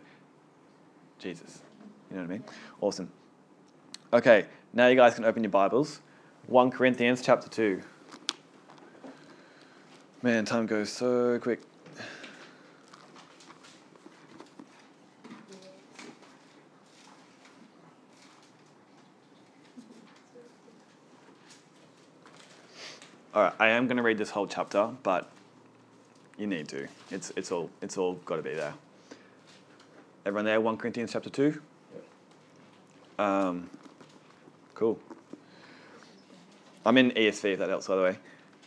Jesus. 1.19 1.61
You 2.11 2.17
know 2.17 2.23
what 2.23 2.31
I 2.31 2.33
mean? 2.35 2.45
Awesome. 2.81 3.11
Okay, 4.13 4.47
now 4.73 4.87
you 4.87 4.97
guys 4.97 5.15
can 5.15 5.25
open 5.25 5.43
your 5.43 5.51
Bibles. 5.51 6.01
1 6.47 6.71
Corinthians 6.71 7.23
chapter 7.23 7.49
2. 7.49 7.81
Man, 10.23 10.45
time 10.45 10.67
goes 10.67 10.91
so 10.91 11.39
quick. 11.39 11.61
All 23.33 23.45
right, 23.45 23.53
I 23.61 23.69
am 23.69 23.87
going 23.87 23.97
to 23.97 24.03
read 24.03 24.19
this 24.19 24.31
whole 24.31 24.49
chapter, 24.49 24.91
but 25.05 25.31
you 26.37 26.49
need 26.49 26.67
to. 26.71 26.89
It's, 27.13 27.33
it's 27.37 27.53
all 27.53 27.71
it's 27.81 27.97
all 27.97 28.15
got 28.25 28.37
to 28.37 28.43
be 28.43 28.55
there. 28.55 28.75
Everyone 30.27 30.45
there? 30.45 30.61
One 30.61 30.77
Corinthians 30.77 31.13
chapter 31.13 31.31
two. 31.31 31.63
Um, 33.21 33.71
cool. 34.75 34.99
I'm 36.85 36.99
in 36.99 37.13
ESV 37.13 37.53
if 37.53 37.59
that 37.61 37.69
helps, 37.69 37.87
by 37.87 37.95
the 37.95 38.03
way. 38.03 38.19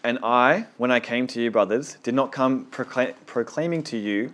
And 0.05 0.20
I, 0.24 0.68
when 0.78 0.91
I 0.91 1.01
came 1.01 1.28
to 1.28 1.41
you, 1.41 1.51
brothers, 1.51 1.97
did 2.01 2.14
not 2.14 2.32
come 2.32 2.64
proclaim, 2.66 3.16
proclaiming 3.26 3.84
to 3.84 3.97
you 3.97 4.32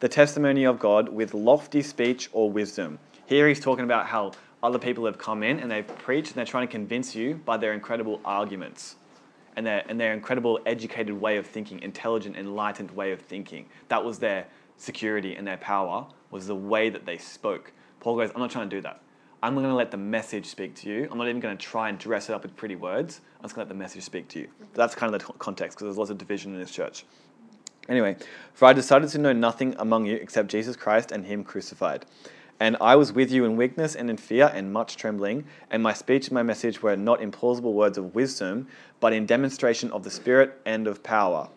the 0.00 0.10
testimony 0.10 0.64
of 0.64 0.78
God 0.78 1.08
with 1.08 1.32
lofty 1.32 1.80
speech 1.80 2.28
or 2.34 2.50
wisdom. 2.50 2.98
Here 3.24 3.48
he's 3.48 3.60
talking 3.60 3.86
about 3.86 4.08
how 4.08 4.32
other 4.62 4.78
people 4.78 5.06
have 5.06 5.16
come 5.16 5.42
in 5.42 5.58
and 5.58 5.70
they've 5.70 5.86
preached 5.86 6.32
and 6.32 6.36
they're 6.36 6.44
trying 6.44 6.66
to 6.66 6.70
convince 6.70 7.14
you 7.14 7.36
by 7.46 7.56
their 7.56 7.72
incredible 7.72 8.20
arguments 8.26 8.96
and 9.60 9.66
their, 9.66 9.84
and 9.90 10.00
their 10.00 10.14
incredible 10.14 10.58
educated 10.64 11.12
way 11.20 11.36
of 11.36 11.46
thinking, 11.46 11.82
intelligent, 11.82 12.34
enlightened 12.34 12.90
way 12.92 13.12
of 13.12 13.20
thinking. 13.20 13.66
That 13.88 14.02
was 14.02 14.18
their 14.18 14.46
security 14.78 15.36
and 15.36 15.46
their 15.46 15.58
power, 15.58 16.06
was 16.30 16.46
the 16.46 16.56
way 16.56 16.88
that 16.88 17.04
they 17.04 17.18
spoke. 17.18 17.70
Paul 18.00 18.16
goes, 18.16 18.30
I'm 18.34 18.40
not 18.40 18.50
trying 18.50 18.70
to 18.70 18.76
do 18.76 18.80
that. 18.80 19.02
I'm 19.42 19.52
going 19.52 19.66
to 19.66 19.74
let 19.74 19.90
the 19.90 19.98
message 19.98 20.46
speak 20.46 20.74
to 20.76 20.88
you. 20.88 21.06
I'm 21.10 21.18
not 21.18 21.28
even 21.28 21.42
going 21.42 21.58
to 21.58 21.62
try 21.62 21.90
and 21.90 21.98
dress 21.98 22.30
it 22.30 22.32
up 22.32 22.42
with 22.42 22.56
pretty 22.56 22.74
words. 22.74 23.20
I'm 23.36 23.42
just 23.42 23.54
going 23.54 23.66
to 23.66 23.68
let 23.68 23.76
the 23.76 23.78
message 23.78 24.02
speak 24.02 24.28
to 24.28 24.38
you. 24.38 24.48
That's 24.72 24.94
kind 24.94 25.14
of 25.14 25.20
the 25.20 25.30
context 25.34 25.76
because 25.76 25.88
there's 25.88 25.98
lots 25.98 26.08
of 26.08 26.16
division 26.16 26.54
in 26.54 26.58
this 26.58 26.70
church. 26.70 27.04
Anyway, 27.90 28.16
for 28.54 28.64
I 28.64 28.72
decided 28.72 29.10
to 29.10 29.18
know 29.18 29.34
nothing 29.34 29.74
among 29.78 30.06
you 30.06 30.16
except 30.16 30.48
Jesus 30.48 30.74
Christ 30.74 31.12
and 31.12 31.26
Him 31.26 31.44
crucified. 31.44 32.06
And 32.60 32.76
I 32.78 32.94
was 32.94 33.10
with 33.14 33.32
you 33.32 33.46
in 33.46 33.56
weakness 33.56 33.96
and 33.96 34.10
in 34.10 34.18
fear 34.18 34.52
and 34.54 34.70
much 34.70 34.96
trembling, 34.96 35.46
and 35.70 35.82
my 35.82 35.94
speech 35.94 36.28
and 36.28 36.34
my 36.34 36.42
message 36.42 36.82
were 36.82 36.94
not 36.94 37.22
in 37.22 37.30
plausible 37.30 37.72
words 37.72 37.96
of 37.96 38.14
wisdom, 38.14 38.68
but 39.00 39.14
in 39.14 39.24
demonstration 39.24 39.90
of 39.92 40.04
the 40.04 40.10
Spirit 40.10 40.60
and 40.66 40.86
of 40.86 41.02
power, 41.02 41.48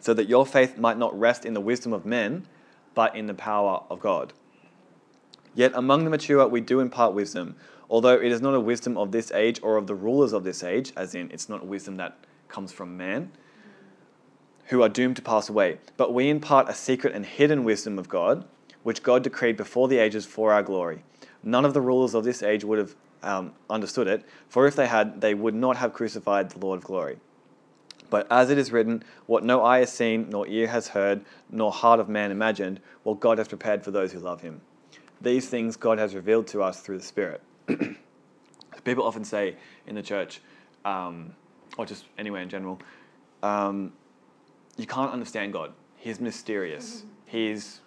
so 0.00 0.14
that 0.14 0.28
your 0.28 0.46
faith 0.46 0.78
might 0.78 0.96
not 0.96 1.18
rest 1.18 1.44
in 1.44 1.52
the 1.52 1.60
wisdom 1.60 1.92
of 1.92 2.06
men, 2.06 2.46
but 2.94 3.14
in 3.14 3.26
the 3.26 3.34
power 3.34 3.82
of 3.90 4.00
God. 4.00 4.32
Yet 5.54 5.72
among 5.74 6.04
the 6.04 6.10
mature 6.10 6.48
we 6.48 6.62
do 6.62 6.80
impart 6.80 7.12
wisdom, 7.12 7.56
although 7.90 8.14
it 8.14 8.32
is 8.32 8.40
not 8.40 8.54
a 8.54 8.60
wisdom 8.60 8.96
of 8.96 9.12
this 9.12 9.30
age 9.32 9.60
or 9.62 9.76
of 9.76 9.86
the 9.86 9.94
rulers 9.94 10.32
of 10.32 10.42
this 10.42 10.64
age, 10.64 10.92
as 10.96 11.14
in 11.14 11.30
it's 11.32 11.50
not 11.50 11.62
a 11.62 11.66
wisdom 11.66 11.98
that 11.98 12.16
comes 12.48 12.72
from 12.72 12.96
man, 12.96 13.30
who 14.68 14.82
are 14.82 14.88
doomed 14.88 15.16
to 15.16 15.22
pass 15.22 15.50
away. 15.50 15.78
But 15.98 16.14
we 16.14 16.30
impart 16.30 16.70
a 16.70 16.74
secret 16.74 17.14
and 17.14 17.26
hidden 17.26 17.62
wisdom 17.62 17.98
of 17.98 18.08
God, 18.08 18.46
which 18.84 19.02
God 19.02 19.24
decreed 19.24 19.56
before 19.56 19.88
the 19.88 19.98
ages 19.98 20.24
for 20.24 20.52
our 20.52 20.62
glory. 20.62 21.02
None 21.42 21.64
of 21.64 21.74
the 21.74 21.80
rulers 21.80 22.14
of 22.14 22.22
this 22.22 22.42
age 22.42 22.62
would 22.62 22.78
have 22.78 22.94
um, 23.22 23.52
understood 23.68 24.06
it, 24.06 24.24
for 24.48 24.66
if 24.66 24.76
they 24.76 24.86
had, 24.86 25.20
they 25.20 25.34
would 25.34 25.54
not 25.54 25.76
have 25.78 25.92
crucified 25.92 26.50
the 26.50 26.58
Lord 26.58 26.78
of 26.78 26.84
glory. 26.84 27.18
But 28.10 28.26
as 28.30 28.50
it 28.50 28.58
is 28.58 28.70
written, 28.70 29.02
what 29.26 29.42
no 29.42 29.64
eye 29.64 29.80
has 29.80 29.90
seen, 29.90 30.28
nor 30.30 30.46
ear 30.46 30.68
has 30.68 30.88
heard, 30.88 31.24
nor 31.50 31.72
heart 31.72 31.98
of 31.98 32.08
man 32.08 32.30
imagined, 32.30 32.78
what 33.02 33.18
God 33.18 33.38
has 33.38 33.48
prepared 33.48 33.82
for 33.82 33.90
those 33.90 34.12
who 34.12 34.20
love 34.20 34.42
him. 34.42 34.60
These 35.20 35.48
things 35.48 35.76
God 35.76 35.98
has 35.98 36.14
revealed 36.14 36.46
to 36.48 36.62
us 36.62 36.80
through 36.80 36.98
the 36.98 37.04
Spirit. 37.04 37.40
People 38.84 39.04
often 39.04 39.24
say 39.24 39.56
in 39.86 39.94
the 39.94 40.02
church, 40.02 40.40
um, 40.84 41.34
or 41.78 41.86
just 41.86 42.04
anywhere 42.18 42.42
in 42.42 42.50
general, 42.50 42.78
um, 43.42 43.92
you 44.76 44.86
can't 44.86 45.10
understand 45.10 45.52
God. 45.52 45.72
He's 45.96 46.20
mysterious. 46.20 47.04
He's 47.24 47.80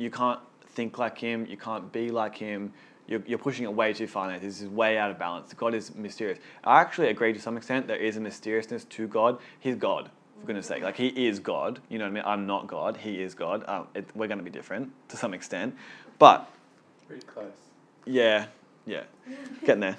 you 0.00 0.10
can't 0.10 0.40
think 0.74 0.98
like 0.98 1.18
him. 1.18 1.46
You 1.46 1.56
can't 1.56 1.92
be 1.92 2.10
like 2.10 2.36
him. 2.36 2.72
You're, 3.06 3.22
you're 3.26 3.38
pushing 3.38 3.64
it 3.64 3.72
way 3.72 3.92
too 3.92 4.06
far 4.06 4.30
now. 4.30 4.38
This 4.38 4.62
is 4.62 4.68
way 4.68 4.96
out 4.96 5.10
of 5.10 5.18
balance. 5.18 5.52
God 5.52 5.74
is 5.74 5.94
mysterious. 5.94 6.38
I 6.64 6.80
actually 6.80 7.08
agree 7.08 7.32
to 7.32 7.40
some 7.40 7.56
extent. 7.56 7.86
There 7.86 7.96
is 7.96 8.16
a 8.16 8.20
mysteriousness 8.20 8.84
to 8.84 9.06
God. 9.06 9.38
He's 9.58 9.74
God, 9.76 10.10
for 10.40 10.46
goodness 10.46 10.66
sake. 10.66 10.82
Like 10.82 10.96
he 10.96 11.08
is 11.08 11.38
God. 11.38 11.80
You 11.88 11.98
know 11.98 12.04
what 12.04 12.10
I 12.10 12.14
mean? 12.14 12.24
I'm 12.24 12.46
not 12.46 12.66
God. 12.66 12.96
He 12.96 13.20
is 13.20 13.34
God. 13.34 13.64
Um, 13.68 13.88
it, 13.94 14.06
we're 14.14 14.28
going 14.28 14.38
to 14.38 14.44
be 14.44 14.50
different 14.50 14.90
to 15.08 15.16
some 15.16 15.34
extent, 15.34 15.74
but 16.18 16.48
Pretty 17.08 17.26
close. 17.26 17.50
yeah, 18.06 18.46
yeah, 18.86 19.02
getting 19.64 19.80
there. 19.80 19.96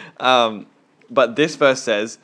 um, 0.20 0.66
but 1.10 1.36
this 1.36 1.56
verse 1.56 1.82
says, 1.82 2.18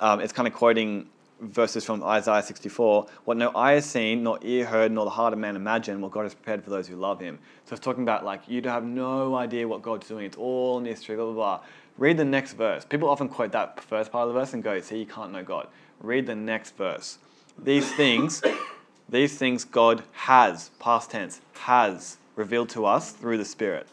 um, 0.00 0.20
it's 0.20 0.32
kind 0.32 0.46
of 0.46 0.54
quoting 0.54 1.08
verses 1.42 1.84
from 1.84 2.02
Isaiah 2.02 2.42
64 2.42 3.06
what 3.24 3.36
no 3.36 3.50
eye 3.54 3.72
has 3.72 3.84
seen, 3.84 4.22
nor 4.22 4.38
ear 4.42 4.64
heard, 4.64 4.92
nor 4.92 5.04
the 5.04 5.10
heart 5.10 5.32
of 5.32 5.38
man 5.38 5.56
imagined, 5.56 6.00
what 6.00 6.12
God 6.12 6.22
has 6.22 6.34
prepared 6.34 6.62
for 6.62 6.70
those 6.70 6.86
who 6.86 6.96
love 6.96 7.20
him. 7.20 7.38
So 7.66 7.74
it's 7.74 7.84
talking 7.84 8.02
about 8.02 8.24
like 8.24 8.48
you 8.48 8.62
have 8.62 8.84
no 8.84 9.34
idea 9.34 9.66
what 9.66 9.82
God's 9.82 10.08
doing, 10.08 10.24
it's 10.24 10.36
all 10.36 10.80
mystery, 10.80 11.16
blah, 11.16 11.26
blah, 11.26 11.34
blah. 11.34 11.60
Read 11.98 12.16
the 12.16 12.24
next 12.24 12.54
verse. 12.54 12.84
People 12.84 13.08
often 13.08 13.28
quote 13.28 13.52
that 13.52 13.80
first 13.82 14.10
part 14.10 14.26
of 14.26 14.34
the 14.34 14.40
verse 14.40 14.54
and 14.54 14.62
go, 14.62 14.80
see, 14.80 14.98
you 14.98 15.06
can't 15.06 15.32
know 15.32 15.42
God. 15.42 15.68
Read 16.00 16.26
the 16.26 16.34
next 16.34 16.76
verse. 16.76 17.18
These 17.58 17.92
things, 17.94 18.42
these 19.08 19.36
things 19.36 19.64
God 19.64 20.02
has, 20.12 20.70
past 20.78 21.10
tense, 21.10 21.42
has 21.54 22.16
revealed 22.34 22.70
to 22.70 22.86
us 22.86 23.12
through 23.12 23.36
the 23.36 23.44
Spirit. 23.44 23.86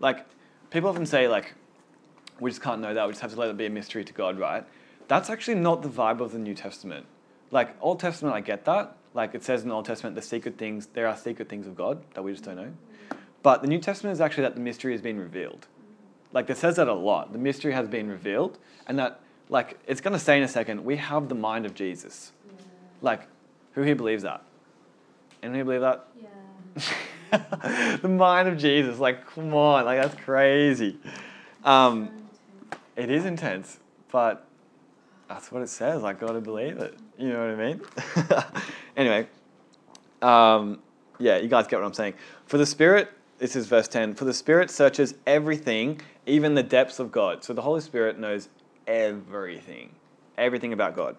Like, 0.00 0.26
people 0.70 0.90
often 0.90 1.06
say, 1.06 1.28
like, 1.28 1.54
we 2.40 2.50
just 2.50 2.62
can't 2.62 2.80
know 2.80 2.92
that, 2.92 3.06
we 3.06 3.12
just 3.12 3.22
have 3.22 3.32
to 3.32 3.40
let 3.40 3.48
it 3.48 3.56
be 3.56 3.66
a 3.66 3.70
mystery 3.70 4.04
to 4.04 4.12
God, 4.12 4.38
right? 4.38 4.64
That's 5.08 5.30
actually 5.30 5.56
not 5.56 5.82
the 5.82 5.88
vibe 5.88 6.20
of 6.20 6.32
the 6.32 6.38
New 6.38 6.54
Testament. 6.54 7.06
Like, 7.50 7.74
Old 7.80 7.98
Testament, 7.98 8.34
I 8.34 8.40
get 8.40 8.66
that. 8.66 8.96
Like, 9.14 9.34
it 9.34 9.42
says 9.42 9.62
in 9.62 9.70
the 9.70 9.74
Old 9.74 9.86
Testament, 9.86 10.14
the 10.14 10.22
secret 10.22 10.58
things, 10.58 10.86
there 10.92 11.08
are 11.08 11.16
secret 11.16 11.48
things 11.48 11.66
of 11.66 11.74
God 11.74 12.02
that 12.14 12.22
we 12.22 12.32
just 12.32 12.44
don't 12.44 12.56
know. 12.56 12.72
But 13.42 13.62
the 13.62 13.68
New 13.68 13.78
Testament 13.78 14.12
is 14.12 14.20
actually 14.20 14.42
that 14.42 14.54
the 14.54 14.60
mystery 14.60 14.92
has 14.92 15.00
been 15.00 15.18
revealed. 15.18 15.66
Like, 16.32 16.50
it 16.50 16.58
says 16.58 16.76
that 16.76 16.88
a 16.88 16.94
lot. 16.94 17.32
The 17.32 17.38
mystery 17.38 17.72
has 17.72 17.88
been 17.88 18.08
revealed, 18.08 18.58
and 18.86 18.98
that, 18.98 19.20
like, 19.48 19.78
it's 19.86 20.02
going 20.02 20.12
to 20.12 20.18
say 20.18 20.36
in 20.36 20.44
a 20.44 20.48
second, 20.48 20.84
we 20.84 20.96
have 20.96 21.30
the 21.30 21.34
mind 21.34 21.64
of 21.64 21.74
Jesus. 21.74 22.32
Like, 23.00 23.22
who 23.72 23.82
here 23.82 23.96
believes 23.96 24.24
that? 24.24 24.42
Anyone 25.42 25.64
believe 25.64 25.80
that? 25.80 26.08
Yeah. 27.30 27.96
the 28.02 28.08
mind 28.08 28.48
of 28.48 28.58
Jesus, 28.58 28.98
like, 28.98 29.26
come 29.26 29.54
on, 29.54 29.86
like, 29.86 30.02
that's 30.02 30.22
crazy. 30.22 30.98
Um, 31.64 32.10
it 32.94 33.10
is 33.10 33.24
intense, 33.24 33.78
but 34.10 34.47
that's 35.28 35.52
what 35.52 35.62
it 35.62 35.68
says. 35.68 36.04
I 36.04 36.12
gotta 36.14 36.40
believe 36.40 36.78
it. 36.78 36.94
You 37.18 37.28
know 37.28 37.40
what 37.40 37.60
I 37.60 37.66
mean? 37.66 37.80
anyway, 38.96 39.28
um, 40.22 40.80
yeah, 41.18 41.36
you 41.36 41.48
guys 41.48 41.66
get 41.66 41.78
what 41.78 41.86
I'm 41.86 41.94
saying. 41.94 42.14
For 42.46 42.58
the 42.58 42.66
Spirit, 42.66 43.10
this 43.38 43.54
is 43.54 43.66
verse 43.66 43.88
10 43.88 44.14
For 44.14 44.24
the 44.24 44.34
Spirit 44.34 44.70
searches 44.70 45.14
everything, 45.26 46.00
even 46.26 46.54
the 46.54 46.62
depths 46.62 46.98
of 46.98 47.12
God. 47.12 47.44
So 47.44 47.52
the 47.52 47.62
Holy 47.62 47.80
Spirit 47.80 48.18
knows 48.18 48.48
everything, 48.86 49.94
everything 50.36 50.72
about 50.72 50.96
God. 50.96 51.16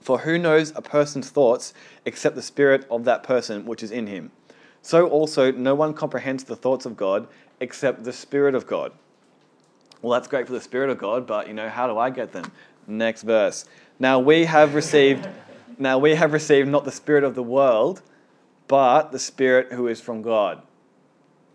For 0.00 0.20
who 0.20 0.38
knows 0.38 0.72
a 0.76 0.82
person's 0.82 1.28
thoughts 1.30 1.74
except 2.04 2.36
the 2.36 2.42
spirit 2.42 2.86
of 2.90 3.04
that 3.04 3.24
person 3.24 3.66
which 3.66 3.82
is 3.82 3.90
in 3.90 4.06
him? 4.06 4.30
So 4.80 5.08
also, 5.08 5.50
no 5.50 5.74
one 5.74 5.92
comprehends 5.92 6.44
the 6.44 6.56
thoughts 6.56 6.86
of 6.86 6.96
God 6.96 7.26
except 7.60 8.04
the 8.04 8.12
Spirit 8.12 8.54
of 8.54 8.66
God. 8.66 8.92
Well, 10.00 10.12
that's 10.12 10.28
great 10.28 10.46
for 10.46 10.52
the 10.52 10.60
Spirit 10.60 10.90
of 10.90 10.98
God, 10.98 11.26
but 11.26 11.48
you 11.48 11.54
know, 11.54 11.68
how 11.68 11.88
do 11.88 11.98
I 11.98 12.10
get 12.10 12.32
them? 12.32 12.50
Next 12.88 13.22
verse. 13.22 13.66
Now 13.98 14.18
we 14.18 14.46
have 14.46 14.74
received, 14.74 15.28
now 15.78 15.98
we 15.98 16.14
have 16.14 16.32
received 16.32 16.68
not 16.68 16.86
the 16.86 16.90
Spirit 16.90 17.22
of 17.22 17.34
the 17.34 17.42
world, 17.42 18.00
but 18.66 19.12
the 19.12 19.18
Spirit 19.18 19.72
who 19.72 19.86
is 19.88 20.00
from 20.00 20.22
God, 20.22 20.62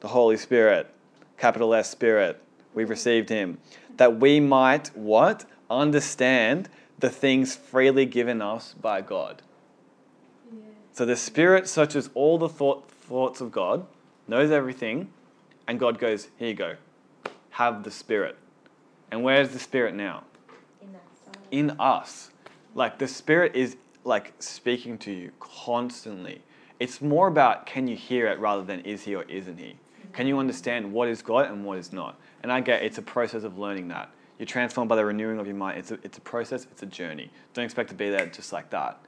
the 0.02 0.10
Holy 0.10 0.38
Spirit, 0.38 0.94
capital 1.38 1.74
S 1.74 1.90
Spirit. 1.90 2.40
We've 2.76 2.90
received 2.90 3.30
Him, 3.30 3.58
that 3.98 4.20
we 4.20 4.40
might 4.40 4.96
what 4.96 5.46
understand 5.72 6.70
the 7.00 7.10
things 7.10 7.56
freely 7.56 8.06
given 8.06 8.40
us 8.42 8.76
by 8.80 9.02
God. 9.02 9.42
Yeah. 10.52 10.66
So 10.92 11.06
the 11.06 11.16
Spirit 11.16 11.68
searches 11.68 12.12
all 12.14 12.38
the 12.38 12.50
thought, 12.50 12.90
thoughts 12.92 13.42
of 13.42 13.52
God, 13.52 13.88
knows 14.28 14.52
everything, 14.52 15.10
and 15.68 15.80
God 15.80 15.98
goes, 15.98 16.28
Here 16.38 16.50
you 16.50 16.54
go. 16.54 16.76
Have 17.52 17.84
the 17.84 17.92
Spirit. 17.92 18.38
And 19.12 19.24
where's 19.24 19.50
the 19.50 19.60
Spirit 19.60 19.96
now? 19.96 20.24
In 21.54 21.70
us. 21.80 22.32
Like 22.74 22.98
the 22.98 23.08
Spirit 23.08 23.56
is 23.56 23.78
like 24.04 24.34
speaking 24.40 24.98
to 24.98 25.12
you 25.12 25.32
constantly. 25.40 26.42
It's 26.80 27.00
more 27.00 27.28
about 27.28 27.68
can 27.68 27.88
you 27.88 27.96
hear 27.96 28.26
it 28.26 28.40
rather 28.40 28.64
than 28.64 28.80
is 28.80 29.04
he 29.04 29.14
or 29.14 29.22
isn't 29.26 29.60
he? 29.60 29.76
Can 30.14 30.26
you 30.26 30.40
understand 30.40 30.92
what 30.92 31.08
is 31.08 31.22
God 31.22 31.52
and 31.52 31.64
what 31.64 31.78
is 31.78 31.94
not? 31.94 32.20
And 32.42 32.52
I 32.52 32.60
get 32.60 32.82
it's 32.82 32.98
a 32.98 33.04
process 33.04 33.44
of 33.44 33.60
learning 33.60 33.88
that. 33.90 34.10
You're 34.40 34.48
transformed 34.48 34.90
by 34.90 34.96
the 34.96 35.06
renewing 35.06 35.38
of 35.38 35.46
your 35.46 35.56
mind. 35.56 35.78
It's 35.78 35.92
a, 35.92 36.00
it's 36.04 36.18
a 36.18 36.22
process, 36.22 36.66
it's 36.72 36.82
a 36.82 36.88
journey. 36.88 37.30
Don't 37.54 37.66
expect 37.66 37.90
to 37.90 37.96
be 37.96 38.10
there 38.10 38.26
just 38.26 38.52
like 38.52 38.72
that. 38.72 39.00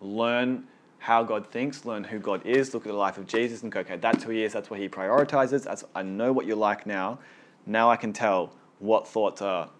Learn 0.00 0.64
how 0.98 1.22
God 1.22 1.52
thinks, 1.52 1.84
learn 1.84 2.02
who 2.02 2.18
God 2.18 2.44
is, 2.44 2.74
look 2.74 2.84
at 2.84 2.90
the 2.90 2.98
life 2.98 3.16
of 3.16 3.28
Jesus 3.28 3.62
and 3.62 3.70
go, 3.70 3.80
okay, 3.80 3.96
that's 3.96 4.24
who 4.24 4.32
he 4.32 4.42
is, 4.42 4.52
that's 4.52 4.70
what 4.70 4.80
he 4.80 4.88
prioritizes. 4.88 5.62
That's, 5.62 5.84
I 5.94 6.02
know 6.02 6.32
what 6.32 6.46
you're 6.46 6.56
like 6.56 6.84
now. 6.84 7.20
Now 7.64 7.90
I 7.90 7.96
can 7.96 8.12
tell 8.12 8.52
what 8.80 9.06
thoughts 9.06 9.40
are, 9.40 9.70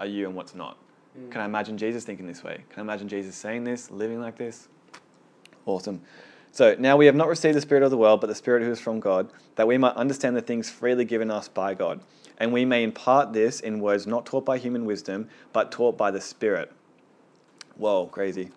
are 0.00 0.06
you 0.06 0.26
and 0.26 0.34
what's 0.34 0.56
not. 0.56 0.76
Mm. 1.18 1.30
Can 1.30 1.40
I 1.40 1.44
imagine 1.44 1.78
Jesus 1.78 2.04
thinking 2.04 2.26
this 2.26 2.44
way? 2.44 2.64
Can 2.70 2.80
I 2.80 2.82
imagine 2.82 3.08
Jesus 3.08 3.34
saying 3.34 3.64
this, 3.64 3.90
living 3.90 4.20
like 4.20 4.36
this? 4.36 4.68
Awesome. 5.66 6.00
So 6.52 6.74
now 6.78 6.96
we 6.96 7.06
have 7.06 7.14
not 7.14 7.28
received 7.28 7.56
the 7.56 7.60
Spirit 7.60 7.82
of 7.82 7.90
the 7.90 7.96
world, 7.96 8.20
but 8.20 8.26
the 8.26 8.34
Spirit 8.34 8.62
who 8.62 8.70
is 8.70 8.80
from 8.80 9.00
God, 9.00 9.30
that 9.56 9.66
we 9.66 9.78
might 9.78 9.94
understand 9.96 10.36
the 10.36 10.40
things 10.40 10.70
freely 10.70 11.04
given 11.04 11.30
us 11.30 11.48
by 11.48 11.74
God. 11.74 12.00
And 12.38 12.52
we 12.52 12.64
may 12.64 12.84
impart 12.84 13.32
this 13.32 13.60
in 13.60 13.80
words 13.80 14.06
not 14.06 14.24
taught 14.24 14.44
by 14.44 14.58
human 14.58 14.84
wisdom, 14.84 15.28
but 15.52 15.70
taught 15.70 15.96
by 15.98 16.10
the 16.10 16.20
Spirit. 16.20 16.72
Whoa, 17.76 18.06
crazy. 18.06 18.50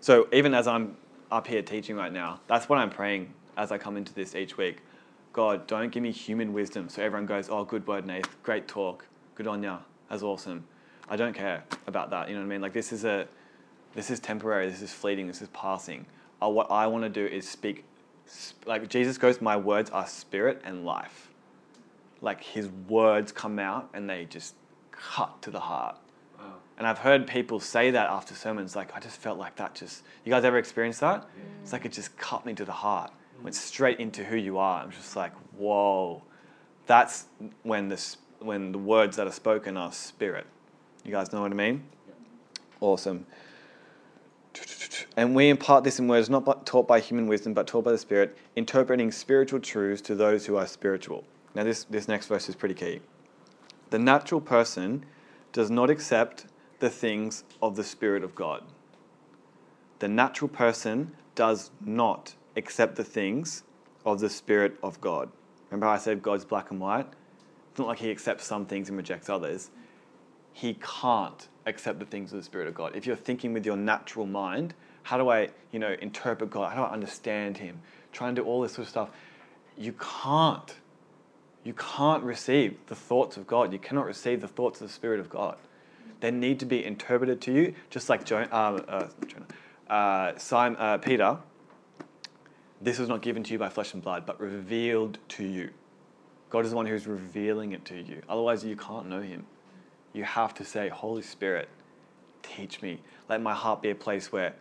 So 0.00 0.28
even 0.32 0.54
as 0.54 0.66
I'm 0.66 0.96
up 1.30 1.46
here 1.46 1.62
teaching 1.62 1.96
right 1.96 2.12
now, 2.12 2.40
that's 2.46 2.68
what 2.68 2.78
I'm 2.78 2.90
praying 2.90 3.32
as 3.56 3.72
I 3.72 3.78
come 3.78 3.96
into 3.96 4.12
this 4.12 4.34
each 4.34 4.56
week. 4.56 4.78
God, 5.32 5.66
don't 5.66 5.90
give 5.90 6.02
me 6.02 6.10
human 6.10 6.52
wisdom 6.52 6.88
so 6.88 7.02
everyone 7.02 7.26
goes, 7.26 7.48
oh, 7.48 7.64
good 7.64 7.86
word, 7.86 8.04
Nath, 8.06 8.42
great 8.42 8.66
talk, 8.66 9.06
good 9.36 9.46
on 9.46 9.62
ya, 9.62 9.78
that's 10.08 10.22
awesome. 10.22 10.64
I 11.10 11.16
don't 11.16 11.34
care 11.34 11.64
about 11.88 12.10
that, 12.10 12.28
you 12.28 12.34
know 12.34 12.40
what 12.40 12.46
I 12.46 12.50
mean? 12.50 12.60
Like 12.60 12.72
this 12.72 12.92
is 12.92 13.04
a, 13.04 13.26
this 13.94 14.10
is 14.10 14.20
temporary, 14.20 14.70
this 14.70 14.80
is 14.80 14.92
fleeting, 14.92 15.26
this 15.26 15.42
is 15.42 15.48
passing. 15.48 16.06
Uh, 16.40 16.48
what 16.48 16.70
I 16.70 16.86
want 16.86 17.02
to 17.02 17.10
do 17.10 17.26
is 17.26 17.48
speak, 17.48 17.84
sp- 18.30 18.64
like 18.64 18.88
Jesus 18.88 19.18
goes, 19.18 19.40
my 19.40 19.56
words 19.56 19.90
are 19.90 20.06
spirit 20.06 20.62
and 20.64 20.84
life. 20.84 21.30
Like 22.20 22.40
his 22.40 22.68
words 22.88 23.32
come 23.32 23.58
out 23.58 23.90
and 23.92 24.08
they 24.08 24.24
just 24.26 24.54
cut 24.92 25.42
to 25.42 25.50
the 25.50 25.58
heart. 25.58 25.96
Wow. 26.38 26.54
And 26.78 26.86
I've 26.86 26.98
heard 26.98 27.26
people 27.26 27.58
say 27.58 27.90
that 27.90 28.08
after 28.08 28.34
sermons, 28.34 28.76
like, 28.76 28.94
I 28.94 29.00
just 29.00 29.16
felt 29.16 29.36
like 29.38 29.56
that 29.56 29.74
just, 29.74 30.04
you 30.24 30.30
guys 30.30 30.44
ever 30.44 30.58
experienced 30.58 31.00
that? 31.00 31.28
It's 31.62 31.72
like 31.72 31.84
it 31.84 31.92
just 31.92 32.16
cut 32.16 32.46
me 32.46 32.54
to 32.54 32.64
the 32.64 32.72
heart, 32.72 33.10
went 33.42 33.56
straight 33.56 33.98
into 33.98 34.22
who 34.22 34.36
you 34.36 34.58
are. 34.58 34.82
I'm 34.82 34.92
just 34.92 35.16
like, 35.16 35.32
whoa. 35.58 36.22
That's 36.86 37.26
when, 37.64 37.88
this, 37.88 38.16
when 38.38 38.72
the 38.72 38.78
words 38.78 39.16
that 39.16 39.26
are 39.26 39.32
spoken 39.32 39.76
are 39.76 39.92
spirit. 39.92 40.46
You 41.04 41.12
guys 41.12 41.32
know 41.32 41.42
what 41.42 41.50
I 41.50 41.54
mean? 41.54 41.84
Awesome. 42.80 43.26
And 45.16 45.34
we 45.34 45.48
impart 45.48 45.84
this 45.84 45.98
in 45.98 46.08
words 46.08 46.30
not 46.30 46.66
taught 46.66 46.86
by 46.86 47.00
human 47.00 47.26
wisdom, 47.26 47.54
but 47.54 47.66
taught 47.66 47.84
by 47.84 47.92
the 47.92 47.98
Spirit, 47.98 48.36
interpreting 48.56 49.10
spiritual 49.10 49.60
truths 49.60 50.02
to 50.02 50.14
those 50.14 50.46
who 50.46 50.56
are 50.56 50.66
spiritual. 50.66 51.24
Now, 51.54 51.64
this, 51.64 51.84
this 51.84 52.08
next 52.08 52.26
verse 52.26 52.48
is 52.48 52.54
pretty 52.54 52.74
key. 52.74 53.00
The 53.90 53.98
natural 53.98 54.40
person 54.40 55.04
does 55.52 55.70
not 55.70 55.90
accept 55.90 56.46
the 56.78 56.90
things 56.90 57.44
of 57.60 57.76
the 57.76 57.84
Spirit 57.84 58.22
of 58.22 58.34
God. 58.34 58.62
The 59.98 60.08
natural 60.08 60.48
person 60.48 61.12
does 61.34 61.70
not 61.84 62.34
accept 62.56 62.96
the 62.96 63.04
things 63.04 63.64
of 64.04 64.20
the 64.20 64.30
Spirit 64.30 64.78
of 64.82 65.00
God. 65.00 65.30
Remember 65.70 65.86
I 65.86 65.98
said 65.98 66.22
God's 66.22 66.44
black 66.44 66.70
and 66.70 66.80
white? 66.80 67.06
It's 67.70 67.78
not 67.78 67.88
like 67.88 67.98
he 67.98 68.10
accepts 68.10 68.44
some 68.44 68.64
things 68.64 68.88
and 68.88 68.96
rejects 68.96 69.28
others. 69.28 69.70
He 70.52 70.74
can't 70.74 71.48
accept 71.66 71.98
the 71.98 72.04
things 72.04 72.32
of 72.32 72.38
the 72.38 72.44
Spirit 72.44 72.68
of 72.68 72.74
God. 72.74 72.94
If 72.94 73.06
you're 73.06 73.16
thinking 73.16 73.52
with 73.52 73.64
your 73.64 73.76
natural 73.76 74.26
mind, 74.26 74.74
how 75.02 75.16
do 75.16 75.28
I, 75.30 75.48
you 75.72 75.78
know, 75.78 75.96
interpret 76.00 76.50
God? 76.50 76.72
How 76.72 76.84
do 76.84 76.90
I 76.90 76.92
understand 76.92 77.58
Him? 77.58 77.80
Try 78.12 78.28
and 78.28 78.36
do 78.36 78.44
all 78.44 78.60
this 78.60 78.72
sort 78.72 78.86
of 78.86 78.88
stuff. 78.88 79.10
You 79.76 79.94
can't. 79.98 80.74
You 81.64 81.74
can't 81.74 82.22
receive 82.22 82.76
the 82.86 82.94
thoughts 82.94 83.36
of 83.36 83.46
God. 83.46 83.72
You 83.72 83.78
cannot 83.78 84.06
receive 84.06 84.40
the 84.40 84.48
thoughts 84.48 84.80
of 84.80 84.88
the 84.88 84.92
Spirit 84.92 85.20
of 85.20 85.28
God. 85.28 85.56
They 86.20 86.30
need 86.30 86.60
to 86.60 86.66
be 86.66 86.84
interpreted 86.84 87.40
to 87.42 87.52
you, 87.52 87.74
just 87.88 88.08
like 88.08 88.30
uh, 88.30 88.36
uh, 88.36 89.08
Jonah, 89.26 89.46
uh, 89.88 90.38
Simon, 90.38 90.78
uh, 90.78 90.98
Peter. 90.98 91.38
This 92.80 92.98
was 92.98 93.08
not 93.08 93.22
given 93.22 93.42
to 93.42 93.52
you 93.52 93.58
by 93.58 93.68
flesh 93.68 93.92
and 93.94 94.02
blood, 94.02 94.24
but 94.26 94.40
revealed 94.40 95.18
to 95.28 95.44
you. 95.44 95.70
God 96.48 96.64
is 96.64 96.70
the 96.70 96.76
one 96.76 96.86
who's 96.86 97.06
revealing 97.06 97.72
it 97.72 97.84
to 97.86 97.94
you. 97.94 98.22
Otherwise, 98.28 98.64
you 98.64 98.76
can't 98.76 99.08
know 99.08 99.20
Him. 99.20 99.46
You 100.12 100.24
have 100.24 100.54
to 100.54 100.64
say, 100.64 100.88
Holy 100.88 101.22
Spirit, 101.22 101.68
teach 102.42 102.82
me. 102.82 103.00
Let 103.28 103.40
my 103.40 103.54
heart 103.54 103.82
be 103.82 103.90
a 103.90 103.94
place 103.94 104.32
where 104.32 104.54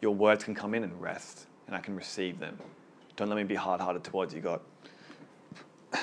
your 0.00 0.14
words 0.14 0.44
can 0.44 0.54
come 0.54 0.74
in 0.74 0.84
and 0.84 1.00
rest, 1.00 1.46
and 1.66 1.74
I 1.74 1.80
can 1.80 1.96
receive 1.96 2.38
them. 2.38 2.58
Don't 3.16 3.28
let 3.28 3.36
me 3.36 3.44
be 3.44 3.54
hard 3.54 3.80
hearted 3.80 4.04
towards 4.04 4.34
you, 4.34 4.40
God. 4.40 4.60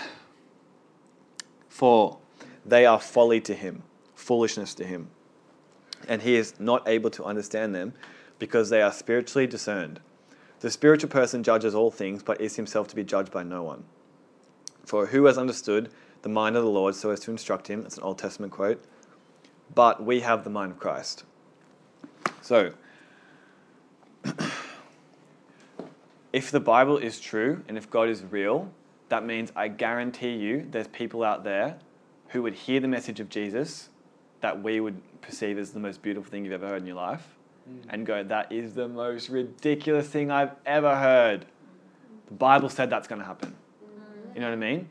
For 1.70 2.18
they 2.66 2.86
are 2.86 3.00
folly 3.00 3.42
to 3.42 3.54
him, 3.54 3.84
foolishness 4.16 4.74
to 4.76 4.84
him, 4.84 5.10
and 6.08 6.22
he 6.22 6.36
is 6.36 6.60
not 6.60 6.88
able 6.88 7.10
to 7.12 7.24
understand 7.24 7.74
them 7.74 7.94
because 8.38 8.70
they 8.70 8.82
are 8.82 8.92
spiritually 8.92 9.48
discerned. 9.48 10.00
The 10.60 10.70
spiritual 10.70 11.10
person 11.10 11.42
judges 11.42 11.74
all 11.74 11.92
things, 11.92 12.22
but 12.22 12.42
is 12.42 12.58
himself 12.58 12.88
to 12.90 12.96
be 12.96 13.04
judged 13.04 13.32
by 13.32 13.44
no 13.44 13.64
one. 13.64 13.86
For 14.86 15.08
who 15.08 15.26
has 15.26 15.38
understood 15.38 15.90
the 16.22 16.30
mind 16.30 16.56
of 16.56 16.64
the 16.64 16.70
Lord 16.70 16.96
so 16.96 17.10
as 17.12 17.20
to 17.22 17.32
instruct 17.32 17.68
him? 17.68 17.82
That's 17.82 17.98
an 17.98 18.04
Old 18.04 18.18
Testament 18.18 18.52
quote. 18.52 18.84
But 19.74 20.04
we 20.04 20.22
have 20.22 20.44
the 20.44 20.50
mind 20.50 20.72
of 20.72 20.80
Christ. 20.80 21.24
So, 22.42 22.74
if 26.34 26.52
the 26.52 26.60
Bible 26.60 26.98
is 26.98 27.20
true 27.20 27.64
and 27.68 27.78
if 27.78 27.90
God 27.90 28.10
is 28.10 28.24
real, 28.24 28.72
that 29.10 29.26
means 29.26 29.52
I 29.56 29.68
guarantee 29.68 30.36
you 30.36 30.68
there's 30.70 30.88
people 30.88 31.24
out 31.24 31.44
there 31.44 31.78
who 32.30 32.44
would 32.44 32.54
hear 32.54 32.80
the 32.80 32.88
message 32.88 33.20
of 33.20 33.30
Jesus 33.30 33.90
that 34.42 34.64
we 34.64 34.80
would 34.80 35.02
perceive 35.22 35.58
as 35.58 35.72
the 35.72 35.80
most 35.80 36.02
beautiful 36.02 36.30
thing 36.30 36.44
you've 36.44 36.54
ever 36.54 36.68
heard 36.68 36.82
in 36.82 36.88
your 36.88 36.96
life 36.96 37.28
mm. 37.70 37.82
and 37.90 38.06
go, 38.06 38.24
that 38.24 38.52
is 38.52 38.74
the 38.74 38.88
most 38.88 39.30
ridiculous 39.30 40.08
thing 40.08 40.32
I've 40.32 40.52
ever 40.66 40.96
heard. 40.96 41.46
The 42.28 42.34
Bible 42.34 42.70
said 42.70 42.90
that's 42.90 43.08
going 43.08 43.20
to 43.20 43.26
happen. 43.26 43.56
Mm. 43.84 44.36
You 44.36 44.42
know 44.42 44.48
what 44.48 44.54
I 44.54 44.58
mean? 44.58 44.90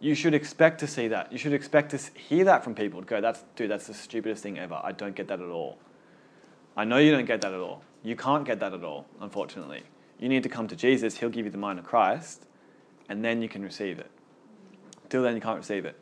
You 0.00 0.14
should 0.14 0.34
expect 0.34 0.78
to 0.80 0.86
see 0.86 1.08
that. 1.08 1.32
You 1.32 1.38
should 1.38 1.52
expect 1.52 1.90
to 1.90 1.98
hear 2.18 2.44
that 2.44 2.62
from 2.62 2.74
people. 2.74 3.00
To 3.00 3.06
go, 3.06 3.20
that's 3.20 3.42
dude, 3.56 3.70
that's 3.70 3.88
the 3.88 3.94
stupidest 3.94 4.42
thing 4.42 4.58
ever. 4.58 4.80
I 4.82 4.92
don't 4.92 5.16
get 5.16 5.28
that 5.28 5.40
at 5.40 5.48
all. 5.48 5.78
I 6.76 6.84
know 6.84 6.98
you 6.98 7.10
don't 7.10 7.24
get 7.24 7.40
that 7.40 7.52
at 7.52 7.58
all. 7.58 7.82
You 8.04 8.14
can't 8.14 8.44
get 8.44 8.60
that 8.60 8.72
at 8.72 8.84
all, 8.84 9.06
unfortunately. 9.20 9.82
You 10.20 10.28
need 10.28 10.44
to 10.44 10.48
come 10.48 10.68
to 10.68 10.76
Jesus. 10.76 11.18
He'll 11.18 11.28
give 11.28 11.44
you 11.44 11.50
the 11.50 11.58
mind 11.58 11.80
of 11.80 11.84
Christ, 11.84 12.46
and 13.08 13.24
then 13.24 13.42
you 13.42 13.48
can 13.48 13.62
receive 13.62 13.98
it. 13.98 14.10
Till 15.08 15.22
then, 15.22 15.34
you 15.34 15.40
can't 15.40 15.58
receive 15.58 15.84
it, 15.84 15.98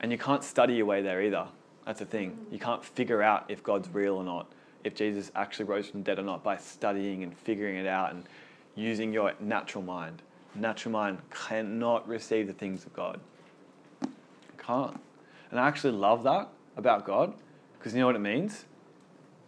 and 0.00 0.12
you 0.12 0.18
can't 0.18 0.44
study 0.44 0.74
your 0.74 0.86
way 0.86 1.00
there 1.00 1.22
either. 1.22 1.46
That's 1.86 2.00
the 2.00 2.04
thing. 2.04 2.38
You 2.50 2.58
can't 2.58 2.84
figure 2.84 3.22
out 3.22 3.46
if 3.48 3.62
God's 3.62 3.88
real 3.88 4.16
or 4.16 4.24
not, 4.24 4.52
if 4.84 4.94
Jesus 4.94 5.32
actually 5.34 5.64
rose 5.64 5.88
from 5.88 6.00
the 6.00 6.04
dead 6.04 6.18
or 6.18 6.22
not, 6.22 6.44
by 6.44 6.58
studying 6.58 7.22
and 7.22 7.34
figuring 7.34 7.76
it 7.76 7.86
out 7.86 8.12
and 8.12 8.24
using 8.74 9.12
your 9.12 9.32
natural 9.40 9.82
mind. 9.82 10.20
Natural 10.54 10.92
mind 10.92 11.18
cannot 11.30 12.06
receive 12.06 12.46
the 12.46 12.52
things 12.52 12.84
of 12.84 12.92
God. 12.92 13.20
Can't. 14.68 15.00
And 15.50 15.58
I 15.58 15.66
actually 15.66 15.94
love 15.94 16.24
that 16.24 16.50
about 16.76 17.06
God 17.06 17.32
because 17.78 17.94
you 17.94 18.00
know 18.00 18.06
what 18.06 18.16
it 18.16 18.20
means? 18.20 18.66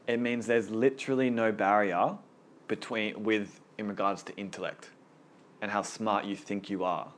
It 0.07 0.19
means 0.19 0.47
there's 0.47 0.71
literally 0.71 1.29
no 1.29 1.53
barrier 1.53 2.17
between 2.69 3.23
with 3.23 3.61
in 3.77 3.87
regards 3.87 4.23
to 4.25 4.37
intellect 4.37 4.89
and 5.61 5.71
how 5.71 5.83
smart 5.83 6.25
you 6.25 6.35
think 6.35 6.71
you 6.71 6.85
are. 6.85 7.13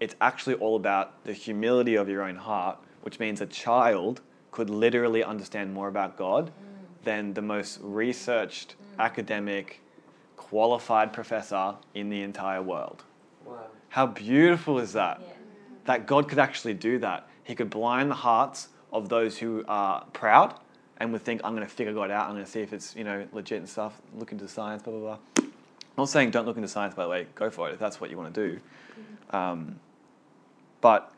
It's 0.00 0.14
actually 0.22 0.54
all 0.54 0.74
about 0.76 1.22
the 1.24 1.34
humility 1.34 1.96
of 1.96 2.08
your 2.08 2.22
own 2.22 2.36
heart, 2.36 2.78
which 3.02 3.20
means 3.20 3.42
a 3.42 3.46
child 3.46 4.22
could 4.50 4.70
literally 4.70 5.22
understand 5.22 5.74
more 5.74 5.88
about 5.88 6.16
God 6.16 6.46
mm. 6.46 7.04
than 7.04 7.34
the 7.34 7.42
most 7.42 7.78
researched, 7.82 8.70
mm. 8.70 9.04
academic, 9.04 9.82
qualified 10.36 11.12
professor 11.12 11.74
in 11.94 12.08
the 12.08 12.22
entire 12.22 12.62
world. 12.62 13.04
Wow. 13.44 13.66
How 13.90 14.06
beautiful 14.06 14.78
is 14.78 14.94
that? 14.94 15.20
Yeah. 15.20 15.32
That 15.86 16.06
God 16.06 16.28
could 16.28 16.38
actually 16.38 16.74
do 16.74 16.98
that. 16.98 17.28
He 17.44 17.54
could 17.54 17.70
blind 17.70 18.10
the 18.10 18.16
hearts 18.16 18.68
of 18.92 19.08
those 19.08 19.38
who 19.38 19.64
are 19.68 20.04
proud 20.12 20.58
and 20.98 21.12
would 21.12 21.22
think, 21.22 21.40
I'm 21.44 21.54
going 21.54 21.66
to 21.66 21.72
figure 21.72 21.92
God 21.92 22.10
out. 22.10 22.26
I'm 22.28 22.34
going 22.34 22.44
to 22.44 22.50
see 22.50 22.60
if 22.60 22.72
it's 22.72 22.94
you 22.96 23.04
know 23.04 23.26
legit 23.32 23.58
and 23.58 23.68
stuff. 23.68 24.00
Look 24.16 24.32
into 24.32 24.48
science, 24.48 24.82
blah 24.82 24.92
blah 24.92 25.16
blah. 25.16 25.18
I'm 25.38 26.02
not 26.02 26.08
saying 26.08 26.30
don't 26.30 26.46
look 26.46 26.56
into 26.56 26.68
science, 26.68 26.94
by 26.94 27.04
the 27.04 27.08
way. 27.08 27.26
Go 27.34 27.50
for 27.50 27.68
it 27.68 27.74
if 27.74 27.78
that's 27.78 28.00
what 28.00 28.10
you 28.10 28.16
want 28.18 28.34
to 28.34 28.48
do. 28.48 28.60
Um, 29.36 29.80
but 30.80 31.12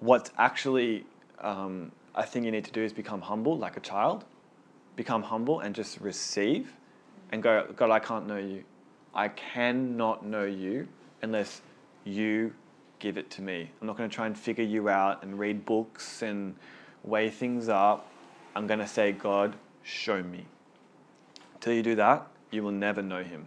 what's 0.00 0.30
actually 0.38 1.04
um, 1.40 1.92
I 2.14 2.22
think 2.22 2.44
you 2.44 2.50
need 2.50 2.64
to 2.64 2.72
do 2.72 2.82
is 2.82 2.92
become 2.92 3.20
humble, 3.20 3.58
like 3.58 3.76
a 3.76 3.80
child. 3.80 4.24
Become 4.96 5.24
humble 5.24 5.60
and 5.60 5.74
just 5.74 6.00
receive, 6.00 6.72
and 7.30 7.42
go. 7.42 7.66
God, 7.76 7.90
I 7.90 7.98
can't 7.98 8.26
know 8.26 8.38
you. 8.38 8.64
I 9.14 9.28
cannot 9.28 10.24
know 10.24 10.44
you 10.44 10.88
unless 11.20 11.60
you 12.04 12.54
give 12.98 13.16
it 13.16 13.30
to 13.32 13.42
me. 13.42 13.70
I'm 13.80 13.86
not 13.86 13.96
going 13.96 14.08
to 14.08 14.14
try 14.14 14.26
and 14.26 14.36
figure 14.36 14.64
you 14.64 14.88
out 14.88 15.22
and 15.22 15.38
read 15.38 15.64
books 15.64 16.22
and 16.22 16.54
weigh 17.04 17.30
things 17.30 17.68
up. 17.68 18.10
I'm 18.54 18.66
going 18.66 18.80
to 18.80 18.86
say, 18.86 19.12
God, 19.12 19.56
show 19.82 20.22
me. 20.22 20.46
Till 21.60 21.72
you 21.72 21.82
do 21.82 21.94
that, 21.96 22.26
you 22.50 22.62
will 22.62 22.72
never 22.72 23.02
know 23.02 23.22
Him. 23.22 23.46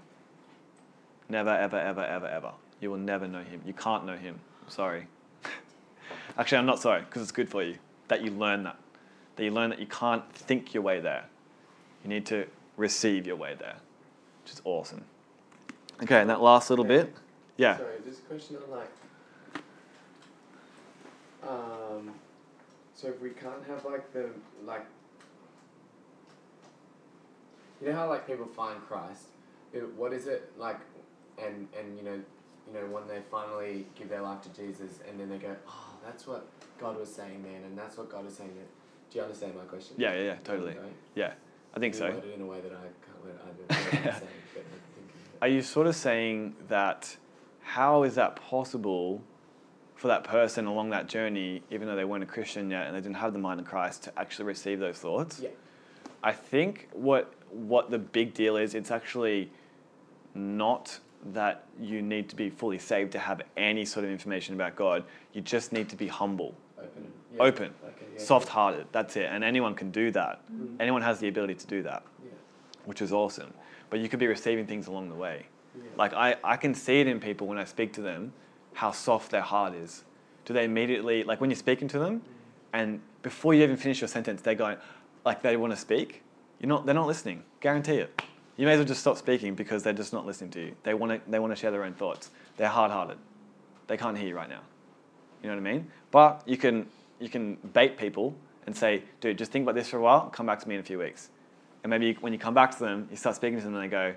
Never, 1.30 1.50
ever, 1.50 1.78
ever, 1.78 2.04
ever, 2.04 2.28
ever. 2.28 2.52
You 2.80 2.92
will 2.92 2.98
never 2.98 3.28
know 3.28 3.44
Him. 3.44 3.62
You 3.66 3.74
can't 3.74 4.06
know 4.06 4.16
Him. 4.16 4.40
Sorry. 4.68 5.08
Actually, 6.38 6.60
I'm 6.60 6.66
not 6.66 6.80
sorry 6.80 7.02
because 7.02 7.22
it's 7.22 7.32
good 7.32 7.50
for 7.50 7.64
you 7.64 7.76
that 8.08 8.24
you 8.24 8.32
learn 8.32 8.64
that. 8.64 8.78
That 9.36 9.44
you 9.44 9.52
learn 9.52 9.70
that 9.70 9.80
you 9.80 9.86
can't 9.86 10.32
think 10.34 10.74
your 10.74 10.84
way 10.84 11.00
there. 11.00 11.26
You 12.04 12.10
need 12.10 12.26
to 12.28 12.46
receive 12.78 13.26
your 13.26 13.36
way 13.36 13.56
there, 13.58 13.78
which 14.44 14.54
is 14.54 14.62
awesome. 14.66 15.06
Okay, 16.04 16.22
and 16.22 16.30
that 16.30 16.42
last 16.42 16.70
little 16.70 16.86
bit. 16.86 17.14
Yeah. 17.58 17.78
Sorry, 17.78 17.96
a 17.96 18.12
question 18.28 18.58
on 18.58 18.78
like. 18.78 18.90
Um, 21.44 22.14
so 22.94 23.08
if 23.08 23.22
we 23.22 23.30
can't 23.30 23.66
have 23.68 23.86
like 23.86 24.12
the 24.14 24.30
like. 24.66 24.86
You 27.82 27.90
know 27.90 27.96
how 27.96 28.10
like 28.10 28.28
people 28.28 28.46
find 28.46 28.78
Christ, 28.88 29.28
it, 29.72 29.88
what 29.96 30.12
is 30.12 30.28
it 30.28 30.52
like, 30.58 30.80
and 31.42 31.68
and 31.78 31.98
you 31.98 32.04
know, 32.04 32.20
you 32.68 32.74
know 32.74 32.86
when 32.88 33.08
they 33.08 33.22
finally 33.32 33.86
give 33.96 34.10
their 34.10 34.22
life 34.22 34.42
to 34.42 34.50
Jesus 34.50 35.00
and 35.08 35.18
then 35.18 35.30
they 35.30 35.38
go, 35.38 35.56
oh, 35.68 35.94
that's 36.06 36.28
what 36.28 36.46
God 36.80 37.00
was 37.00 37.14
saying 37.14 37.44
then, 37.44 37.64
and 37.64 37.78
that's 37.78 37.98
what 37.98 38.10
God 38.12 38.28
is 38.28 38.36
saying 38.36 38.52
then. 38.56 38.66
Do 39.12 39.18
you 39.18 39.24
understand 39.24 39.56
my 39.56 39.64
question? 39.64 39.96
Yeah, 39.98 40.14
yeah, 40.14 40.22
yeah, 40.24 40.36
totally. 40.44 40.74
Right? 40.74 40.94
Yeah, 41.16 41.34
I 41.76 41.80
think 41.80 41.94
You 41.96 42.00
so. 42.00 42.22
in 42.36 42.42
a 42.42 42.46
way 42.46 42.60
that 42.62 42.74
I 42.74 42.76
can't. 42.76 43.20
I 43.24 43.76
don't 43.78 43.94
know 43.94 44.00
what 44.00 44.14
I'm 44.14 44.20
saying, 44.20 44.32
but 44.54 44.62
I'm 44.62 44.80
thinking 44.96 45.12
Are 45.42 45.48
you 45.48 45.62
sort 45.62 45.88
of 45.88 45.96
saying 45.96 46.56
that 46.68 47.16
how 47.62 48.04
is 48.04 48.16
that 48.16 48.36
possible 48.36 49.22
for 50.00 50.08
that 50.08 50.24
person 50.24 50.66
along 50.66 50.92
that 50.92 51.08
journey, 51.08 51.62
even 51.70 51.86
though 51.86 51.96
they 51.98 52.06
weren't 52.06 52.24
a 52.24 52.28
Christian 52.28 52.72
yet 52.72 52.88
and 52.88 52.96
they 52.96 53.02
didn't 53.02 53.18
have 53.18 53.34
the 53.34 53.40
mind 53.40 53.60
of 53.60 53.66
Christ, 53.66 54.04
to 54.06 54.18
actually 54.18 54.46
receive 54.46 54.80
those 54.80 54.98
thoughts? 54.98 55.42
Yeah. 55.42 55.50
I 56.24 56.32
think 56.32 56.88
what 56.94 57.34
what 57.52 57.90
the 57.92 57.98
big 58.00 58.34
deal 58.34 58.56
is, 58.56 58.76
it's 58.76 58.92
actually 58.92 59.52
not 60.36 61.00
that 61.34 61.66
you 61.82 62.02
need 62.02 62.30
to 62.30 62.36
be 62.36 62.50
fully 62.50 62.78
saved 62.80 63.12
to 63.12 63.20
have 63.20 63.42
any 63.58 63.84
sort 63.84 64.06
of 64.06 64.12
information 64.12 64.56
about 64.56 64.76
God. 64.78 65.04
You 65.34 65.42
just 65.42 65.74
need 65.74 65.90
to 65.90 65.96
be 65.98 66.08
humble, 66.08 66.56
Open. 66.78 67.12
Yeah. 67.36 67.42
open, 67.44 67.74
Okay, 67.84 68.06
yeah. 68.14 68.20
soft-hearted. 68.24 68.86
That's 68.94 69.18
it. 69.18 69.26
And 69.30 69.44
anyone 69.44 69.74
can 69.76 69.92
do 69.92 70.12
that. 70.12 70.40
Mhm. 70.50 70.76
Anyone 70.80 71.02
has 71.02 71.20
the 71.20 71.28
ability 71.28 71.56
to 71.56 71.68
do 71.68 71.82
that, 71.84 72.04
Yeah. 72.24 72.32
which 72.86 73.02
is 73.02 73.12
awesome. 73.12 73.54
But 73.90 74.00
you 74.00 74.08
could 74.08 74.20
be 74.20 74.28
receiving 74.28 74.66
things 74.68 74.88
along 74.88 75.10
the 75.10 75.16
way. 75.16 75.48
Like 75.98 76.14
I, 76.14 76.38
I 76.44 76.56
can 76.56 76.74
see 76.76 77.02
it 77.02 77.08
in 77.08 77.20
people 77.20 77.48
when 77.48 77.58
I 77.58 77.66
speak 77.66 77.92
to 77.94 78.02
them, 78.02 78.32
how 78.80 78.92
soft 78.92 79.32
their 79.32 79.42
heart 79.42 79.74
is. 79.76 80.04
Do 80.46 80.54
they 80.54 80.64
immediately 80.64 81.24
like 81.26 81.42
when 81.42 81.50
you're 81.50 81.58
speaking 81.58 81.90
to 81.90 82.00
them, 82.00 82.22
and 82.72 83.02
before 83.22 83.54
you 83.54 83.62
even 83.64 83.76
finish 83.76 84.00
your 84.00 84.08
sentence, 84.08 84.42
they're 84.42 84.56
going, 84.56 84.78
like 85.26 85.42
they 85.42 85.58
want 85.58 85.74
to 85.74 85.78
speak. 85.78 86.24
You're 86.60 86.70
not. 86.70 86.86
They're 86.86 86.96
not 86.96 87.08
listening. 87.08 87.44
Guarantee 87.60 87.98
it. 87.98 88.22
You 88.56 88.66
may 88.66 88.74
as 88.74 88.80
well 88.80 88.88
just 88.88 89.02
stop 89.02 89.18
speaking 89.18 89.54
because 89.54 89.84
they're 89.84 89.94
just 89.94 90.14
not 90.14 90.26
listening 90.26 90.52
to 90.52 90.62
you. 90.62 90.76
They 90.84 90.94
want 90.94 91.12
to. 91.12 91.32
They 91.32 91.40
want 91.40 91.52
to 91.52 91.56
share 91.56 91.72
their 91.72 91.84
own 91.84 91.94
thoughts. 91.94 92.32
They're 92.58 92.70
hard-hearted. 92.70 93.18
They 93.88 93.98
can't 93.98 94.18
hear 94.18 94.28
you 94.28 94.36
right 94.36 94.50
now. 94.50 94.62
You 95.44 95.50
know 95.50 95.56
what 95.56 95.68
I 95.68 95.74
mean? 95.74 95.88
But 96.12 96.44
you 96.46 96.58
can 96.58 96.88
you 97.20 97.30
can 97.30 97.56
bait 97.74 97.98
people 97.98 98.34
and 98.66 98.76
say, 98.76 99.04
dude, 99.20 99.38
just 99.38 99.52
think 99.52 99.64
about 99.64 99.76
this 99.76 99.90
for 99.90 99.98
a 99.98 100.02
while. 100.02 100.30
Come 100.30 100.46
back 100.46 100.60
to 100.60 100.70
me 100.70 100.76
in 100.76 100.82
a 100.82 100.84
few 100.84 101.00
weeks. 101.00 101.30
And 101.84 101.90
maybe 101.90 102.14
when 102.22 102.32
you 102.34 102.40
come 102.40 102.54
back 102.54 102.72
to 102.72 102.80
them, 102.80 103.08
you 103.12 103.18
start 103.18 103.36
speaking 103.36 103.58
to 103.58 103.64
them, 103.66 103.76
and 103.76 103.84
they 103.84 103.90
go, 103.90 104.16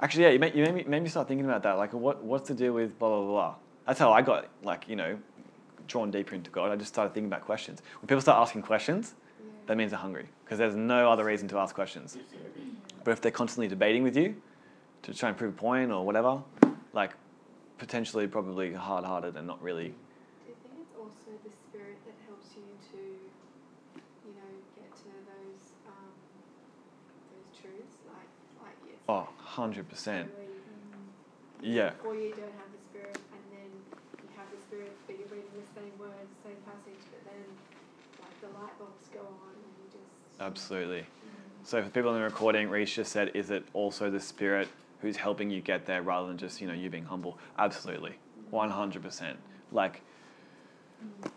actually, 0.00 0.24
yeah, 0.24 0.30
you 0.30 0.38
made, 0.38 0.54
you 0.54 0.64
made, 0.64 0.74
me, 0.74 0.84
made 0.84 1.02
me 1.02 1.08
start 1.08 1.28
thinking 1.28 1.44
about 1.44 1.62
that. 1.64 1.72
Like, 1.72 1.92
what, 1.92 2.22
what's 2.22 2.46
to 2.48 2.54
do 2.54 2.72
with 2.72 2.98
blah, 2.98 3.08
blah, 3.08 3.26
blah. 3.26 3.54
That's 3.86 3.98
how 3.98 4.12
I 4.12 4.22
got, 4.22 4.48
like, 4.62 4.88
you 4.88 4.96
know, 4.96 5.18
drawn 5.88 6.10
deeper 6.10 6.34
into 6.34 6.50
God. 6.50 6.70
I 6.70 6.76
just 6.76 6.92
started 6.92 7.12
thinking 7.14 7.28
about 7.28 7.44
questions. 7.44 7.82
When 8.00 8.06
people 8.06 8.20
start 8.20 8.38
asking 8.40 8.62
questions, 8.62 9.14
that 9.66 9.76
means 9.76 9.90
they're 9.90 9.98
hungry 10.00 10.26
because 10.44 10.58
there's 10.58 10.76
no 10.76 11.10
other 11.10 11.24
reason 11.24 11.48
to 11.48 11.58
ask 11.58 11.74
questions. 11.74 12.16
But 13.04 13.12
if 13.12 13.20
they're 13.20 13.32
constantly 13.32 13.68
debating 13.68 14.02
with 14.02 14.16
you 14.16 14.36
to 15.02 15.14
try 15.14 15.28
and 15.28 15.36
prove 15.38 15.54
a 15.54 15.56
point 15.56 15.90
or 15.90 16.06
whatever, 16.06 16.42
like, 16.92 17.12
potentially 17.78 18.26
probably 18.28 18.72
hard 18.72 19.04
hearted 19.04 19.36
and 19.36 19.46
not 19.46 19.60
really. 19.60 19.88
Do 19.88 19.94
you 20.48 20.54
think 20.62 20.74
it's 20.82 20.94
also 20.96 21.34
the 21.42 21.50
spirit 21.50 21.98
that 22.06 22.14
helps 22.26 22.54
you 22.54 22.62
to, 22.92 23.02
you 23.98 24.32
know, 24.38 24.52
get 24.76 24.94
to 25.02 25.10
those 25.26 25.74
um, 25.90 26.14
those 27.34 27.60
truths, 27.60 27.96
like 28.06 28.30
like 28.62 28.98
Oh, 29.08 29.28
100%. 29.56 30.30
where 30.30 30.44
you- 30.46 31.74
Yeah. 31.76 31.90
Before 31.90 32.14
you 32.14 32.30
don't 32.30 32.54
have 32.54 32.70
the 32.70 32.78
spirit, 32.90 33.18
and 33.34 33.42
then 33.50 33.70
you 34.22 34.28
have 34.36 34.46
the 34.50 34.58
spirit, 34.62 34.92
but 35.06 35.18
you're 35.18 35.26
reading 35.28 35.50
the 35.58 35.61
same 35.74 35.92
words, 35.98 36.30
same 36.44 36.56
passage, 36.64 37.00
but 37.10 37.24
then 37.24 37.44
like 38.20 38.40
the 38.40 38.48
light 38.58 38.78
bulbs 38.78 39.08
go 39.12 39.20
on, 39.20 39.54
and 39.54 39.72
you 39.78 39.86
just 39.92 40.40
Absolutely. 40.40 41.00
Mm. 41.00 41.04
So 41.64 41.82
for 41.82 41.90
people 41.90 42.10
in 42.10 42.16
the 42.16 42.24
recording, 42.24 42.68
Reese 42.68 42.94
just 42.94 43.12
said, 43.12 43.30
is 43.34 43.50
it 43.50 43.64
also 43.72 44.10
the 44.10 44.20
spirit 44.20 44.68
who's 45.00 45.16
helping 45.16 45.50
you 45.50 45.60
get 45.60 45.86
there 45.86 46.02
rather 46.02 46.28
than 46.28 46.38
just, 46.38 46.60
you 46.60 46.66
know, 46.66 46.72
you 46.72 46.90
being 46.90 47.04
humble? 47.04 47.38
Absolutely. 47.58 48.14
Mm. 48.52 48.70
100%. 48.70 49.36
Like, 49.70 50.02
mm. 51.02 51.30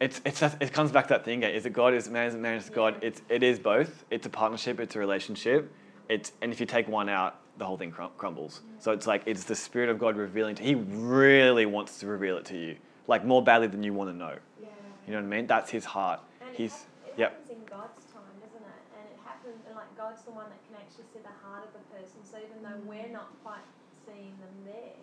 it's, 0.00 0.20
it's 0.24 0.40
just, 0.40 0.56
it 0.60 0.72
comes 0.72 0.90
back 0.90 1.08
to 1.08 1.14
that 1.14 1.24
thing, 1.24 1.44
eh, 1.44 1.48
is 1.48 1.66
it 1.66 1.70
God, 1.70 1.94
is 1.94 2.06
it 2.06 2.12
man, 2.12 2.26
is 2.26 2.34
it 2.34 2.40
man, 2.40 2.56
is 2.56 2.68
it 2.68 2.74
God? 2.74 2.96
It's, 3.02 3.22
it 3.28 3.42
is 3.42 3.58
both. 3.58 4.04
It's 4.10 4.26
a 4.26 4.30
partnership, 4.30 4.80
it's 4.80 4.96
a 4.96 4.98
relationship. 4.98 5.72
It's, 6.08 6.32
and 6.42 6.52
if 6.52 6.60
you 6.60 6.66
take 6.66 6.88
one 6.88 7.08
out, 7.08 7.40
the 7.56 7.64
whole 7.64 7.76
thing 7.76 7.92
crumbles. 7.92 8.62
So 8.80 8.92
it's 8.92 9.06
like, 9.06 9.22
it's 9.26 9.44
the 9.44 9.54
spirit 9.54 9.88
of 9.88 9.98
God 9.98 10.16
revealing 10.16 10.56
to 10.56 10.62
He 10.62 10.74
really 10.74 11.66
wants 11.66 12.00
to 12.00 12.06
reveal 12.06 12.36
it 12.36 12.44
to 12.46 12.58
you. 12.58 12.76
Like 13.06 13.24
more 13.24 13.42
badly 13.42 13.68
than 13.68 13.82
you 13.82 13.92
want 13.92 14.10
to 14.10 14.16
know. 14.16 14.36
Yeah. 14.60 14.68
You 15.06 15.12
know 15.12 15.20
what 15.20 15.32
I 15.32 15.36
mean? 15.36 15.46
That's 15.46 15.70
His 15.70 15.84
heart. 15.84 16.20
And 16.40 16.56
He's, 16.56 16.72
hap- 16.72 16.88
it 17.08 17.14
yep. 17.18 17.30
happens 17.32 17.50
in 17.50 17.62
God's 17.68 18.04
time, 18.08 18.34
doesn't 18.40 18.64
it? 18.64 18.82
And 18.96 19.04
it 19.12 19.20
happens, 19.24 19.60
and 19.68 19.76
like 19.76 19.92
God's 19.96 20.22
the 20.24 20.32
one 20.32 20.48
that 20.48 20.60
can 20.64 20.80
actually 20.80 21.04
see 21.12 21.20
the 21.20 21.36
heart 21.44 21.68
of 21.68 21.72
the 21.76 21.84
person. 21.92 22.24
So 22.24 22.40
even 22.40 22.64
though 22.64 22.80
mm. 22.80 22.88
we're 22.88 23.12
not 23.12 23.28
quite 23.44 23.64
seeing 24.06 24.32
them 24.40 24.54
there, 24.64 24.96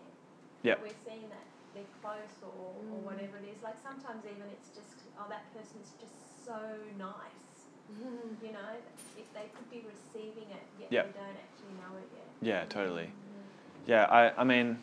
Yep. 0.64 0.82
we're 0.82 1.02
seeing 1.06 1.26
that 1.30 1.45
they're 1.74 1.89
close 2.02 2.38
or, 2.41 2.54
or 2.54 2.78
mm. 2.82 3.06
whatever 3.06 3.38
it 3.38 3.49
is. 3.49 3.64
Like 3.64 3.78
sometimes 3.82 4.26
even 4.26 4.45
it's 4.52 4.70
just, 4.74 5.10
oh, 5.18 5.26
that 5.30 5.45
person's 5.54 5.93
just 6.02 6.14
so 6.45 6.58
nice. 6.97 7.41
You 8.41 8.54
know, 8.54 8.72
if 9.18 9.28
they 9.34 9.52
could 9.54 9.70
be 9.70 9.84
receiving 9.86 10.49
it, 10.49 10.64
yet 10.80 10.91
Yep. 10.91 11.14
they 11.14 11.20
don't 11.20 11.30
actually 11.30 11.76
know 11.76 11.97
it 11.99 12.08
yet. 12.16 12.28
Yeah, 12.41 12.66
totally. 12.70 13.04
Mm-hmm. 13.04 13.91
Yeah, 13.91 14.06
I, 14.06 14.41
I 14.41 14.43
mean, 14.43 14.80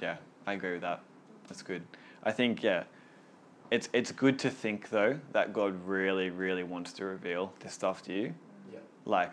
yeah, 0.00 0.16
I 0.46 0.52
agree 0.54 0.72
with 0.72 0.82
that. 0.82 1.00
That's 1.48 1.62
good. 1.62 1.82
I 2.26 2.32
think, 2.32 2.62
yeah, 2.64 2.82
it's, 3.70 3.88
it's 3.92 4.10
good 4.10 4.36
to 4.40 4.50
think, 4.50 4.90
though, 4.90 5.18
that 5.32 5.52
God 5.52 5.74
really, 5.86 6.28
really 6.30 6.64
wants 6.64 6.92
to 6.94 7.04
reveal 7.04 7.52
this 7.60 7.72
stuff 7.72 8.02
to 8.02 8.12
you, 8.12 8.34
Yeah. 8.72 8.80
like 9.04 9.32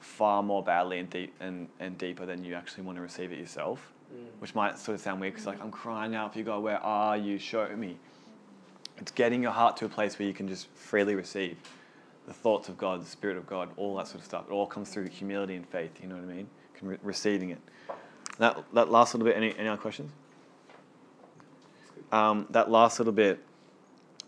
far 0.00 0.42
more 0.42 0.62
badly 0.62 0.98
and, 0.98 1.10
deep, 1.10 1.34
and, 1.38 1.68
and 1.78 1.98
deeper 1.98 2.24
than 2.24 2.42
you 2.42 2.54
actually 2.54 2.84
want 2.84 2.96
to 2.96 3.02
receive 3.02 3.30
it 3.30 3.38
yourself, 3.38 3.92
Mm. 4.12 4.40
which 4.40 4.54
might 4.56 4.76
sort 4.76 4.96
of 4.96 5.00
sound 5.00 5.20
weird 5.20 5.34
because, 5.34 5.46
like, 5.46 5.60
I'm 5.62 5.70
crying 5.70 6.16
out 6.16 6.32
for 6.32 6.38
you, 6.40 6.44
God, 6.44 6.62
where 6.64 6.82
are 6.82 7.16
you? 7.16 7.38
Show 7.38 7.68
me. 7.76 7.96
It's 8.96 9.12
getting 9.12 9.40
your 9.42 9.52
heart 9.52 9.76
to 9.76 9.84
a 9.84 9.88
place 9.88 10.18
where 10.18 10.26
you 10.26 10.34
can 10.34 10.48
just 10.48 10.66
freely 10.74 11.14
receive 11.14 11.56
the 12.26 12.32
thoughts 12.32 12.68
of 12.68 12.76
God, 12.76 13.02
the 13.02 13.06
Spirit 13.06 13.36
of 13.36 13.46
God, 13.46 13.68
all 13.76 13.94
that 13.98 14.08
sort 14.08 14.18
of 14.20 14.24
stuff. 14.24 14.46
It 14.48 14.52
all 14.52 14.66
comes 14.66 14.88
through 14.90 15.08
humility 15.10 15.54
and 15.54 15.64
faith, 15.68 15.92
you 16.02 16.08
know 16.08 16.16
what 16.16 16.24
I 16.24 16.34
mean? 16.34 16.48
Can 16.74 16.88
re- 16.88 16.98
receiving 17.04 17.50
it. 17.50 17.58
That, 18.38 18.64
that 18.72 18.90
last 18.90 19.14
little 19.14 19.26
bit, 19.26 19.36
any, 19.36 19.54
any 19.56 19.68
other 19.68 19.80
questions? 19.80 20.10
Um, 22.12 22.46
that 22.50 22.70
last 22.70 22.98
little 22.98 23.12
bit, 23.12 23.38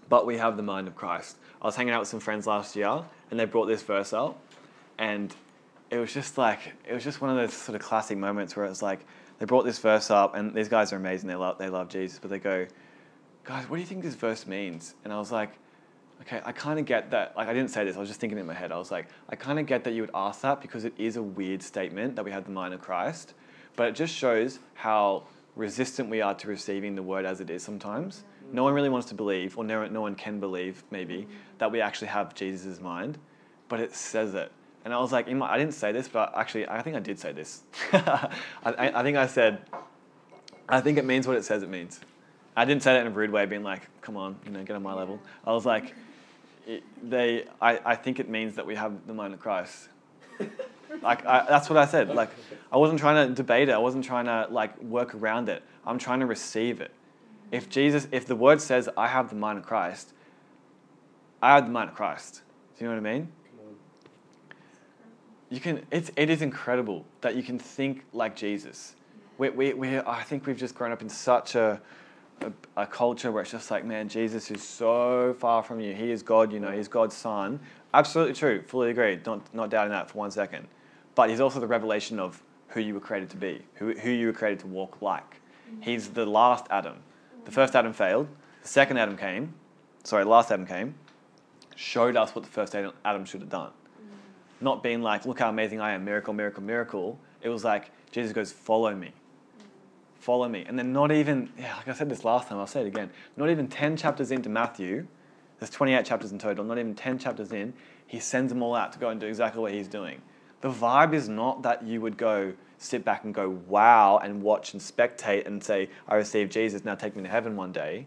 but 0.09 0.26
we 0.26 0.37
have 0.37 0.57
the 0.57 0.62
mind 0.62 0.87
of 0.87 0.95
Christ. 0.95 1.37
I 1.61 1.66
was 1.66 1.74
hanging 1.74 1.93
out 1.95 2.01
with 2.01 2.09
some 2.09 2.20
friends 2.20 2.47
last 2.47 2.76
year 2.76 3.03
and 3.30 3.41
they 3.41 3.45
brought 3.45 3.66
this 3.66 3.83
verse 3.83 4.12
up 4.12 4.39
and 4.99 5.35
it 5.91 5.99
was 5.99 6.12
just 6.12 6.39
like, 6.39 6.74
it 6.89 6.95
was 6.95 7.03
just 7.03 7.20
one 7.20 7.30
of 7.30 7.37
those 7.37 7.53
sort 7.53 7.76
of 7.76 7.83
classic 7.83 8.16
moments 8.18 8.55
where 8.55 8.64
it 8.64 8.68
was 8.68 8.83
like, 8.83 9.01
they 9.39 9.47
brought 9.47 9.64
this 9.64 9.78
verse 9.78 10.11
up 10.11 10.35
and 10.37 10.55
these 10.55 10.68
guys 10.68 10.93
are 10.93 10.97
amazing. 10.97 11.28
They 11.28 11.35
love, 11.35 11.59
they 11.59 11.68
love 11.68 11.89
Jesus, 11.89 12.18
but 12.18 12.30
they 12.30 12.39
go, 12.39 12.66
guys, 13.45 13.68
what 13.68 13.76
do 13.76 13.80
you 13.80 13.87
think 13.87 14.03
this 14.03 14.14
verse 14.14 14.47
means? 14.47 14.95
And 15.05 15.12
I 15.12 15.18
was 15.18 15.33
like, 15.33 15.51
okay, 16.22 16.41
I 16.45 16.53
kind 16.53 16.78
of 16.78 16.87
get 16.87 17.11
that. 17.11 17.37
Like, 17.37 17.49
I 17.49 17.53
didn't 17.53 17.70
say 17.70 17.85
this, 17.85 17.97
I 17.97 18.01
was 18.01 18.09
just 18.09 18.20
thinking 18.20 18.39
in 18.39 18.47
my 18.47 18.55
head. 18.55 18.70
I 18.70 18.78
was 18.78 18.91
like, 18.91 19.09
I 19.28 19.37
kind 19.37 19.59
of 19.59 19.66
get 19.66 19.85
that 19.85 19.93
you 19.93 20.03
would 20.03 20.11
ask 20.14 20.43
that 20.43 20.61
because 20.62 20.85
it 20.85 20.95
is 20.97 21.16
a 21.16 21.22
weird 21.22 21.62
statement 21.62 22.16
that 22.16 22.24
we 22.24 22.30
have 22.30 22.45
the 22.45 22.53
mind 22.53 22.74
of 22.74 22.80
Christ, 22.80 23.35
but 23.76 23.89
it 23.89 23.95
just 23.95 24.14
shows 24.14 24.61
how 24.74 25.24
resistant 25.57 26.09
we 26.09 26.20
are 26.20 26.34
to 26.34 26.48
receiving 26.48 26.94
the 26.94 27.03
word 27.03 27.24
as 27.24 27.40
it 27.40 27.50
is 27.50 27.62
sometimes. 27.62 28.24
No 28.53 28.64
one 28.64 28.74
really 28.74 28.88
wants 28.88 29.09
to 29.09 29.14
believe, 29.14 29.57
or 29.57 29.64
no, 29.64 29.86
no 29.86 30.00
one 30.00 30.14
can 30.14 30.40
believe, 30.40 30.84
maybe, 30.90 31.26
that 31.59 31.70
we 31.70 31.80
actually 31.80 32.09
have 32.09 32.34
Jesus' 32.34 32.80
mind, 32.80 33.18
but 33.68 33.80
it 33.80 33.94
says 33.94 34.34
it. 34.34 34.53
And 34.84 34.92
I 34.92 34.98
was 34.98 35.12
like, 35.12 35.30
my, 35.30 35.50
I 35.50 35.59
didn't 35.59 35.74
say 35.74 35.92
this, 35.92 36.09
but 36.09 36.32
actually, 36.36 36.68
I 36.68 36.82
think 36.82 36.96
I 36.96 37.00
did 37.00 37.18
say 37.18 37.32
this. 37.32 37.62
I, 37.92 38.28
I, 38.64 39.00
I 39.00 39.03
think 39.03 39.16
I 39.16 39.26
said, 39.26 39.62
I 40.68 40.80
think 40.80 40.98
it 40.98 41.05
means 41.05 41.26
what 41.26 41.36
it 41.36 41.44
says 41.44 41.62
it 41.62 41.68
means. 41.68 42.00
I 42.57 42.64
didn't 42.64 42.82
say 42.82 42.92
that 42.94 43.00
in 43.00 43.07
a 43.07 43.11
rude 43.11 43.30
way, 43.30 43.46
being 43.46 43.62
like, 43.62 43.88
come 44.00 44.16
on, 44.16 44.36
you 44.44 44.50
know, 44.50 44.62
get 44.64 44.76
on 44.76 44.82
my 44.82 44.92
level. 44.92 45.20
I 45.46 45.53
was 45.53 45.64
like, 45.64 45.94
it, 46.66 46.82
they, 47.03 47.46
I, 47.61 47.80
I 47.84 47.96
think 47.96 48.20
it 48.20 48.28
means 48.28 48.57
that 48.57 48.66
we 48.66 48.74
have 48.74 49.07
the 49.07 49.14
mind 49.14 49.34
of 49.34 49.40
Christ. 49.40 49.88
Like, 51.01 51.24
I, 51.26 51.47
that's 51.49 51.70
what 51.70 51.78
I 51.78 51.86
said. 51.86 52.09
Like, 52.11 52.30
I 52.70 52.76
wasn't 52.76 53.01
trying 53.01 53.28
to 53.28 53.34
debate 53.34 53.68
it. 53.68 53.72
I 53.72 53.78
wasn't 53.78 54.05
trying 54.05 54.26
to, 54.26 54.47
like, 54.51 54.80
work 54.82 55.14
around 55.14 55.49
it. 55.49 55.62
I'm 55.86 55.99
trying 55.99 56.20
to 56.20 56.26
receive 56.26 56.80
it. 56.80 56.93
If 57.51 57.68
Jesus, 57.68 58.09
if 58.12 58.26
the 58.26 58.36
word 58.36 58.61
says, 58.61 58.88
I 58.97 59.09
have 59.09 59.28
the 59.28 59.36
mind 59.36 59.59
of 59.59 59.66
Christ, 59.66 60.12
I 61.43 61.55
have 61.55 61.66
the 61.66 61.72
mind 61.72 61.90
of 61.90 61.97
Christ. 61.97 62.43
Do 62.78 62.84
you 62.84 62.90
know 62.90 62.97
what 62.97 63.09
I 63.09 63.12
mean? 63.14 63.32
You 65.51 65.61
can 65.61 65.84
it's 65.90 66.11
it 66.16 66.30
is 66.30 66.40
incredible 66.40 67.05
that 67.20 67.36
you 67.36 67.43
can 67.43 67.59
think 67.59 68.05
like 68.14 68.34
jesus 68.34 68.97
we, 69.36 69.51
we, 69.51 69.74
we 69.74 69.99
i 69.99 70.22
think 70.22 70.47
we've 70.47 70.57
just 70.57 70.74
grown 70.74 70.93
up 70.93 71.03
in 71.03 71.11
such 71.11 71.57
a, 71.57 71.78
a 72.40 72.53
a 72.74 72.86
culture 72.86 73.30
where 73.30 73.43
it's 73.43 73.51
just 73.51 73.70
like 73.70 73.84
man 73.84 74.09
jesus 74.09 74.51
is 74.51 74.62
so 74.62 75.36
far 75.38 75.62
from 75.62 75.78
you 75.78 75.93
he 75.93 76.11
is 76.11 76.22
god 76.22 76.55
you 76.55 76.59
know 76.59 76.70
he's 76.70 76.88
god's 76.88 77.14
son 77.14 77.61
absolutely 77.93 78.32
true 78.32 78.62
fully 78.66 78.93
agree 78.93 79.20
not 79.26 79.55
not 79.55 79.68
doubting 79.68 79.90
that 79.90 80.11
for 80.11 80.16
one 80.16 80.30
second 80.30 80.66
but 81.14 81.30
he's 81.30 81.40
also 81.40 81.60
the 81.60 81.66
revelation 81.66 82.18
of 82.18 82.42
who 82.68 82.80
you 82.80 82.94
were 82.94 83.00
created 83.00 83.30
to 83.30 83.36
be 83.36 83.62
who, 83.74 83.92
who 83.92 84.10
you 84.10 84.28
were 84.28 84.32
created 84.32 84.60
to 84.60 84.66
walk 84.66 85.02
like. 85.02 85.40
Mm-hmm. 85.70 85.82
He's 85.82 86.08
the 86.10 86.26
last 86.26 86.66
adam. 86.70 86.96
The 87.44 87.50
mm-hmm. 87.50 87.52
first 87.52 87.76
adam 87.76 87.92
failed. 87.92 88.28
The 88.62 88.68
second 88.68 88.98
adam 88.98 89.16
came. 89.16 89.54
Sorry 90.04 90.24
the 90.24 90.30
last 90.30 90.50
adam 90.50 90.66
came. 90.66 90.94
Showed 91.76 92.16
us 92.16 92.34
what 92.34 92.44
the 92.44 92.50
first 92.50 92.74
adam 92.74 92.92
Adam 93.04 93.24
should 93.24 93.40
have 93.40 93.50
done. 93.50 93.70
Mm-hmm. 93.70 94.64
Not 94.64 94.82
being 94.82 95.02
like, 95.02 95.26
look 95.26 95.38
how 95.38 95.48
amazing 95.48 95.80
I 95.80 95.92
am, 95.92 96.04
miracle, 96.04 96.32
miracle, 96.32 96.62
miracle. 96.62 97.18
It 97.42 97.48
was 97.48 97.64
like, 97.64 97.90
Jesus 98.10 98.32
goes, 98.32 98.52
follow 98.52 98.94
me. 98.94 99.12
Follow 100.20 100.48
me. 100.48 100.64
And 100.68 100.78
then 100.78 100.92
not 100.92 101.10
even, 101.10 101.50
yeah, 101.58 101.74
like 101.76 101.88
I 101.88 101.94
said 101.94 102.08
this 102.08 102.24
last 102.24 102.48
time, 102.48 102.58
I'll 102.58 102.66
say 102.68 102.82
it 102.82 102.86
again, 102.86 103.10
not 103.36 103.50
even 103.50 103.66
10 103.66 103.96
chapters 103.96 104.30
into 104.30 104.48
Matthew, 104.48 105.06
there's 105.58 105.70
28 105.70 106.04
chapters 106.04 106.30
in 106.30 106.38
total, 106.38 106.64
not 106.64 106.78
even 106.78 106.94
10 106.94 107.18
chapters 107.18 107.50
in, 107.50 107.72
he 108.06 108.20
sends 108.20 108.52
them 108.52 108.62
all 108.62 108.74
out 108.74 108.92
to 108.92 108.98
go 108.98 109.08
and 109.08 109.20
do 109.20 109.26
exactly 109.26 109.60
what 109.60 109.72
he's 109.72 109.88
doing. 109.88 110.22
The 110.62 110.70
vibe 110.70 111.12
is 111.12 111.28
not 111.28 111.62
that 111.62 111.82
you 111.82 112.00
would 112.00 112.16
go 112.16 112.54
sit 112.78 113.04
back 113.04 113.24
and 113.24 113.34
go, 113.34 113.50
wow, 113.66 114.18
and 114.18 114.42
watch 114.42 114.72
and 114.72 114.80
spectate 114.82 115.46
and 115.46 115.62
say, 115.62 115.88
I 116.08 116.16
received 116.16 116.52
Jesus, 116.52 116.84
now 116.84 116.94
take 116.94 117.14
me 117.14 117.22
to 117.22 117.28
heaven 117.28 117.56
one 117.56 117.72
day. 117.72 118.06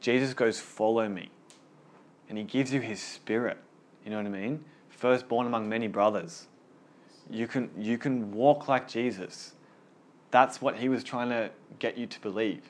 Jesus 0.00 0.34
goes, 0.34 0.60
follow 0.60 1.08
me. 1.08 1.30
And 2.28 2.38
he 2.38 2.44
gives 2.44 2.72
you 2.72 2.80
his 2.80 3.00
spirit. 3.00 3.58
You 4.04 4.10
know 4.10 4.18
what 4.18 4.26
I 4.26 4.30
mean? 4.30 4.64
Firstborn 4.90 5.46
among 5.46 5.68
many 5.68 5.88
brothers. 5.88 6.46
You 7.30 7.46
can, 7.46 7.70
you 7.76 7.98
can 7.98 8.32
walk 8.32 8.68
like 8.68 8.88
Jesus. 8.88 9.54
That's 10.30 10.60
what 10.60 10.76
he 10.76 10.88
was 10.88 11.02
trying 11.02 11.30
to 11.30 11.50
get 11.78 11.96
you 11.96 12.06
to 12.06 12.20
believe. 12.20 12.62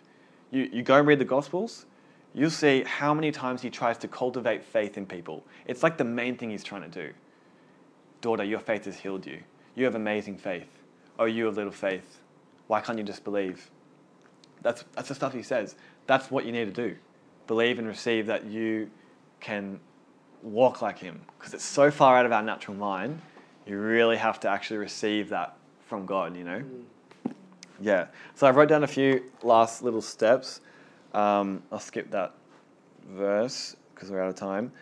You, 0.51 0.69
you 0.73 0.83
go 0.83 0.99
and 0.99 1.07
read 1.07 1.19
the 1.19 1.25
Gospels, 1.25 1.87
you'll 2.35 2.51
see 2.51 2.83
how 2.85 3.15
many 3.15 3.31
times 3.31 3.63
he 3.63 3.71
tries 3.71 3.99
to 3.99 4.09
cultivate 4.09 4.65
faith 4.65 4.97
in 4.97 5.07
people. 5.07 5.45
It's 5.67 5.83
like 5.83 5.99
the 5.99 6.05
main 6.05 6.37
thing 6.37 6.51
he's 6.51 6.65
trying 6.65 6.83
to 6.83 6.89
do. 6.89 7.13
Daughter, 8.21 8.45
your 8.45 8.61
faith 8.61 8.85
has 8.87 8.99
healed 8.99 9.27
you. 9.27 9.41
You 9.75 9.85
have 9.85 9.95
amazing 9.95 10.39
faith. 10.39 10.69
Oh, 11.19 11.25
you 11.25 11.47
have 11.47 11.57
little 11.57 11.73
faith. 11.73 12.21
Why 12.67 12.81
can't 12.81 12.99
you 12.99 13.05
just 13.05 13.25
believe? 13.25 13.71
That's, 14.63 14.85
that's 14.95 15.09
the 15.09 15.15
stuff 15.15 15.33
he 15.33 15.43
says. 15.43 15.77
That's 16.07 16.31
what 16.31 16.45
you 16.45 16.53
need 16.53 16.75
to 16.75 16.89
do. 16.89 16.97
Believe 17.47 17.79
and 17.79 17.87
receive 17.87 18.27
that 18.27 18.45
you 18.45 18.91
can 19.41 19.81
walk 20.43 20.83
like 20.83 20.99
him 20.99 21.21
because 21.39 21.55
it's 21.55 21.65
so 21.65 21.91
far 21.91 22.17
out 22.17 22.27
of 22.27 22.33
our 22.33 22.43
natural 22.43 22.77
mind. 22.77 23.21
You 23.67 23.79
really 23.79 24.17
have 24.17 24.41
to 24.41 24.49
actually 24.49 24.79
receive 24.79 25.29
that 25.31 25.57
from 25.87 26.07
God, 26.07 26.37
you 26.37 26.45
know? 26.45 26.63
Yeah. 27.81 28.07
So 28.35 28.47
I 28.47 28.51
wrote 28.51 28.69
down 28.69 28.85
a 28.85 28.89
few 28.89 29.31
last 29.43 29.83
little 29.83 30.03
steps. 30.03 30.61
Um, 31.13 31.63
I'll 31.71 31.79
skip 31.79 32.11
that 32.11 32.35
verse 33.09 33.77
because 33.95 34.11
we're 34.11 34.23
out 34.23 34.29
of 34.29 34.35
time. 34.35 34.73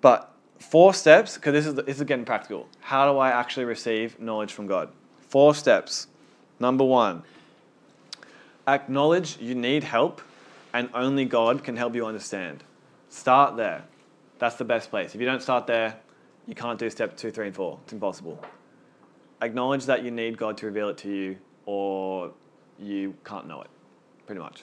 But 0.00 0.34
four 0.58 0.94
steps, 0.94 1.34
because 1.34 1.52
this 1.52 1.66
is, 1.66 1.74
this 1.74 1.96
is 1.96 2.02
getting 2.04 2.24
practical. 2.24 2.68
How 2.80 3.10
do 3.10 3.18
I 3.18 3.30
actually 3.30 3.64
receive 3.64 4.18
knowledge 4.20 4.52
from 4.52 4.66
God? 4.66 4.90
Four 5.28 5.54
steps. 5.54 6.06
Number 6.60 6.84
one, 6.84 7.22
acknowledge 8.66 9.38
you 9.38 9.54
need 9.54 9.84
help 9.84 10.20
and 10.74 10.90
only 10.94 11.24
God 11.24 11.64
can 11.64 11.76
help 11.76 11.94
you 11.94 12.06
understand. 12.06 12.62
Start 13.08 13.56
there. 13.56 13.84
That's 14.38 14.56
the 14.56 14.64
best 14.64 14.90
place. 14.90 15.14
If 15.14 15.20
you 15.20 15.26
don't 15.26 15.42
start 15.42 15.66
there, 15.66 15.96
you 16.46 16.54
can't 16.54 16.78
do 16.78 16.88
step 16.90 17.16
two, 17.16 17.30
three, 17.30 17.46
and 17.46 17.54
four. 17.54 17.78
It's 17.84 17.92
impossible. 17.92 18.42
Acknowledge 19.40 19.86
that 19.86 20.02
you 20.02 20.10
need 20.10 20.36
God 20.36 20.56
to 20.58 20.66
reveal 20.66 20.88
it 20.88 20.98
to 20.98 21.08
you, 21.08 21.36
or 21.66 22.32
you 22.78 23.14
can't 23.24 23.46
know 23.46 23.62
it, 23.62 23.68
pretty 24.26 24.40
much. 24.40 24.62